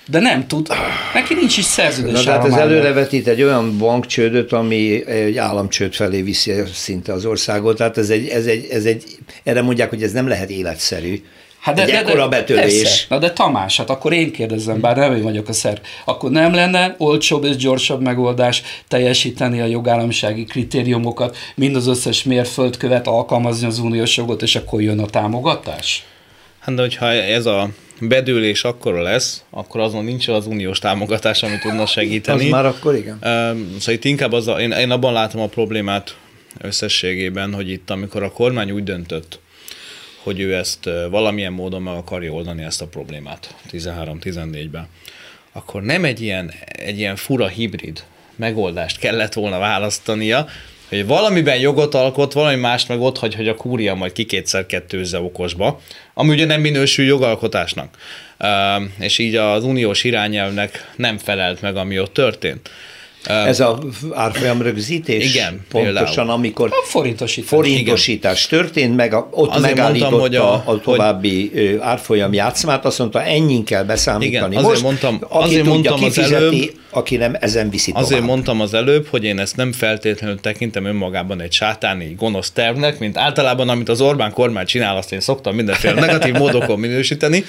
de 0.10 0.20
nem 0.20 0.48
tud. 0.48 0.68
Neki 1.14 1.34
nincs 1.34 1.58
is 1.58 1.66
szerződés. 1.66 2.24
Na, 2.24 2.32
hát 2.32 2.46
ez 2.46 2.54
előrevetít 2.54 3.28
egy 3.28 3.44
olyan 3.44 3.78
bankcsődöt, 3.78 4.52
ami 4.52 5.08
egy 5.08 5.38
államcsőd 5.38 5.94
felé 5.94 6.22
viszi 6.22 6.54
szinte 6.74 7.14
az 7.14 7.26
országot. 7.26 7.78
Tehát 7.78 7.98
ez 7.98 8.10
egy, 8.10 8.28
ez 8.28 8.46
egy, 8.46 8.68
ez 8.72 8.86
egy, 8.86 9.04
erre 9.44 9.62
mondják, 9.62 9.90
hogy 9.90 10.04
ez 10.04 10.12
nem 10.12 10.28
lehet 10.28 10.50
életszerű. 10.50 11.22
Hát 11.60 11.76
de, 11.76 11.82
egy 11.82 11.92
de, 11.92 11.98
ekkora 11.98 12.30
betörés. 12.30 12.82
Persze. 12.82 13.06
Na 13.10 13.18
de 13.18 13.32
Tamás, 13.32 13.78
hát 13.78 13.90
akkor 13.90 14.14
én 14.14 14.32
kérdezem, 14.32 14.80
bár 14.80 14.96
nem 14.98 15.16
én 15.16 15.22
vagyok 15.22 15.48
a 15.48 15.54
szer, 15.54 15.82
akkor 16.06 16.32
nem 16.32 16.54
lenne 16.54 16.96
olcsóbb 16.98 17.44
és 17.44 17.56
gyorsabb 17.56 18.02
megoldás 18.02 18.62
teljesíteni 18.88 19.62
a 19.62 19.66
jogállamisági 19.66 20.44
kritériumokat, 20.44 21.38
mind 21.56 21.76
az 21.76 21.88
összes 21.88 22.24
mérföldkövet 22.24 23.08
alkalmazni 23.08 23.68
az 23.68 23.80
uniós 23.80 24.18
jogot, 24.18 24.42
és 24.42 24.56
akkor 24.56 24.82
jön 24.82 25.00
a 25.00 25.06
támogatás? 25.06 26.04
Hát 26.60 26.76
de 26.76 26.82
hogyha 26.82 27.06
ez 27.12 27.46
a 27.46 27.70
bedőlés 28.02 28.64
akkor 28.64 28.94
lesz, 28.94 29.44
akkor 29.50 29.82
azon 29.82 30.04
nincs 30.04 30.28
az 30.28 30.48
uniós 30.48 30.80
támogatás, 30.80 31.44
ami 31.44 31.58
tudna 31.58 31.86
segíteni. 31.86 32.44
az 32.44 32.50
már 32.50 32.66
akkor 32.66 32.96
igen. 32.96 33.18
Szóval 33.80 33.94
itt 33.94 34.06
inkább 34.06 34.32
az 34.32 34.48
a, 34.48 34.62
én, 34.62 34.72
én 34.72 34.92
abban 34.92 35.14
látom 35.14 35.42
a 35.42 35.48
problémát 35.48 36.16
összességében, 36.62 37.54
hogy 37.54 37.70
itt 37.70 37.90
amikor 37.90 38.24
a 38.24 38.32
kormány 38.32 38.72
úgy 38.72 38.84
döntött, 38.84 39.40
hogy 40.24 40.40
ő 40.40 40.56
ezt 40.56 40.90
valamilyen 41.10 41.54
módon 41.54 41.82
meg 41.82 41.96
akarja 41.96 42.32
oldani 42.32 42.64
ezt 42.64 42.82
a 42.82 42.88
problémát 42.88 43.56
13-14-ben, 43.72 44.88
akkor 45.52 45.82
nem 45.82 46.04
egy 46.04 46.22
ilyen, 46.22 46.54
egy 46.66 46.98
ilyen 46.98 47.16
fura 47.16 47.48
hibrid 47.48 48.04
megoldást 48.36 49.00
kellett 49.00 49.34
volna 49.34 49.60
választania, 49.60 50.48
hogy 50.90 51.06
valamiben 51.06 51.60
jogot 51.60 51.96
alkot, 51.96 52.34
valami 52.34 52.56
más 52.56 52.86
meg 52.86 53.02
ott 53.02 53.18
hagy, 53.18 53.36
hogy 53.36 53.48
a 53.48 53.56
kúria 53.56 53.94
majd 53.96 54.12
kikétszer 54.12 54.66
kettőzze 54.66 55.20
okosba, 55.20 55.82
ami 56.14 56.30
ugye 56.30 56.46
nem 56.46 56.62
minősül 56.62 57.06
jogalkotásnak. 57.06 57.98
És 59.00 59.18
így 59.18 59.36
az 59.36 59.64
uniós 59.64 60.04
irányelvnek 60.04 60.92
nem 60.96 61.18
felelt 61.18 61.62
meg, 61.62 61.76
ami 61.76 62.00
ott 62.00 62.14
történt. 62.14 62.70
Ez 63.24 63.60
a 63.60 63.80
árfolyam 64.14 64.62
rögzítés? 64.62 65.34
Igen, 65.34 65.66
Pontosan, 65.70 66.06
például. 66.06 66.30
amikor 66.30 66.70
a 66.72 66.86
forintosítás, 66.86 67.50
forintosítás 67.50 68.48
történt, 68.48 68.96
meg 68.96 69.14
a, 69.14 69.28
ott 69.32 69.50
Azért 69.50 69.76
megállította 69.76 70.18
mondtam, 70.18 70.42
hogy 70.42 70.64
a, 70.66 70.72
a 70.72 70.80
további 70.80 71.52
hogy... 71.54 71.78
árfolyam 71.82 72.34
játszmát, 72.34 72.86
azt 72.86 73.00
mondta, 73.00 73.24
ennyi 73.24 73.64
kell 73.64 73.84
beszámítani. 73.84 74.30
Igen, 74.30 74.44
azért 74.44 74.64
Most, 74.64 74.82
mondtam, 74.82 75.20
aki 75.30 75.44
azért 75.44 75.64
tudja, 75.64 75.92
mondtam 75.92 76.10
az 76.24 76.32
előbb, 76.32 76.74
aki 76.90 77.16
nem, 77.16 77.36
ezen 77.40 77.70
viszi 77.70 77.92
tovább. 77.92 78.06
Azért 78.06 78.24
mondtam 78.24 78.62
az 78.62 78.74
előbb, 78.74 79.08
hogy 79.08 79.24
én 79.24 79.40
ezt 79.40 79.56
nem 79.56 79.72
feltétlenül 79.72 80.40
tekintem 80.40 80.86
önmagában 80.86 81.42
egy 81.42 81.52
sátáni 81.52 82.14
gonosz 82.18 82.52
tervnek, 82.52 83.00
mint 83.00 83.18
általában, 83.18 83.70
amit 83.70 83.90
az 83.90 84.02
Orbán 84.02 84.32
kormány 84.32 84.66
csinál, 84.66 84.98
azt 84.98 85.12
én 85.12 85.20
szoktam 85.20 85.56
mindenféle 85.56 85.94
negatív 85.94 86.34
módokon 86.34 86.80
minősíteni, 86.80 87.44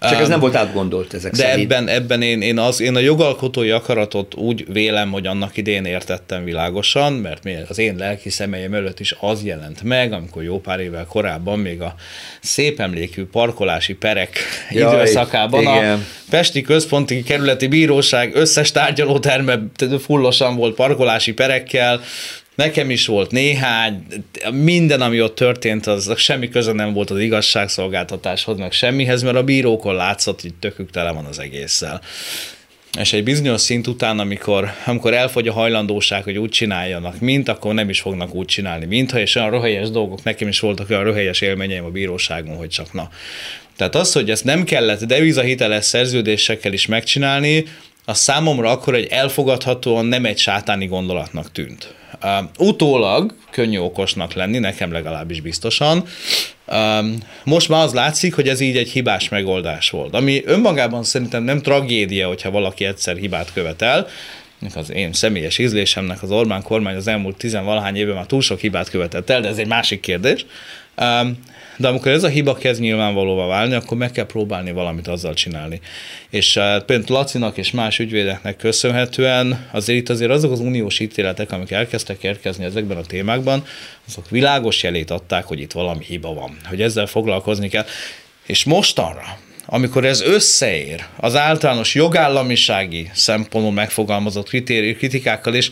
csak 0.00 0.20
ez 0.20 0.28
nem 0.28 0.40
volt 0.40 0.54
átgondolt 0.54 1.14
ezek 1.14 1.32
De 1.32 1.36
szerint. 1.36 1.72
ebben, 1.72 1.88
ebben 1.88 2.22
én, 2.22 2.42
én, 2.42 2.58
az, 2.58 2.80
én 2.80 2.96
a 2.96 2.98
jogalkotói 2.98 3.70
akaratot 3.70 4.34
úgy 4.34 4.64
vélem, 4.72 5.10
hogy 5.10 5.26
annak 5.26 5.56
idén 5.56 5.84
értettem 5.84 6.44
világosan, 6.44 7.12
mert 7.12 7.42
az 7.68 7.78
én 7.78 7.96
lelki 7.96 8.30
személyem 8.30 8.74
előtt 8.74 9.00
is 9.00 9.14
az 9.20 9.44
jelent 9.44 9.82
meg, 9.82 10.12
amikor 10.12 10.42
jó 10.42 10.60
pár 10.60 10.80
évvel 10.80 11.06
korábban 11.06 11.58
még 11.58 11.80
a 11.80 11.94
szép 12.40 12.80
emlékű 12.80 13.24
parkolási 13.24 13.94
perek 13.94 14.38
Jaj, 14.70 14.94
időszakában 14.94 15.60
igen. 15.60 15.98
a 15.98 16.02
Pesti 16.30 16.60
Központi 16.60 17.22
Kerületi 17.22 17.66
Bíróság 17.66 18.34
összes 18.34 18.72
tárgyalóterme 18.72 19.58
fullosan 19.98 20.56
volt 20.56 20.74
parkolási 20.74 21.32
perekkel, 21.32 22.00
Nekem 22.56 22.90
is 22.90 23.06
volt 23.06 23.30
néhány, 23.30 24.06
minden, 24.50 25.00
ami 25.00 25.20
ott 25.20 25.34
történt, 25.34 25.86
az 25.86 26.12
semmi 26.16 26.48
köze 26.48 26.72
nem 26.72 26.92
volt 26.92 27.10
az 27.10 27.18
igazságszolgáltatáshoz, 27.18 28.58
meg 28.58 28.72
semmihez, 28.72 29.22
mert 29.22 29.36
a 29.36 29.42
bírókon 29.42 29.94
látszott, 29.94 30.40
hogy 30.40 30.54
tökük 30.54 30.90
tele 30.90 31.12
van 31.12 31.24
az 31.24 31.38
egésszel. 31.38 32.00
És 32.98 33.12
egy 33.12 33.24
bizonyos 33.24 33.60
szint 33.60 33.86
után, 33.86 34.18
amikor, 34.18 34.70
amikor 34.86 35.14
elfogy 35.14 35.48
a 35.48 35.52
hajlandóság, 35.52 36.22
hogy 36.22 36.38
úgy 36.38 36.50
csináljanak, 36.50 37.20
mint, 37.20 37.48
akkor 37.48 37.74
nem 37.74 37.88
is 37.88 38.00
fognak 38.00 38.34
úgy 38.34 38.46
csinálni, 38.46 38.84
mintha, 38.86 39.18
és 39.18 39.34
olyan 39.34 39.50
röhelyes 39.50 39.90
dolgok, 39.90 40.22
nekem 40.22 40.48
is 40.48 40.60
voltak 40.60 40.90
olyan 40.90 41.04
röhelyes 41.04 41.40
élményeim 41.40 41.84
a 41.84 41.90
bíróságon, 41.90 42.56
hogy 42.56 42.68
csak 42.68 42.92
na. 42.92 43.10
Tehát 43.76 43.94
az, 43.94 44.12
hogy 44.12 44.30
ezt 44.30 44.44
nem 44.44 44.64
kellett 44.64 45.04
devizahiteles 45.04 45.84
szerződésekkel 45.84 46.72
is 46.72 46.86
megcsinálni, 46.86 47.64
az 48.04 48.18
számomra 48.18 48.70
akkor 48.70 48.94
egy 48.94 49.06
elfogadhatóan 49.06 50.06
nem 50.06 50.24
egy 50.24 50.38
sátáni 50.38 50.86
gondolatnak 50.86 51.52
tűnt. 51.52 51.94
Uh, 52.22 52.66
utólag 52.68 53.34
könnyű 53.50 53.78
okosnak 53.78 54.32
lenni, 54.32 54.58
nekem 54.58 54.92
legalábbis 54.92 55.40
biztosan. 55.40 56.04
Most 57.44 57.68
már 57.68 57.84
az 57.84 57.94
látszik, 57.94 58.34
hogy 58.34 58.48
ez 58.48 58.60
így 58.60 58.76
egy 58.76 58.90
hibás 58.90 59.28
megoldás 59.28 59.90
volt, 59.90 60.14
ami 60.14 60.42
önmagában 60.44 61.04
szerintem 61.04 61.42
nem 61.42 61.62
tragédia, 61.62 62.26
hogyha 62.26 62.50
valaki 62.50 62.84
egyszer 62.84 63.16
hibát 63.16 63.52
követel, 63.52 64.06
az 64.74 64.92
én 64.92 65.12
személyes 65.12 65.58
ízlésemnek 65.58 66.22
az 66.22 66.30
Orbán 66.30 66.62
kormány 66.62 66.96
az 66.96 67.06
elmúlt 67.06 67.36
tizenvalahány 67.36 67.96
évben 67.96 68.14
már 68.14 68.26
túl 68.26 68.40
sok 68.40 68.60
hibát 68.60 68.90
követett 68.90 69.30
el, 69.30 69.40
de 69.40 69.48
ez 69.48 69.58
egy 69.58 69.66
másik 69.66 70.00
kérdés. 70.00 70.46
De 71.76 71.88
amikor 71.88 72.12
ez 72.12 72.24
a 72.24 72.28
hiba 72.28 72.54
kezd 72.54 72.80
nyilvánvalóvá 72.80 73.46
válni, 73.46 73.74
akkor 73.74 73.96
meg 73.96 74.12
kell 74.12 74.26
próbálni 74.26 74.72
valamit 74.72 75.08
azzal 75.08 75.34
csinálni. 75.34 75.80
És 76.30 76.56
uh, 76.56 76.84
például 76.84 77.18
Lacinak 77.18 77.56
és 77.56 77.70
más 77.70 77.98
ügyvédeknek 77.98 78.56
köszönhetően 78.56 79.68
azért 79.72 79.98
itt 79.98 80.08
azért 80.08 80.30
azok 80.30 80.52
az 80.52 80.60
uniós 80.60 81.00
ítéletek, 81.00 81.52
amik 81.52 81.70
elkezdtek 81.70 82.22
érkezni 82.22 82.64
ezekben 82.64 82.96
a 82.96 83.02
témákban, 83.02 83.64
azok 84.08 84.30
világos 84.30 84.82
jelét 84.82 85.10
adták, 85.10 85.44
hogy 85.44 85.60
itt 85.60 85.72
valami 85.72 86.04
hiba 86.04 86.34
van, 86.34 86.56
hogy 86.64 86.82
ezzel 86.82 87.06
foglalkozni 87.06 87.68
kell. 87.68 87.84
És 88.46 88.64
mostanra, 88.64 89.38
amikor 89.66 90.04
ez 90.04 90.20
összeér 90.22 91.04
az 91.16 91.36
általános 91.36 91.94
jogállamisági 91.94 93.10
szempontból 93.14 93.72
megfogalmazott 93.72 94.48
kritikákkal, 94.98 95.54
és 95.54 95.70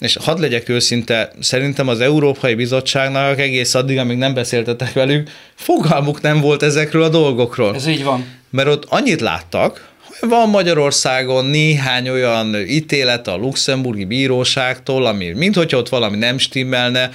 és 0.00 0.16
hadd 0.20 0.40
legyek 0.40 0.68
őszinte, 0.68 1.32
szerintem 1.40 1.88
az 1.88 2.00
Európai 2.00 2.54
Bizottságnak 2.54 3.38
egész 3.38 3.74
addig, 3.74 3.98
amíg 3.98 4.16
nem 4.16 4.34
beszéltetek 4.34 4.92
velük, 4.92 5.30
fogalmuk 5.54 6.20
nem 6.20 6.40
volt 6.40 6.62
ezekről 6.62 7.02
a 7.02 7.08
dolgokról. 7.08 7.74
Ez 7.74 7.86
így 7.86 8.04
van. 8.04 8.26
Mert 8.50 8.68
ott 8.68 8.84
annyit 8.88 9.20
láttak, 9.20 9.88
hogy 10.04 10.28
van 10.28 10.48
Magyarországon 10.48 11.44
néhány 11.44 12.08
olyan 12.08 12.56
ítélet 12.56 13.28
a 13.28 13.36
luxemburgi 13.36 14.04
bíróságtól, 14.04 15.06
ami 15.06 15.32
minthogyha 15.32 15.78
ott 15.78 15.88
valami 15.88 16.16
nem 16.16 16.38
stimmelne, 16.38 17.10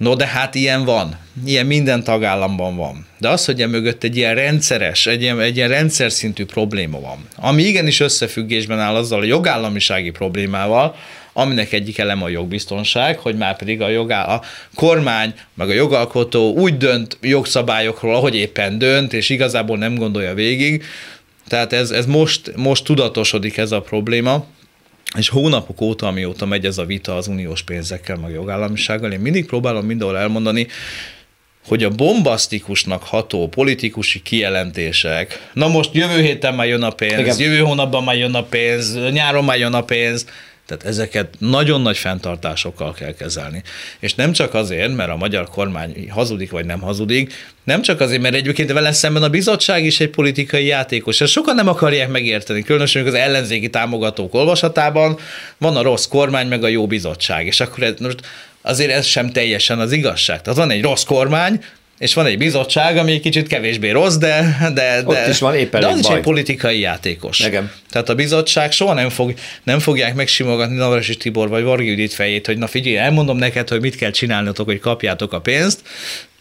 No 0.00 0.14
de 0.14 0.26
hát 0.26 0.54
ilyen 0.54 0.84
van, 0.84 1.18
ilyen 1.46 1.66
minden 1.66 2.04
tagállamban 2.04 2.76
van. 2.76 3.06
De 3.18 3.28
az, 3.28 3.44
hogy 3.44 3.68
mögött 3.68 4.04
egy 4.04 4.16
ilyen 4.16 4.34
rendszeres, 4.34 5.06
egy 5.06 5.22
ilyen, 5.22 5.40
egy 5.40 5.56
ilyen 5.56 5.68
rendszer 5.68 6.12
szintű 6.12 6.44
probléma 6.44 7.00
van, 7.00 7.18
ami 7.36 7.62
igenis 7.62 8.00
összefüggésben 8.00 8.78
áll 8.78 8.94
azzal 8.94 9.20
a 9.20 9.24
jogállamisági 9.24 10.10
problémával, 10.10 10.94
aminek 11.32 11.72
egyik 11.72 11.98
eleme 11.98 12.24
a 12.24 12.28
jogbiztonság, 12.28 13.18
hogy 13.18 13.36
már 13.36 13.56
pedig 13.56 13.80
a, 13.80 13.88
jogá, 13.88 14.24
a 14.24 14.42
kormány, 14.74 15.34
meg 15.54 15.68
a 15.68 15.72
jogalkotó 15.72 16.52
úgy 16.52 16.76
dönt 16.76 17.18
jogszabályokról, 17.20 18.14
ahogy 18.14 18.34
éppen 18.34 18.78
dönt, 18.78 19.12
és 19.12 19.28
igazából 19.28 19.78
nem 19.78 19.94
gondolja 19.94 20.34
végig. 20.34 20.84
Tehát 21.48 21.72
ez, 21.72 21.90
ez 21.90 22.06
most, 22.06 22.52
most 22.56 22.84
tudatosodik 22.84 23.56
ez 23.56 23.72
a 23.72 23.80
probléma, 23.80 24.44
és 25.18 25.28
hónapok 25.28 25.80
óta, 25.80 26.06
amióta 26.06 26.46
megy 26.46 26.64
ez 26.64 26.78
a 26.78 26.84
vita 26.84 27.16
az 27.16 27.26
uniós 27.26 27.62
pénzekkel, 27.62 28.16
meg 28.16 28.32
jogállamisággal, 28.32 29.12
én 29.12 29.20
mindig 29.20 29.46
próbálom 29.46 29.84
mindenhol 29.84 30.18
elmondani, 30.18 30.66
hogy 31.66 31.84
a 31.84 31.90
bombasztikusnak 31.90 33.02
ható 33.02 33.48
politikusi 33.48 34.22
kijelentések, 34.22 35.48
na 35.52 35.68
most 35.68 35.94
jövő 35.94 36.20
héten 36.20 36.54
már 36.54 36.66
jön 36.66 36.82
a 36.82 36.90
pénz, 36.90 37.18
Igen. 37.18 37.40
jövő 37.40 37.58
hónapban 37.58 38.04
már 38.04 38.16
jön 38.16 38.34
a 38.34 38.42
pénz, 38.42 38.98
nyáron 39.10 39.44
már 39.44 39.58
jön 39.58 39.74
a 39.74 39.82
pénz, 39.82 40.26
tehát 40.70 40.84
ezeket 40.84 41.34
nagyon 41.38 41.80
nagy 41.80 41.96
fenntartásokkal 41.96 42.92
kell 42.92 43.14
kezelni. 43.14 43.62
És 43.98 44.14
nem 44.14 44.32
csak 44.32 44.54
azért, 44.54 44.94
mert 44.94 45.10
a 45.10 45.16
magyar 45.16 45.48
kormány 45.48 46.06
hazudik 46.10 46.50
vagy 46.50 46.64
nem 46.64 46.80
hazudik, 46.80 47.32
nem 47.64 47.82
csak 47.82 48.00
azért, 48.00 48.22
mert 48.22 48.34
egyébként 48.34 48.72
vele 48.72 48.92
szemben 48.92 49.22
a 49.22 49.28
bizottság 49.28 49.84
is 49.84 50.00
egy 50.00 50.10
politikai 50.10 50.66
játékos. 50.66 51.20
Ezt 51.20 51.32
sokan 51.32 51.54
nem 51.54 51.68
akarják 51.68 52.08
megérteni, 52.08 52.62
különösen 52.62 53.06
az 53.06 53.14
ellenzéki 53.14 53.70
támogatók 53.70 54.34
olvasatában 54.34 55.18
van 55.58 55.76
a 55.76 55.82
rossz 55.82 56.06
kormány, 56.06 56.48
meg 56.48 56.64
a 56.64 56.68
jó 56.68 56.86
bizottság. 56.86 57.46
És 57.46 57.60
akkor 57.60 57.82
ez, 57.82 57.94
most 57.98 58.20
azért 58.62 58.90
ez 58.90 59.06
sem 59.06 59.30
teljesen 59.30 59.78
az 59.78 59.92
igazság. 59.92 60.42
Tehát 60.42 60.58
van 60.58 60.70
egy 60.70 60.82
rossz 60.82 61.04
kormány, 61.04 61.64
és 62.00 62.14
van 62.14 62.26
egy 62.26 62.38
bizottság, 62.38 62.96
ami 62.96 63.12
egy 63.12 63.20
kicsit 63.20 63.46
kevésbé 63.46 63.90
rossz, 63.90 64.16
de, 64.16 64.58
de, 64.74 65.02
de, 65.02 65.28
is 65.28 65.38
van 65.38 65.54
éppen 65.54 65.80
de 65.80 65.86
az 65.86 65.98
is 65.98 66.06
egy 66.06 66.20
politikai 66.20 66.78
játékos. 66.78 67.40
Igen. 67.40 67.72
Tehát 67.90 68.08
a 68.08 68.14
bizottság 68.14 68.72
soha 68.72 68.94
nem, 68.94 69.08
fog, 69.08 69.34
nem 69.62 69.78
fogják 69.78 70.14
megsimogatni 70.14 70.76
Navrasi 70.76 71.16
Tibor 71.16 71.48
vagy 71.48 71.62
Vargi 71.62 71.88
Judit 71.88 72.12
fejét, 72.12 72.46
hogy 72.46 72.58
na 72.58 72.66
figyelj, 72.66 72.96
elmondom 72.96 73.36
neked, 73.36 73.68
hogy 73.68 73.80
mit 73.80 73.96
kell 73.96 74.10
csinálnotok, 74.10 74.66
hogy 74.66 74.78
kapjátok 74.78 75.32
a 75.32 75.40
pénzt, 75.40 75.80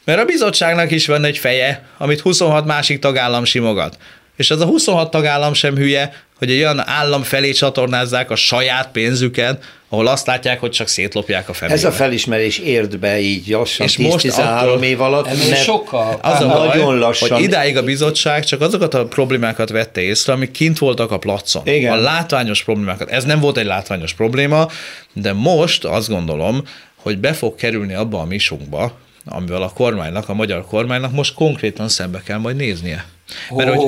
mert 0.06 0.20
a 0.20 0.26
bizottságnak 0.26 0.92
is 0.92 1.08
van 1.08 1.24
egy 1.24 1.38
feje, 1.38 1.84
amit 1.98 2.20
26 2.20 2.66
másik 2.66 3.00
tagállam 3.00 3.44
simogat. 3.44 3.98
És 4.38 4.52
az 4.52 4.62
a 4.62 4.66
26 4.66 5.12
tagállam 5.12 5.54
sem 5.54 5.76
hülye, 5.76 6.14
hogy 6.40 6.52
egy 6.52 6.58
olyan 6.58 6.88
állam 6.88 7.24
felé 7.24 7.52
csatornázzák 7.52 8.32
a 8.32 8.36
saját 8.36 8.92
pénzüket, 8.92 9.64
ahol 9.90 10.08
azt 10.08 10.28
látják, 10.28 10.60
hogy 10.60 10.72
csak 10.72 10.88
szétlopják 10.88 11.50
a 11.50 11.54
fenébe. 11.54 11.78
Ez 11.78 11.84
a 11.84 11.92
felismerés 11.92 12.58
ért 12.58 13.00
be 13.00 13.20
így 13.20 13.48
lassan 13.48 13.88
10-13 13.90 14.82
év 14.82 15.02
alatt, 15.02 15.26
mert 15.26 15.64
sokkal. 15.64 16.20
Az 16.22 16.42
a 16.42 16.48
baj, 16.48 16.68
nagyon 16.68 16.98
lassan. 16.98 17.30
hogy 17.30 17.44
idáig 17.44 17.78
a 17.78 17.84
bizottság 17.84 18.44
csak 18.44 18.62
azokat 18.62 18.94
a 18.94 19.06
problémákat 19.06 19.70
vette 19.70 20.02
észre, 20.02 20.34
amik 20.34 20.52
kint 20.52 20.78
voltak 20.78 21.12
a 21.12 21.18
placon. 21.18 21.62
Igen. 21.66 21.92
A 21.92 21.96
látványos 21.96 22.64
problémákat. 22.64 23.10
Ez 23.10 23.24
nem 23.24 23.40
volt 23.40 23.58
egy 23.58 23.66
látványos 23.66 24.14
probléma, 24.14 24.68
de 25.14 25.34
most 25.34 25.86
azt 25.86 26.10
gondolom, 26.10 26.64
hogy 26.96 27.18
be 27.18 27.34
fog 27.34 27.56
kerülni 27.56 27.94
abba 27.94 28.20
a 28.20 28.26
misunkba, 28.26 28.98
amivel 29.26 29.62
a 29.62 29.70
kormánynak, 29.74 30.30
a 30.30 30.34
magyar 30.34 30.66
kormánynak 30.66 31.12
most 31.12 31.34
konkrétan 31.34 31.90
szembe 31.90 32.22
kell 32.26 32.38
majd 32.38 32.56
néznie. 32.56 33.06
Mert, 33.50 33.76
hogy... 33.76 33.86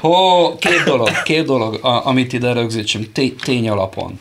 oh, 0.00 0.58
két 0.58 0.82
dolog, 0.84 1.22
két 1.22 1.44
dolog, 1.44 1.78
amit 1.82 2.32
ide 2.32 2.52
rögzítsünk, 2.52 3.12
tény 3.44 3.68
alapon. 3.68 4.20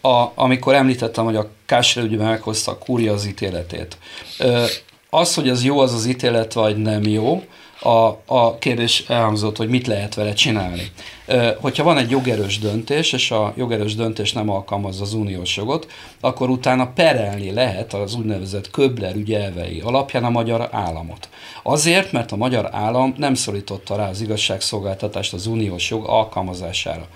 A, 0.00 0.24
amikor 0.34 0.74
említettem, 0.74 1.24
hogy 1.24 1.36
a 1.36 1.50
Kásre 1.66 2.02
ügyben 2.02 2.26
meghozta 2.26 2.70
a 2.70 2.78
kúria 2.78 3.12
az 3.12 3.26
ítéletét. 3.26 3.98
Az, 5.10 5.34
hogy 5.34 5.48
az 5.48 5.64
jó 5.64 5.78
az 5.78 5.94
az 5.94 6.06
ítélet, 6.06 6.52
vagy 6.52 6.76
nem 6.76 7.02
jó, 7.02 7.42
a, 7.80 8.18
a 8.26 8.58
kérdés 8.58 9.04
elhangzott, 9.08 9.56
hogy 9.56 9.68
mit 9.68 9.86
lehet 9.86 10.14
vele 10.14 10.32
csinálni. 10.32 10.92
Hogyha 11.60 11.84
van 11.84 11.98
egy 11.98 12.10
jogerős 12.10 12.58
döntés, 12.58 13.12
és 13.12 13.30
a 13.30 13.52
jogerős 13.56 13.94
döntés 13.94 14.32
nem 14.32 14.50
alkalmaz 14.50 15.00
az 15.00 15.14
uniós 15.14 15.56
jogot, 15.56 15.86
akkor 16.20 16.50
utána 16.50 16.86
perelni 16.86 17.52
lehet 17.52 17.94
az 17.94 18.14
úgynevezett 18.14 18.70
Köbler 18.70 19.14
ügyelvei 19.14 19.80
alapján 19.80 20.24
a 20.24 20.30
magyar 20.30 20.68
államot. 20.70 21.28
Azért, 21.62 22.12
mert 22.12 22.32
a 22.32 22.36
magyar 22.36 22.68
állam 22.72 23.14
nem 23.16 23.34
szólította 23.34 23.96
rá 23.96 24.08
az 24.08 24.20
igazságszolgáltatást 24.20 25.32
az 25.32 25.46
uniós 25.46 25.90
jog 25.90 26.04
alkalmazására. 26.06 27.06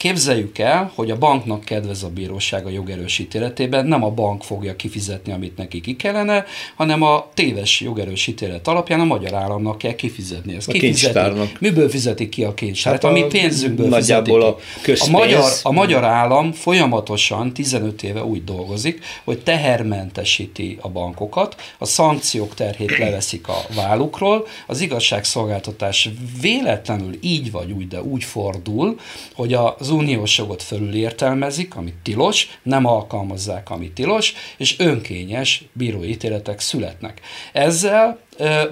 Képzeljük 0.00 0.58
el, 0.58 0.92
hogy 0.94 1.10
a 1.10 1.18
banknak 1.18 1.64
kedvez 1.64 2.02
a 2.02 2.08
bíróság 2.08 2.66
a 2.66 2.70
jogerős 2.70 3.18
ítéletében, 3.18 3.86
nem 3.86 4.04
a 4.04 4.10
bank 4.10 4.42
fogja 4.42 4.76
kifizetni, 4.76 5.32
amit 5.32 5.56
neki 5.56 5.80
ki 5.80 5.96
kellene, 5.96 6.44
hanem 6.76 7.02
a 7.02 7.28
téves 7.34 7.80
jogerős 7.80 8.26
ítélet 8.26 8.68
alapján 8.68 9.00
a 9.00 9.04
magyar 9.04 9.34
államnak 9.34 9.78
kell 9.78 9.94
kifizetni. 9.94 10.54
Ezt 10.54 10.68
a 10.68 10.72
kincstárnak. 10.72 11.60
Miből 11.60 11.88
fizetik 11.88 12.28
ki 12.28 12.44
a 12.44 12.54
kincstárt? 12.54 13.02
Hát 13.02 13.10
ami 13.10 13.24
pénzünkből 13.24 13.88
nagyjából 13.88 14.42
a, 14.42 14.56
a, 14.86 15.10
magyar, 15.10 15.52
a 15.62 15.72
magyar 15.72 16.04
állam 16.04 16.52
folyamatosan 16.52 17.52
15 17.52 18.02
éve 18.02 18.24
úgy 18.24 18.44
dolgozik, 18.44 19.04
hogy 19.24 19.38
tehermentesíti 19.42 20.78
a 20.80 20.88
bankokat, 20.88 21.56
a 21.78 21.84
szankciók 21.84 22.54
terhét 22.54 22.98
leveszik 22.98 23.48
a 23.48 23.62
vállukról, 23.74 24.46
az 24.66 24.80
igazságszolgáltatás 24.80 26.08
véletlenül 26.40 27.18
így 27.20 27.50
vagy 27.50 27.72
úgy, 27.72 27.88
de 27.88 28.02
úgy 28.02 28.24
fordul, 28.24 28.98
hogy 29.34 29.52
az 29.52 29.89
az 29.90 29.96
uniós 29.96 30.38
jogot 30.38 30.62
fölül 30.62 30.94
értelmezik, 30.94 31.76
ami 31.76 31.92
tilos, 32.02 32.58
nem 32.62 32.84
alkalmazzák, 32.86 33.70
ami 33.70 33.90
tilos, 33.90 34.34
és 34.56 34.78
önkényes 34.78 35.64
bírói 35.72 36.08
ítéletek 36.08 36.60
születnek. 36.60 37.20
Ezzel 37.52 38.18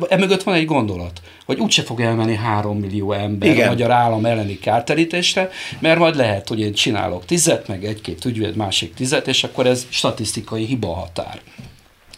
emögött 0.08 0.42
van 0.42 0.54
egy 0.54 0.64
gondolat, 0.64 1.20
hogy 1.46 1.58
úgyse 1.58 1.82
fog 1.82 2.00
elmenni 2.00 2.34
három 2.34 2.78
millió 2.78 3.12
ember 3.12 3.48
Igen. 3.48 3.66
a 3.66 3.70
magyar 3.70 3.90
állam 3.90 4.24
elleni 4.24 4.58
kárterítésre, 4.58 5.50
mert 5.78 5.98
majd 5.98 6.16
lehet, 6.16 6.48
hogy 6.48 6.60
én 6.60 6.72
csinálok 6.72 7.24
tizet, 7.24 7.68
meg 7.68 7.84
egy-két 7.84 8.24
ügyvéd 8.24 8.56
másik 8.56 8.94
tizet, 8.94 9.28
és 9.28 9.44
akkor 9.44 9.66
ez 9.66 9.86
statisztikai 9.88 10.64
hiba 10.64 10.92
határ. 10.92 11.40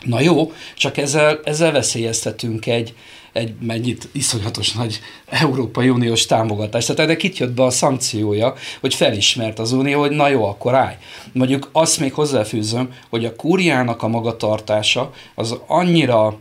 Na 0.05 0.21
jó, 0.21 0.53
csak 0.77 0.97
ezzel, 0.97 1.41
ezzel 1.45 1.73
veszélyeztetünk 1.73 2.67
egy, 2.67 2.95
egy 3.33 3.55
mennyit 3.61 4.09
iszonyatos 4.12 4.72
nagy 4.72 5.01
Európai 5.26 5.89
Uniós 5.89 6.26
támogatás. 6.26 6.85
Tehát 6.85 7.01
ennek 7.01 7.22
itt 7.22 7.37
jött 7.37 7.53
be 7.53 7.62
a 7.62 7.70
szankciója, 7.70 8.55
hogy 8.81 8.95
felismert 8.95 9.59
az 9.59 9.72
Unió, 9.72 10.01
hogy 10.01 10.11
na 10.11 10.28
jó, 10.28 10.45
akkor 10.45 10.74
állj. 10.74 10.95
Mondjuk 11.33 11.68
azt 11.72 12.01
még 12.01 12.12
hozzáfűzöm, 12.12 12.93
hogy 13.09 13.24
a 13.24 13.37
kúriának 13.37 14.03
a 14.03 14.09
magatartása 14.09 15.12
az 15.35 15.57
annyira 15.66 16.39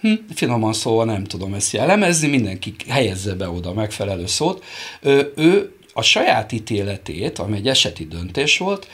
Hm, 0.00 0.12
finoman 0.34 0.72
szóval 0.72 1.04
nem 1.04 1.24
tudom 1.24 1.54
ezt 1.54 1.72
jellemezni, 1.72 2.28
mindenki 2.28 2.74
helyezze 2.88 3.34
be 3.34 3.48
oda 3.48 3.72
megfelelő 3.72 4.26
szót. 4.26 4.64
Ő, 5.00 5.32
ő 5.36 5.76
a 5.92 6.02
saját 6.02 6.52
ítéletét, 6.52 7.38
ami 7.38 7.56
egy 7.56 7.68
eseti 7.68 8.06
döntés 8.06 8.58
volt, 8.58 8.88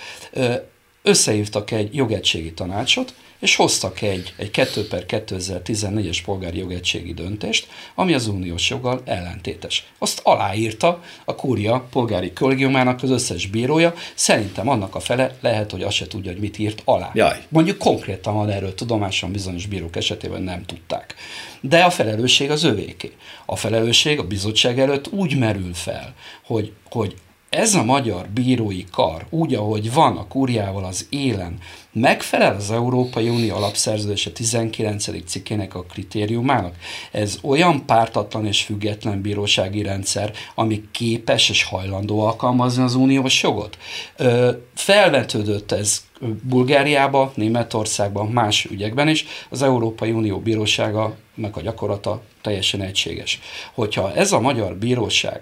összehívtak 1.02 1.70
egy 1.70 1.94
jogegységi 1.94 2.52
tanácsot, 2.52 3.14
és 3.38 3.56
hoztak 3.56 4.00
egy, 4.00 4.34
egy 4.36 4.50
2 4.50 4.86
per 4.86 5.04
2014-es 5.08 6.18
polgári 6.24 6.58
jogegységi 6.58 7.14
döntést, 7.14 7.66
ami 7.94 8.14
az 8.14 8.26
uniós 8.26 8.70
joggal 8.70 9.02
ellentétes. 9.04 9.86
Azt 9.98 10.20
aláírta 10.22 11.02
a 11.24 11.34
kúria 11.34 11.86
polgári 11.90 12.32
kollégiumának 12.32 13.02
az 13.02 13.10
összes 13.10 13.46
bírója, 13.46 13.94
szerintem 14.14 14.68
annak 14.68 14.94
a 14.94 15.00
fele 15.00 15.36
lehet, 15.40 15.70
hogy 15.70 15.82
azt 15.82 15.96
se 15.96 16.06
tudja, 16.06 16.32
hogy 16.32 16.40
mit 16.40 16.58
írt 16.58 16.82
alá. 16.84 17.10
Jaj. 17.14 17.42
Mondjuk 17.48 17.78
konkrétan 17.78 18.34
van 18.34 18.50
erről 18.50 18.74
tudomásom, 18.74 19.32
bizonyos 19.32 19.66
bírók 19.66 19.96
esetében 19.96 20.42
nem 20.42 20.64
tudták. 20.64 21.14
De 21.60 21.84
a 21.84 21.90
felelősség 21.90 22.50
az 22.50 22.62
övéké. 22.62 23.12
A 23.46 23.56
felelősség 23.56 24.18
a 24.18 24.26
bizottság 24.26 24.80
előtt 24.80 25.12
úgy 25.12 25.38
merül 25.38 25.74
fel, 25.74 26.14
hogy, 26.44 26.72
hogy 26.90 27.14
ez 27.54 27.74
a 27.74 27.84
magyar 27.84 28.28
bírói 28.28 28.84
kar, 28.90 29.26
úgy, 29.30 29.54
ahogy 29.54 29.92
van 29.92 30.16
a 30.16 30.26
kúriával 30.26 30.84
az 30.84 31.06
élen, 31.10 31.58
megfelel 31.92 32.54
az 32.54 32.70
Európai 32.70 33.28
Unió 33.28 33.54
alapszerződése 33.54 34.30
19. 34.30 35.24
cikkének 35.26 35.74
a 35.74 35.82
kritériumának? 35.82 36.74
Ez 37.10 37.38
olyan 37.42 37.86
pártatlan 37.86 38.46
és 38.46 38.62
független 38.62 39.20
bírósági 39.20 39.82
rendszer, 39.82 40.32
ami 40.54 40.82
képes 40.90 41.48
és 41.48 41.64
hajlandó 41.64 42.20
alkalmazni 42.20 42.82
az 42.82 42.94
uniós 42.94 43.42
jogot? 43.42 43.78
Ö, 44.16 44.50
felvetődött 44.74 45.72
ez 45.72 46.04
Bulgáriába, 46.42 47.32
Németországban, 47.34 48.26
más 48.26 48.64
ügyekben 48.64 49.08
is, 49.08 49.26
az 49.50 49.62
Európai 49.62 50.10
Unió 50.10 50.38
bírósága 50.38 51.14
meg 51.34 51.56
a 51.56 51.60
gyakorlata 51.60 52.22
teljesen 52.44 52.82
egységes. 52.82 53.40
Hogyha 53.74 54.14
ez 54.14 54.32
a 54.32 54.40
magyar 54.40 54.76
bíróság 54.76 55.40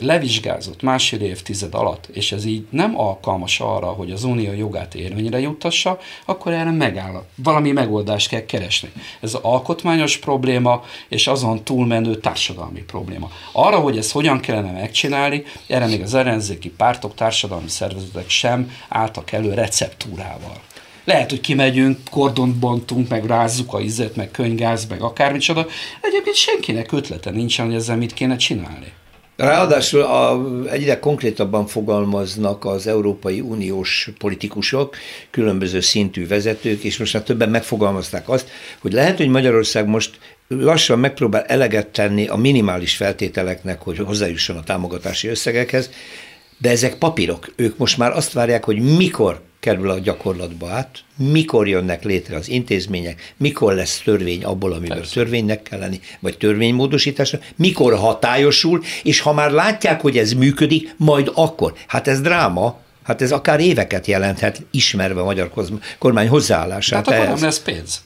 levizsgázott 0.00 0.82
másfél 0.82 1.20
évtized 1.20 1.74
alatt, 1.74 2.06
és 2.12 2.32
ez 2.32 2.44
így 2.44 2.66
nem 2.70 2.98
alkalmas 2.98 3.60
arra, 3.60 3.86
hogy 3.86 4.10
az 4.10 4.24
unió 4.24 4.52
jogát 4.52 4.94
érvényre 4.94 5.40
juttassa, 5.40 5.98
akkor 6.24 6.52
erre 6.52 6.70
megáll. 6.70 7.24
Valami 7.34 7.72
megoldást 7.72 8.28
kell 8.28 8.44
keresni. 8.44 8.92
Ez 9.20 9.34
alkotmányos 9.34 10.16
probléma, 10.16 10.84
és 11.08 11.26
azon 11.26 11.64
túlmenő 11.64 12.14
társadalmi 12.14 12.80
probléma. 12.82 13.30
Arra, 13.52 13.78
hogy 13.78 13.98
ezt 13.98 14.12
hogyan 14.12 14.40
kellene 14.40 14.70
megcsinálni, 14.70 15.44
erre 15.66 15.86
még 15.86 16.02
az 16.02 16.14
ellenzéki 16.14 16.70
pártok, 16.70 17.14
társadalmi 17.14 17.68
szervezetek 17.68 18.28
sem 18.28 18.70
álltak 18.88 19.32
elő 19.32 19.54
receptúrával. 19.54 20.60
Lehet, 21.04 21.30
hogy 21.30 21.40
kimegyünk, 21.40 21.98
kordont 22.10 22.54
bontunk, 22.54 23.08
meg 23.08 23.24
rázzuk 23.24 23.74
a 23.74 23.80
izet, 23.80 24.16
meg 24.16 24.30
könygáz, 24.30 24.86
meg 24.86 25.00
akármicsoda. 25.00 25.66
Egyébként 26.00 26.36
senkinek 26.36 26.92
ötlete 26.92 27.30
nincsen, 27.30 27.66
hogy 27.66 27.74
ezzel 27.74 27.96
mit 27.96 28.12
kéne 28.12 28.36
csinálni. 28.36 28.92
Ráadásul 29.36 30.00
a, 30.00 30.40
egyre 30.70 30.98
konkrétabban 30.98 31.66
fogalmaznak 31.66 32.64
az 32.64 32.86
Európai 32.86 33.40
Uniós 33.40 34.10
politikusok, 34.18 34.96
különböző 35.30 35.80
szintű 35.80 36.26
vezetők, 36.26 36.84
és 36.84 36.98
most 36.98 37.14
már 37.14 37.22
többen 37.22 37.48
megfogalmazták 37.48 38.28
azt, 38.28 38.48
hogy 38.80 38.92
lehet, 38.92 39.16
hogy 39.16 39.28
Magyarország 39.28 39.86
most 39.86 40.18
lassan 40.48 40.98
megpróbál 40.98 41.42
eleget 41.42 41.86
tenni 41.86 42.26
a 42.26 42.36
minimális 42.36 42.96
feltételeknek, 42.96 43.80
hogy 43.82 43.98
hozzájusson 43.98 44.56
a 44.56 44.62
támogatási 44.62 45.28
összegekhez, 45.28 45.90
de 46.58 46.70
ezek 46.70 46.94
papírok. 46.94 47.52
Ők 47.56 47.78
most 47.78 47.98
már 47.98 48.12
azt 48.12 48.32
várják, 48.32 48.64
hogy 48.64 48.96
mikor 48.96 49.40
kerül 49.64 49.90
a 49.90 49.98
gyakorlatba 49.98 50.68
át, 50.68 51.04
mikor 51.16 51.68
jönnek 51.68 52.04
létre 52.04 52.36
az 52.36 52.48
intézmények, 52.48 53.34
mikor 53.36 53.74
lesz 53.74 54.00
törvény 54.04 54.44
abból, 54.44 54.72
amiből 54.72 54.96
Persze. 54.96 55.14
törvénynek 55.14 55.62
kell 55.62 55.78
lenni, 55.78 56.00
vagy 56.20 56.36
törvénymódosításra, 56.36 57.38
mikor 57.56 57.94
hatályosul, 57.94 58.82
és 59.02 59.20
ha 59.20 59.32
már 59.32 59.50
látják, 59.50 60.00
hogy 60.00 60.18
ez 60.18 60.32
működik, 60.32 60.94
majd 60.96 61.30
akkor. 61.34 61.74
Hát 61.86 62.08
ez 62.08 62.20
dráma, 62.20 62.78
hát 63.02 63.22
ez 63.22 63.32
akár 63.32 63.60
éveket 63.60 64.06
jelenthet, 64.06 64.62
ismerve 64.70 65.20
a 65.20 65.24
magyar 65.24 65.50
kormány 65.98 66.28
hozzáállását. 66.28 67.06
Hát 67.06 67.18
akkor 67.18 67.34
nem 67.34 67.42
lesz 67.42 67.60
pénz. 67.60 68.02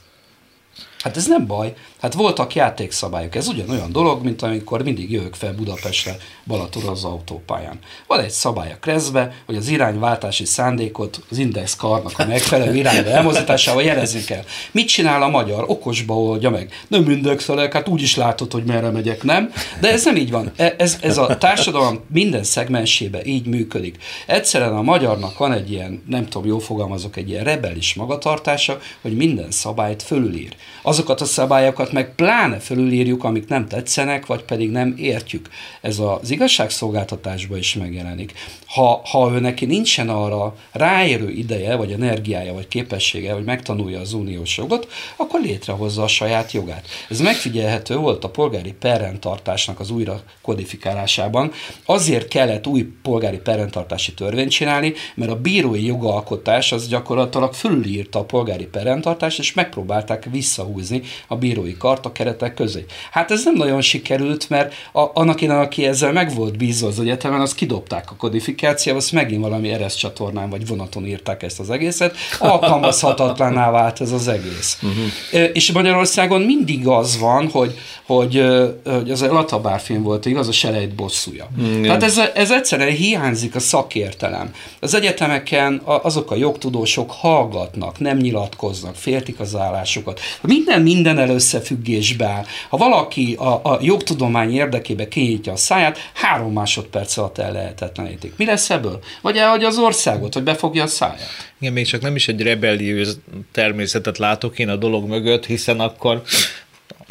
Hát 0.99 1.17
ez 1.17 1.27
nem 1.27 1.45
baj. 1.45 1.73
Hát 2.01 2.13
voltak 2.13 2.55
játékszabályok. 2.55 3.35
Ez 3.35 3.47
ugyanolyan 3.47 3.91
dolog, 3.91 4.23
mint 4.23 4.41
amikor 4.41 4.83
mindig 4.83 5.11
jövök 5.11 5.33
fel 5.33 5.53
Budapestre 5.53 6.17
Balaton 6.47 6.83
az 6.83 7.03
autópályán. 7.03 7.79
Van 8.07 8.19
egy 8.19 8.29
szabály 8.29 8.71
a 8.71 8.77
kreszbe, 8.81 9.33
hogy 9.45 9.55
az 9.55 9.67
irányváltási 9.67 10.45
szándékot 10.45 11.21
az 11.29 11.37
index 11.37 11.75
karnak 11.75 12.19
a 12.19 12.25
megfelelő 12.25 12.75
irányba 12.75 13.09
elmozdításával 13.09 13.83
jelezni 13.83 14.23
kell. 14.23 14.43
Mit 14.71 14.87
csinál 14.87 15.23
a 15.23 15.29
magyar? 15.29 15.63
Okosba 15.67 16.13
oldja 16.13 16.49
meg. 16.49 16.71
Nem 16.87 17.09
indexelek, 17.09 17.73
hát 17.73 17.87
úgy 17.87 18.01
is 18.01 18.15
látod, 18.15 18.51
hogy 18.51 18.63
merre 18.63 18.89
megyek, 18.89 19.23
nem? 19.23 19.51
De 19.79 19.91
ez 19.91 20.05
nem 20.05 20.15
így 20.15 20.31
van. 20.31 20.51
E, 20.55 20.75
ez, 20.77 20.97
ez 21.01 21.17
a 21.17 21.37
társadalom 21.37 21.99
minden 22.13 22.43
szegmensébe 22.43 23.23
így 23.23 23.45
működik. 23.45 23.97
Egyszerűen 24.25 24.75
a 24.75 24.81
magyarnak 24.81 25.37
van 25.37 25.53
egy 25.53 25.71
ilyen, 25.71 26.03
nem 26.07 26.27
tudom, 26.27 26.47
jó 26.47 26.59
fogalmazok, 26.59 27.17
egy 27.17 27.29
ilyen 27.29 27.43
rebelis 27.43 27.93
magatartása, 27.93 28.79
hogy 29.01 29.15
minden 29.15 29.51
szabályt 29.51 30.03
fölülír. 30.03 30.55
Azokat 30.81 31.21
a 31.21 31.25
szabályokat 31.25 31.88
azokat 31.89 32.05
meg 32.05 32.15
pláne 32.15 32.59
fölülírjuk, 32.59 33.23
amik 33.23 33.47
nem 33.47 33.67
tetszenek, 33.67 34.25
vagy 34.25 34.43
pedig 34.43 34.69
nem 34.69 34.93
értjük. 34.97 35.49
Ez 35.81 35.99
az 35.99 36.31
igazságszolgáltatásban 36.31 37.57
is 37.57 37.73
megjelenik. 37.73 38.33
Ha, 38.65 39.01
ha 39.03 39.31
ő 39.33 39.39
neki 39.39 39.65
nincsen 39.65 40.09
arra 40.09 40.55
ráérő 40.71 41.29
ideje, 41.29 41.75
vagy 41.75 41.91
energiája, 41.91 42.53
vagy 42.53 42.67
képessége, 42.67 43.33
hogy 43.33 43.43
megtanulja 43.43 43.99
az 43.99 44.13
uniós 44.13 44.57
jogot, 44.57 44.87
akkor 45.15 45.41
létrehozza 45.41 46.03
a 46.03 46.07
saját 46.07 46.51
jogát. 46.51 46.87
Ez 47.09 47.19
megfigyelhető 47.19 47.95
volt 47.95 48.23
a 48.23 48.29
polgári 48.29 48.73
perrendtartásnak 48.73 49.79
az 49.79 49.89
újra 49.89 50.21
kodifikálásában. 50.41 51.51
Azért 51.85 52.27
kellett 52.27 52.67
új 52.67 52.87
polgári 53.01 53.37
perrendtartási 53.37 54.13
törvényt 54.13 54.51
csinálni, 54.51 54.93
mert 55.15 55.31
a 55.31 55.41
bírói 55.41 55.85
jogalkotás 55.85 56.71
az 56.71 56.87
gyakorlatilag 56.87 57.53
fölülírta 57.53 58.19
a 58.19 58.23
polgári 58.23 58.65
perrendtartást, 58.65 59.39
és 59.39 59.53
megpróbálták 59.53 60.27
visszahúzni 60.31 61.01
a 61.27 61.35
bírói 61.35 61.77
karta 61.79 62.11
keretek 62.11 62.53
közé. 62.53 62.85
Hát 63.11 63.31
ez 63.31 63.43
nem 63.43 63.53
nagyon 63.55 63.81
sikerült, 63.81 64.49
mert 64.49 64.73
a, 64.93 65.05
annak 65.13 65.41
én, 65.41 65.49
aki 65.49 65.85
ezzel 65.85 66.11
meg 66.11 66.33
volt 66.35 66.57
bízva 66.57 66.87
az 66.87 66.99
egyetemen, 66.99 67.41
az 67.41 67.53
kidobták 67.53 68.11
a 68.11 68.15
kodifikációba, 68.15 68.97
azt 68.99 69.11
megint 69.11 69.41
valami 69.41 69.69
eres 69.69 69.95
csatornán 69.95 70.49
vagy 70.49 70.67
vonaton 70.67 71.05
írták 71.05 71.43
ezt 71.43 71.59
az 71.59 71.69
egészet, 71.69 72.15
alkalmazhatatlaná 72.39 73.71
vált 73.71 74.01
ez 74.01 74.11
az 74.11 74.27
egész. 74.27 74.79
Uh-huh. 74.81 75.49
És 75.53 75.71
Magyarországon 75.71 76.41
mindig 76.41 76.87
az 76.87 77.19
van, 77.19 77.49
hogy, 77.51 77.77
hogy, 78.05 78.43
hogy 78.85 79.11
az 79.11 79.21
a 79.21 79.33
Latabár 79.33 79.79
film 79.79 80.03
volt, 80.03 80.25
igaz, 80.25 80.47
a 80.47 80.51
selejt 80.51 80.95
bosszúja. 80.95 81.49
Mm, 81.61 81.83
Tehát 81.83 82.03
ez, 82.03 82.21
ez 82.33 82.51
egyszerűen 82.51 82.91
hiányzik 82.91 83.55
a 83.55 83.59
szakértelem. 83.59 84.51
Az 84.79 84.93
egyetemeken 84.93 85.81
azok 85.85 86.31
a 86.31 86.35
jogtudósok 86.35 87.11
hallgatnak, 87.11 87.99
nem 87.99 88.17
nyilatkoznak, 88.17 88.95
féltik 88.95 89.39
az 89.39 89.55
állásukat. 89.55 90.19
Minden 90.41 90.81
minden 90.81 91.17
először 91.17 91.61
összefüggésbe 91.69 92.25
áll. 92.25 92.45
Ha 92.69 92.77
valaki 92.77 93.35
a, 93.37 93.53
a 93.63 93.79
jogtudomány 93.81 94.53
érdekébe 94.53 95.07
kinyitja 95.07 95.51
a 95.51 95.55
száját, 95.55 95.97
három 96.13 96.53
másodperc 96.53 97.17
alatt 97.17 97.37
el 97.37 97.51
lehetetlenítik. 97.51 98.33
Mi 98.37 98.45
lesz 98.45 98.69
ebből? 98.69 98.99
Vagy 99.21 99.37
elhagyja 99.37 99.67
az 99.67 99.77
országot, 99.77 100.33
hogy 100.33 100.43
befogja 100.43 100.83
a 100.83 100.87
száját? 100.87 101.29
Igen, 101.59 101.73
még 101.73 101.85
csak 101.85 102.01
nem 102.01 102.15
is 102.15 102.27
egy 102.27 102.41
rebellióz 102.41 103.19
természetet 103.51 104.17
látok 104.17 104.59
én 104.59 104.69
a 104.69 104.75
dolog 104.75 105.07
mögött, 105.07 105.45
hiszen 105.45 105.79
akkor 105.79 106.21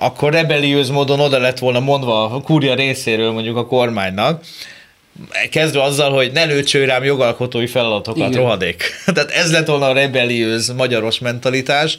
akkor 0.01 0.33
rebellióz 0.33 0.91
módon 0.91 1.21
oda 1.21 1.39
lett 1.39 1.59
volna 1.59 1.81
mondva 1.81 2.31
a 2.31 2.41
kúria 2.41 2.75
részéről 2.75 3.31
mondjuk 3.33 3.57
a 3.57 3.67
kormánynak, 3.67 4.45
kezdve 5.51 5.83
azzal, 5.83 6.13
hogy 6.13 6.33
ne 6.33 6.45
lőtső 6.45 6.85
rám 6.85 7.05
jogalkotói 7.05 7.67
feladatokat, 7.67 8.29
Igen. 8.29 8.41
rohadék. 8.41 8.83
Tehát 9.15 9.31
ez 9.31 9.53
lett 9.53 9.67
volna 9.67 9.87
a 9.87 9.93
rebellióz 9.93 10.73
magyaros 10.73 11.19
mentalitás. 11.19 11.99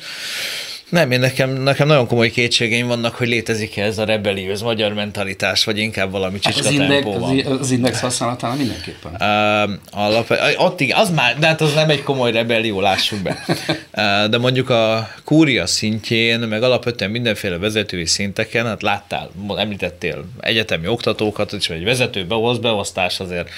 Nem, 0.89 1.11
én 1.11 1.19
nekem, 1.19 1.49
nekem 1.49 1.87
nagyon 1.87 2.07
komoly 2.07 2.29
kétségeim 2.29 2.87
vannak, 2.87 3.15
hogy 3.15 3.27
létezik-e 3.27 3.83
ez 3.83 3.97
a 3.97 4.05
rebeliőz 4.05 4.61
magyar 4.61 4.93
mentalitás, 4.93 5.63
vagy 5.63 5.77
inkább 5.77 6.11
valami 6.11 6.39
csicska 6.39 6.67
az, 6.67 6.73
index, 6.73 7.03
van. 7.03 7.39
Az, 7.45 7.59
az 7.59 7.71
index 7.71 7.99
használatán 7.99 8.57
mindenképpen. 8.57 9.11
Uh, 9.11 10.01
alap, 10.03 10.33
ott 10.57 10.79
igen, 10.79 10.97
az 10.97 11.09
már, 11.09 11.39
de 11.39 11.47
hát 11.47 11.61
az 11.61 11.73
nem 11.73 11.89
egy 11.89 12.03
komoly 12.03 12.31
rebellió, 12.31 12.81
lássuk 12.81 13.19
be. 13.19 13.37
Uh, 13.93 14.25
de 14.25 14.37
mondjuk 14.37 14.69
a 14.69 15.09
kúria 15.23 15.65
szintjén, 15.65 16.39
meg 16.39 16.63
alapvetően 16.63 17.11
mindenféle 17.11 17.57
vezetői 17.57 18.05
szinteken, 18.05 18.65
hát 18.65 18.81
láttál, 18.81 19.29
említettél 19.57 20.25
egyetemi 20.39 20.87
oktatókat, 20.87 21.53
és 21.53 21.69
egy 21.69 21.83
vezető 21.83 22.25
behoz, 22.25 22.57
beosztás 22.57 23.19
azért 23.19 23.49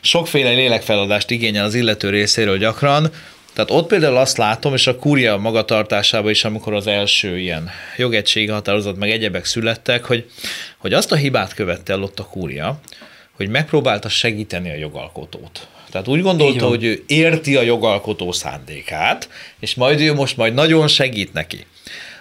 sokféle 0.00 0.50
lélekfeladást 0.50 1.30
igényel 1.30 1.64
az 1.64 1.74
illető 1.74 2.10
részéről 2.10 2.58
gyakran, 2.58 3.10
tehát 3.56 3.70
ott 3.70 3.86
például 3.86 4.16
azt 4.16 4.36
látom, 4.36 4.74
és 4.74 4.86
a 4.86 4.96
kúria 4.96 5.36
magatartásában 5.36 6.30
is, 6.30 6.44
amikor 6.44 6.74
az 6.74 6.86
első 6.86 7.38
ilyen 7.38 7.70
jogegységi 7.96 8.50
határozat 8.50 8.96
meg 8.96 9.10
egyebek 9.10 9.44
születtek, 9.44 10.04
hogy, 10.04 10.30
hogy 10.76 10.92
azt 10.92 11.12
a 11.12 11.16
hibát 11.16 11.54
követte 11.54 11.92
el 11.92 12.02
ott 12.02 12.18
a 12.18 12.24
kúria, 12.24 12.80
hogy 13.32 13.48
megpróbálta 13.48 14.08
segíteni 14.08 14.70
a 14.70 14.74
jogalkotót. 14.74 15.66
Tehát 15.90 16.08
úgy 16.08 16.22
gondolta, 16.22 16.66
hogy 16.66 16.84
ő 16.84 17.02
érti 17.06 17.56
a 17.56 17.62
jogalkotó 17.62 18.32
szándékát, 18.32 19.28
és 19.60 19.74
majd 19.74 20.00
ő 20.00 20.14
most 20.14 20.36
majd 20.36 20.54
nagyon 20.54 20.88
segít 20.88 21.32
neki. 21.32 21.66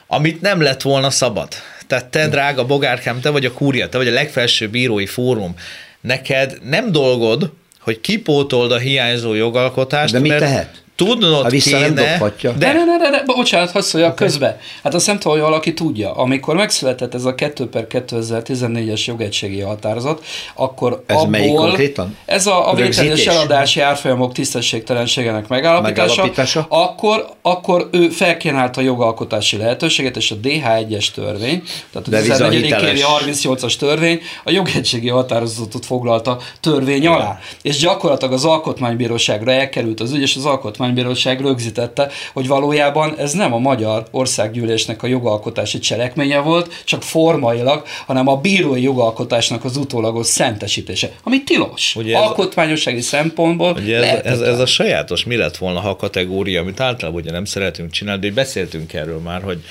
Amit 0.07 0.41
nem 0.41 0.61
lett 0.61 0.81
volna 0.81 1.09
szabad. 1.09 1.47
Tehát 1.87 2.05
te, 2.05 2.27
drága 2.27 2.65
bogárkám, 2.65 3.19
te 3.19 3.29
vagy 3.29 3.45
a 3.45 3.51
kúria, 3.51 3.89
te 3.89 3.97
vagy 3.97 4.07
a 4.07 4.11
legfelsőbb 4.11 4.71
bírói 4.71 5.05
fórum. 5.05 5.55
Neked 6.01 6.57
nem 6.63 6.91
dolgod, 6.91 7.51
hogy 7.79 8.01
kipótold 8.01 8.71
a 8.71 8.77
hiányzó 8.77 9.33
jogalkotást. 9.33 10.13
De 10.13 10.19
mit 10.19 10.29
mert 10.29 10.41
tehet? 10.41 10.83
Tudnod 10.95 11.49
vissza 11.49 11.69
kéne, 11.69 11.79
nem 11.79 11.95
dobhatja. 11.95 12.51
De, 12.51 12.73
de, 12.73 12.85
de, 12.85 12.97
de, 12.97 13.09
de 13.09 13.23
bocsánat, 13.25 13.71
hadd 13.71 13.81
szóljak 13.81 14.11
okay. 14.11 14.27
közbe. 14.27 14.59
Hát 14.83 14.93
azt 14.93 15.07
nem 15.07 15.19
tudom, 15.19 15.33
hogy 15.37 15.47
valaki 15.47 15.73
tudja. 15.73 16.13
Amikor 16.13 16.55
megszületett 16.55 17.13
ez 17.13 17.25
a 17.25 17.35
2 17.35 17.69
per 17.69 17.87
2014-es 17.89 19.05
jogegységi 19.05 19.59
határozat, 19.59 20.23
akkor 20.53 21.03
ez 21.05 21.15
abból... 21.15 21.29
melyik 21.29 21.53
konkrétan? 21.53 22.17
Ez 22.25 22.47
a, 22.47 22.71
a 22.71 22.73
vételjes 22.73 23.25
eladási 23.25 23.79
árfolyamok 23.81 24.33
tisztességtelenségének 24.33 25.47
megállapítása. 25.47 26.07
megállapítása. 26.07 26.65
Akkor, 26.69 27.29
akkor 27.41 27.89
ő 27.91 28.09
felkínált 28.09 28.77
a 28.77 28.81
jogalkotási 28.81 29.57
lehetőséget, 29.57 30.17
és 30.17 30.31
a 30.31 30.35
DH1-es 30.43 31.11
törvény, 31.11 31.63
tehát 31.91 32.07
a 32.07 32.35
14. 32.35 32.53
évi 32.53 33.01
38-as 33.21 33.75
törvény 33.75 34.21
a 34.43 34.51
jogegységi 34.51 35.09
határozatot 35.09 35.85
foglalta 35.85 36.39
törvény 36.59 37.07
alá. 37.07 37.39
És 37.61 37.77
gyakorlatilag 37.77 38.33
az 38.33 38.45
alkotmánybíróságra 38.45 39.51
elkerült 39.51 39.99
az 39.99 40.11
ügy, 40.11 40.21
és 40.21 40.35
az 40.35 40.45
alkotmány 40.45 40.84
Alkotmánybíróság 40.85 41.41
rögzítette, 41.41 42.09
hogy 42.33 42.47
valójában 42.47 43.17
ez 43.17 43.33
nem 43.33 43.53
a 43.53 43.57
magyar 43.57 44.07
országgyűlésnek 44.11 45.03
a 45.03 45.07
jogalkotási 45.07 45.79
cselekménye 45.79 46.39
volt, 46.39 46.83
csak 46.83 47.03
formailag, 47.03 47.83
hanem 48.05 48.27
a 48.27 48.37
bírói 48.37 48.81
jogalkotásnak 48.81 49.63
az 49.63 49.77
utólagos 49.77 50.25
szentesítése, 50.27 51.11
ami 51.23 51.43
tilos. 51.43 51.95
Ugye 51.95 52.17
ez, 52.17 52.21
Alkotmányossági 52.21 53.01
szempontból 53.01 53.77
ugye 53.81 53.97
ez, 53.97 54.25
ez, 54.25 54.41
ez, 54.41 54.59
a 54.59 54.65
sajátos 54.65 55.25
mi 55.25 55.35
lett 55.35 55.57
volna, 55.57 55.79
ha 55.79 55.89
a 55.89 55.95
kategória, 55.95 56.61
amit 56.61 56.79
általában 56.79 57.21
ugye 57.21 57.31
nem 57.31 57.45
szeretünk 57.45 57.91
csinálni, 57.91 58.27
de 58.27 58.33
beszéltünk 58.33 58.93
erről 58.93 59.19
már, 59.19 59.41
hogy 59.41 59.63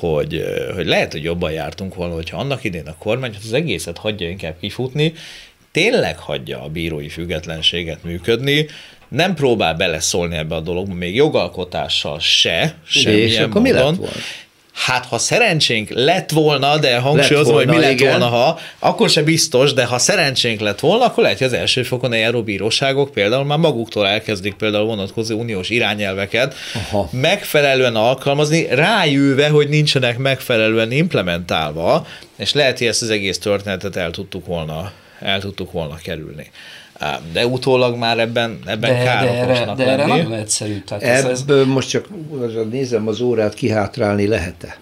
hogy, 0.00 0.44
hogy 0.74 0.86
lehet, 0.86 1.12
hogy 1.12 1.22
jobban 1.22 1.52
jártunk 1.52 1.94
volna, 1.94 2.14
hogyha 2.14 2.38
annak 2.38 2.64
idén 2.64 2.86
a 2.86 2.94
kormány 2.98 3.34
az 3.44 3.52
egészet 3.52 3.98
hagyja 3.98 4.28
inkább 4.28 4.54
kifutni, 4.60 5.12
tényleg 5.72 6.18
hagyja 6.18 6.62
a 6.62 6.68
bírói 6.68 7.08
függetlenséget 7.08 8.04
működni, 8.04 8.66
nem 9.08 9.34
próbál 9.34 9.74
beleszólni 9.74 10.36
ebbe 10.36 10.54
a 10.54 10.60
dologba, 10.60 10.94
még 10.94 11.14
jogalkotással 11.14 12.18
se, 12.20 12.74
semmilyen 12.86 13.28
és 13.28 13.38
akkor 13.38 13.60
módon. 13.60 13.62
Mi 13.62 13.70
lett 13.72 13.96
volna? 13.96 14.12
Hát, 14.72 15.06
ha 15.06 15.18
szerencsénk 15.18 15.88
lett 15.90 16.30
volna, 16.30 16.78
de 16.78 16.98
hangsúlyozom, 16.98 17.54
hogy 17.54 17.66
mi 17.66 17.78
lett 17.78 17.90
igen. 17.90 18.10
volna, 18.10 18.26
ha, 18.26 18.58
akkor 18.78 19.10
se 19.10 19.22
biztos, 19.22 19.72
de 19.72 19.84
ha 19.84 19.98
szerencsénk 19.98 20.60
lett 20.60 20.80
volna, 20.80 21.04
akkor 21.04 21.22
lehet, 21.22 21.38
hogy 21.38 21.46
az 21.46 21.52
első 21.52 21.82
fokon 21.82 22.12
eljáró 22.12 22.42
bíróságok 22.42 23.12
például 23.12 23.44
már 23.44 23.58
maguktól 23.58 24.06
elkezdik 24.06 24.54
például 24.54 24.84
vonatkozó 24.84 25.38
uniós 25.38 25.70
irányelveket 25.70 26.54
Aha. 26.74 27.08
megfelelően 27.12 27.96
alkalmazni, 27.96 28.66
rájőve, 28.70 29.48
hogy 29.48 29.68
nincsenek 29.68 30.18
megfelelően 30.18 30.92
implementálva, 30.92 32.06
és 32.36 32.52
lehet, 32.52 32.78
hogy 32.78 32.86
ezt 32.86 33.02
az 33.02 33.10
egész 33.10 33.38
történetet 33.38 33.96
el 33.96 34.10
tudtuk 34.10 34.46
volna, 34.46 34.92
el 35.20 35.40
tudtuk 35.40 35.72
volna 35.72 35.96
kerülni. 35.96 36.50
De 37.32 37.46
utólag 37.46 37.96
már 37.96 38.18
ebben, 38.18 38.58
ebben 38.66 38.90
de, 38.90 39.02
kár 39.04 39.24
de 39.24 39.30
erre, 39.30 39.74
de 39.76 39.86
erre 39.86 40.06
nagyon 40.06 40.32
egyszerű. 40.32 40.80
Tehát 40.80 41.02
Ebből 41.02 41.30
ez, 41.30 41.44
ez... 41.48 41.66
most 41.66 41.88
csak 41.88 42.08
nézem 42.70 43.08
az 43.08 43.20
órát, 43.20 43.54
kihátrálni 43.54 44.26
lehet-e? 44.26 44.78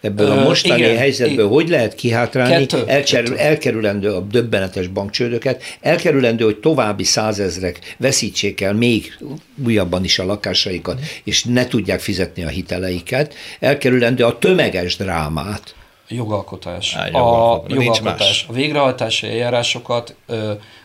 ebből 0.00 0.30
a 0.30 0.34
mostani 0.34 0.80
igen, 0.80 0.96
helyzetből 0.96 1.34
igen. 1.34 1.48
hogy 1.48 1.68
lehet 1.68 1.94
kihátrálni, 1.94 2.66
kettő, 2.66 2.84
elkerül, 2.86 3.36
kettő. 3.36 3.48
elkerülendő 3.48 4.12
a 4.14 4.20
döbbenetes 4.20 4.86
bankcsődöket, 4.86 5.62
elkerülendő, 5.80 6.44
hogy 6.44 6.56
további 6.56 7.04
százezrek 7.04 7.94
veszítsék 7.98 8.60
el 8.60 8.74
még 8.74 9.18
újabban 9.64 10.04
is 10.04 10.18
a 10.18 10.24
lakásaikat, 10.24 11.00
és 11.24 11.44
ne 11.44 11.66
tudják 11.66 12.00
fizetni 12.00 12.44
a 12.44 12.48
hiteleiket, 12.48 13.34
elkerülendő 13.60 14.24
a 14.24 14.38
tömeges 14.38 14.96
drámát, 14.96 15.74
jogalkotás. 16.08 16.94
Á, 16.94 17.06
jogalkotás. 17.06 17.78
A 17.78 17.82
jogalkotás. 17.82 18.46
A 18.48 18.52
végrehajtási 18.52 19.26
eljárásokat 19.26 20.14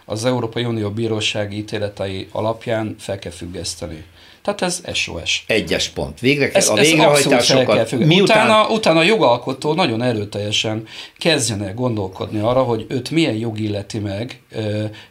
az 0.06 0.26
Európai 0.26 0.66
Unió 0.66 0.90
bírósági 0.90 1.58
ítéletei 1.58 2.28
alapján 2.32 2.96
fel 3.00 3.20
kell 3.20 3.32
függeszteni. 3.32 4.06
Tehát 4.46 4.62
ez 4.62 4.82
SOS. 4.94 5.44
Egyes 5.48 5.90
pont. 5.90 6.20
Végre 6.20 6.50
kell, 6.50 6.62
ez, 6.62 6.70
a 6.70 6.74
végrehajtásokat 6.74 7.92
miután... 7.92 8.22
Utána, 8.22 8.70
utána 8.70 9.00
a 9.00 9.04
jogalkotó 9.04 9.74
nagyon 9.74 10.02
erőteljesen 10.02 10.88
kezdjen 11.18 11.64
el 11.64 11.74
gondolkodni 11.74 12.40
arra, 12.40 12.64
hogy 12.64 12.86
őt 12.90 13.10
milyen 13.10 13.36
jog 13.36 13.60
illeti 13.60 14.00
meg 14.00 14.42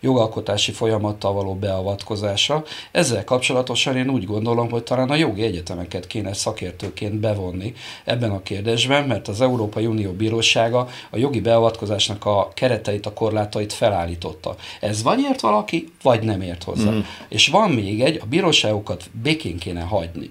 jogalkotási 0.01 0.72
folyamattal 0.72 1.32
való 1.32 1.55
beavatkozása. 1.55 2.64
Ezzel 2.93 3.24
kapcsolatosan 3.24 3.97
én 3.97 4.11
úgy 4.11 4.24
gondolom, 4.24 4.70
hogy 4.70 4.82
talán 4.82 5.11
a 5.11 5.14
jogi 5.14 5.43
egyetemeket 5.43 6.07
kéne 6.07 6.32
szakértőként 6.32 7.14
bevonni 7.14 7.74
ebben 8.05 8.30
a 8.30 8.43
kérdésben, 8.43 9.05
mert 9.05 9.28
az 9.28 9.41
Európai 9.41 9.87
Unió 9.87 10.12
Bírósága 10.12 10.89
a 11.11 11.16
jogi 11.16 11.41
beavatkozásnak 11.41 12.24
a 12.24 12.51
kereteit, 12.55 13.07
a 13.07 13.12
korlátait 13.12 13.72
felállította. 13.72 14.55
Ez 14.80 15.03
vagy 15.03 15.20
ért 15.20 15.41
valaki, 15.41 15.89
vagy 16.03 16.22
nem 16.22 16.41
ért 16.41 16.62
hozzá. 16.62 16.91
Mm. 16.91 16.99
És 17.28 17.49
van 17.49 17.70
még 17.70 18.03
egy, 18.03 18.18
a 18.22 18.26
bíróságokat 18.26 19.11
békén 19.25 19.59
kéne 19.59 19.81
hagyni. 19.81 20.29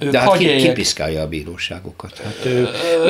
Ők 0.00 0.10
De 0.10 0.18
hát 0.18 0.36
ki, 0.36 0.56
kipiszkálja 0.56 1.22
a 1.22 1.28
bíróságokat. 1.28 2.18
Hát 2.18 2.44
ő, 2.44 2.68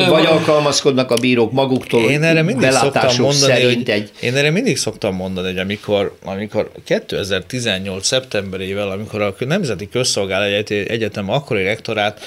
vagy 0.08 0.26
alkalmazkodnak 0.26 1.10
a 1.10 1.14
bírók 1.14 1.52
maguktól, 1.52 2.10
én 2.10 2.22
erre 2.22 2.42
mindig 2.42 2.70
szoktam 2.70 3.14
mondani, 3.18 3.62
hogy, 3.62 3.90
egy... 3.90 4.10
Én 4.20 4.36
erre 4.36 4.50
mindig 4.50 4.76
szoktam 4.76 5.14
mondani, 5.14 5.46
hogy 5.46 5.58
amikor, 5.58 6.16
amikor 6.24 6.70
2018. 6.84 8.06
szeptemberével, 8.06 8.90
amikor 8.90 9.20
a 9.22 9.34
Nemzeti 9.38 9.88
Közszolgálat 9.88 10.70
Egyetem 10.70 11.30
akkori 11.30 11.62
rektorát 11.62 12.20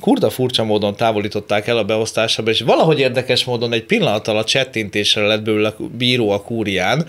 kurda 0.00 0.30
furcsa 0.30 0.64
módon 0.64 0.96
távolították 0.96 1.66
el 1.66 1.78
a 1.78 1.84
beosztásába, 1.84 2.50
és 2.50 2.60
valahogy 2.60 2.98
érdekes 2.98 3.44
módon 3.44 3.72
egy 3.72 3.84
pillanat 3.84 4.28
alatt 4.28 4.46
csettintésre 4.46 5.22
lett 5.22 5.42
belőle 5.42 5.74
bíró 5.96 6.30
a 6.30 6.42
kúrián, 6.42 7.06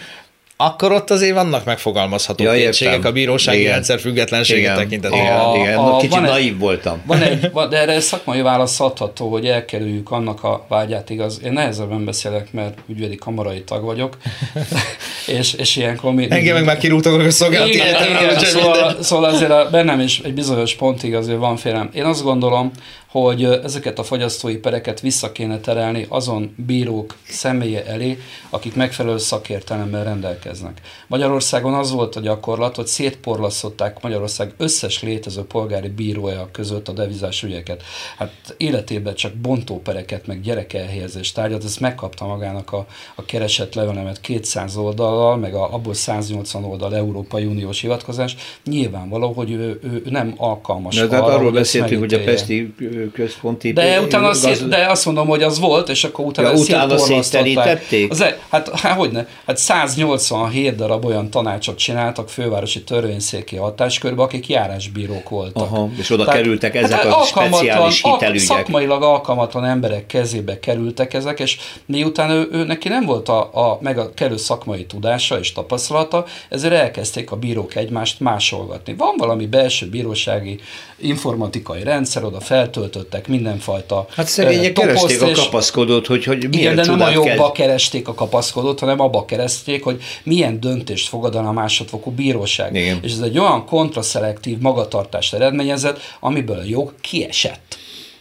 akkor 0.60 0.91
ott 0.91 1.10
azért 1.10 1.34
vannak 1.34 1.66
megfogalmazható 1.66 2.43
ja, 2.43 2.51
kétségek 2.51 3.05
a 3.05 3.12
bírósági 3.12 3.60
igen. 3.60 3.72
rendszer 3.72 3.99
függetlensége 3.99 4.74
tekintetében. 4.76 5.26
Igen, 5.26 5.55
igen. 5.55 5.78
A, 5.78 5.97
kicsit 5.97 6.14
van 6.14 6.22
naív 6.22 6.58
voltam. 6.58 7.01
Van 7.05 7.22
egy, 7.22 7.51
de 7.70 7.78
erre 7.78 7.99
szakmai 7.99 8.41
válasz 8.41 8.80
adható, 8.80 9.32
hogy 9.32 9.45
elkerüljük 9.45 10.12
annak 10.12 10.43
a 10.43 10.66
vágyát, 10.68 11.10
igaz. 11.10 11.41
Én 11.43 11.51
nehezebben 11.51 12.05
beszélek, 12.05 12.53
mert 12.53 12.78
ügyvédi 12.88 13.16
kamarai 13.16 13.64
tag 13.64 13.84
vagyok, 13.84 14.18
és, 15.38 15.53
és 15.53 15.76
ilyenkor 15.76 16.14
mi... 16.14 16.28
Engem 16.30 16.55
meg 16.55 16.66
már 16.66 16.78
kirúgtak 16.78 17.20
a 17.20 17.32
szolgálati 17.32 17.74
igen, 17.74 18.22
igen, 18.22 18.39
szóval, 18.39 18.97
szóval 19.01 19.30
azért 19.30 19.51
a, 19.51 19.68
bennem 19.72 19.99
is 19.99 20.20
egy 20.20 20.34
bizonyos 20.34 20.76
pontig 20.76 21.16
azért 21.16 21.39
van 21.39 21.58
félem. 21.58 21.89
Én 21.93 22.03
azt 22.03 22.24
gondolom, 22.24 22.72
hogy 23.24 23.43
ezeket 23.43 23.99
a 23.99 24.03
fogyasztói 24.03 24.57
pereket 24.57 24.99
vissza 24.99 25.32
kéne 25.32 25.59
terelni 25.59 26.05
azon 26.09 26.53
bírók 26.65 27.15
személye 27.28 27.86
elé, 27.86 28.20
akik 28.49 28.76
megfelelő 28.76 29.18
szakértelemmel 29.18 30.03
rendelkeznek. 30.03 30.82
Magyarországon 31.07 31.74
az 31.74 31.91
volt 31.91 32.15
a 32.15 32.20
gyakorlat, 32.20 32.76
hogy 32.76 32.88
szétporlasztották 32.88 34.01
Magyarország 34.01 34.53
összes 34.57 35.01
létező 35.01 35.41
polgári 35.41 35.88
bírója 35.88 36.49
között 36.51 36.88
a 36.88 36.91
devizás 36.91 37.43
ügyeket. 37.43 37.84
Hát 38.18 38.55
életében 38.57 39.15
csak 39.15 39.34
bontópereket, 39.34 40.28
meg 40.28 40.41
gyerekelhelyezést 40.41 41.36
tárgyat, 41.36 41.63
ezt 41.63 41.80
megkapta 41.80 42.26
magának 42.26 42.72
a, 42.72 42.86
a 43.15 43.26
keresett 43.26 43.74
levelemet 43.74 44.22
200 44.22 44.78
oldallal, 44.78 45.38
meg 45.38 45.53
a, 45.53 45.74
abból 45.74 45.93
180 45.93 46.63
oldal 46.63 46.95
Európai 46.95 47.45
Uniós 47.45 47.82
hivatkozás. 47.82 48.36
Nyilvánvaló, 48.65 49.32
hogy 49.32 49.51
ő, 49.51 49.80
ő 49.84 50.01
nem 50.09 50.34
alkalmas 50.38 50.95
De 50.95 51.18
arra, 51.18 51.26
arról 51.26 51.51
beszéltünk, 51.51 51.99
hogy 51.99 52.13
a 52.13 52.24
Pesti 52.24 52.74
központi... 53.12 53.74
De, 53.74 54.01
utána 54.01 54.26
gaz... 54.26 54.39
szét, 54.39 54.68
de 54.68 54.86
azt 54.86 55.05
mondom, 55.05 55.28
hogy 55.28 55.43
az 55.43 55.60
volt, 55.60 55.89
és 55.89 56.03
akkor 56.03 56.26
utána, 56.26 56.49
ja, 56.49 56.55
utána 56.55 56.97
szétterítették? 56.97 58.12
Az, 58.12 58.22
e- 58.22 58.39
hát, 58.49 58.80
hát 58.80 58.97
hogyne, 58.97 59.28
hát 59.45 59.58
187 59.58 60.76
darab 60.76 61.05
olyan 61.05 61.30
tanácsot 61.30 61.78
csináltak 61.78 62.30
fővárosi 62.30 62.84
törvényszéki 62.84 63.55
hatáskörbe, 63.55 64.22
akik 64.22 64.49
járásbírók 64.49 65.30
voltak. 65.30 65.64
Aha, 65.64 65.89
és 65.97 66.10
oda 66.10 66.24
Tehát, 66.24 66.39
kerültek 66.39 66.74
hát 66.74 66.84
ezek 66.84 67.03
hát, 67.03 67.14
a 67.14 67.24
speciális 67.24 68.01
hitelügyek. 68.01 68.45
Szakmailag 68.45 69.03
alkalmatlan 69.03 69.66
emberek 69.66 70.05
kezébe 70.05 70.60
kerültek 70.60 71.14
ezek, 71.14 71.39
és 71.39 71.58
miután 71.86 72.30
ő, 72.30 72.47
ő 72.51 72.64
neki 72.64 72.88
nem 72.88 73.05
volt 73.05 73.30
a, 73.30 73.39
a, 73.53 73.80
meg 73.82 73.97
a 73.97 74.14
kellő 74.14 74.38
szakmai 74.38 74.86
tudása 74.86 75.39
és 75.39 75.51
tapasztalata, 75.51 76.26
ezért 76.49 76.74
elkezdték 76.74 77.32
a 77.32 77.36
bírók 77.36 77.76
egymást 77.76 78.20
másolgatni. 78.20 78.95
Van 78.97 79.16
valami 79.18 79.45
belső 79.45 79.89
bírósági 79.89 80.60
informatikai 80.97 81.84
rendszer, 81.84 82.24
oda 82.24 82.39
feltöltöttek 82.88 83.28
mindenfajta 83.28 84.08
Hát 84.16 84.28
szegények 84.28 84.74
keresték 84.74 85.22
a 85.22 85.32
kapaszkodót, 85.32 86.08
hogy, 86.08 86.24
hogy 86.24 86.44
Igen, 86.56 86.76
de 86.76 86.86
nem 86.86 87.02
a 87.02 87.10
jobba 87.10 87.52
keresték 87.52 88.08
a 88.08 88.14
kapaszkodót, 88.14 88.80
hanem 88.80 89.00
abba 89.00 89.26
keresték, 89.26 89.84
hogy 89.84 90.02
milyen 90.24 90.60
döntést 90.60 91.08
fogadana 91.08 91.48
a 91.48 91.52
másodfokú 91.52 92.12
bíróság. 92.12 92.76
Igen. 92.76 93.00
És 93.02 93.12
ez 93.12 93.20
egy 93.20 93.40
olyan 93.40 93.66
kontraszelektív 93.66 94.58
magatartást 94.58 95.34
eredményezett, 95.34 96.00
amiből 96.20 96.58
a 96.58 96.64
jog 96.66 96.94
kiesett. 97.02 97.78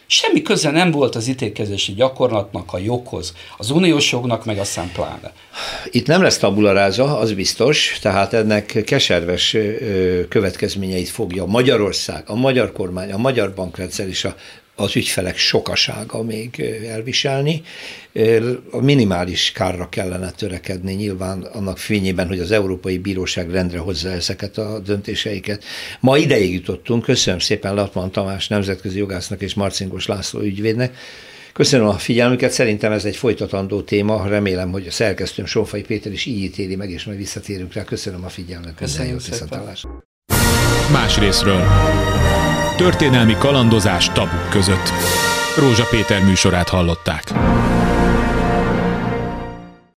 Semmi 0.09 0.41
köze 0.41 0.71
nem 0.71 0.91
volt 0.91 1.15
az 1.15 1.27
ítélkezési 1.27 1.93
gyakorlatnak 1.93 2.73
a 2.73 2.77
joghoz, 2.77 3.33
az 3.57 3.69
uniós 3.69 4.11
jognak 4.11 4.45
meg 4.45 4.57
aztán 4.57 4.91
pláne. 4.93 5.31
Itt 5.91 6.07
nem 6.07 6.21
lesz 6.21 6.37
tabularáza, 6.37 7.17
az 7.17 7.33
biztos, 7.33 7.97
tehát 8.01 8.33
ennek 8.33 8.83
keserves 8.85 9.57
következményeit 10.29 11.09
fogja 11.09 11.45
Magyarország, 11.45 12.23
a 12.27 12.35
magyar 12.35 12.71
kormány, 12.71 13.11
a 13.11 13.17
magyar 13.17 13.53
bankrendszer 13.53 14.07
és 14.07 14.23
a 14.23 14.35
az 14.79 14.95
ügyfelek 14.95 15.37
sokasága 15.37 16.23
még 16.23 16.59
elviselni. 16.89 17.61
A 18.71 18.81
minimális 18.81 19.51
kárra 19.51 19.89
kellene 19.89 20.31
törekedni 20.31 20.93
nyilván 20.93 21.41
annak 21.41 21.77
fényében, 21.77 22.27
hogy 22.27 22.39
az 22.39 22.51
Európai 22.51 22.97
Bíróság 22.97 23.51
rendre 23.51 23.77
hozza 23.77 24.09
ezeket 24.09 24.57
a 24.57 24.79
döntéseiket. 24.79 25.63
Ma 25.99 26.17
ideig 26.17 26.53
jutottunk, 26.53 27.03
köszönöm 27.03 27.39
szépen 27.39 27.73
Latman 27.73 28.11
Tamás 28.11 28.47
nemzetközi 28.47 28.97
jogásznak 28.97 29.41
és 29.41 29.53
Marcingos 29.53 30.05
László 30.05 30.39
ügyvédnek. 30.39 30.95
Köszönöm 31.53 31.87
a 31.87 31.97
figyelmüket, 31.97 32.51
szerintem 32.51 32.91
ez 32.91 33.05
egy 33.05 33.15
folytatandó 33.15 33.81
téma, 33.81 34.27
remélem, 34.27 34.71
hogy 34.71 34.87
a 34.87 34.91
szerkesztőm 34.91 35.45
Sonfai 35.45 35.81
Péter 35.81 36.11
is 36.11 36.25
így 36.25 36.43
ítéli 36.43 36.75
meg, 36.75 36.89
és 36.89 37.03
majd 37.03 37.17
visszatérünk 37.17 37.73
rá. 37.73 37.83
Köszönöm 37.83 38.25
a 38.25 38.29
figyelmet, 38.29 38.75
köszönöm 38.75 39.19
szépen. 39.19 39.77
Más 40.91 41.17
részről. 41.17 41.63
Történelmi 42.77 43.35
kalandozás 43.37 44.09
tabuk 44.09 44.49
között. 44.49 44.91
Rózsa 45.57 45.85
Péter 45.89 46.23
műsorát 46.23 46.69
hallották. 46.69 47.23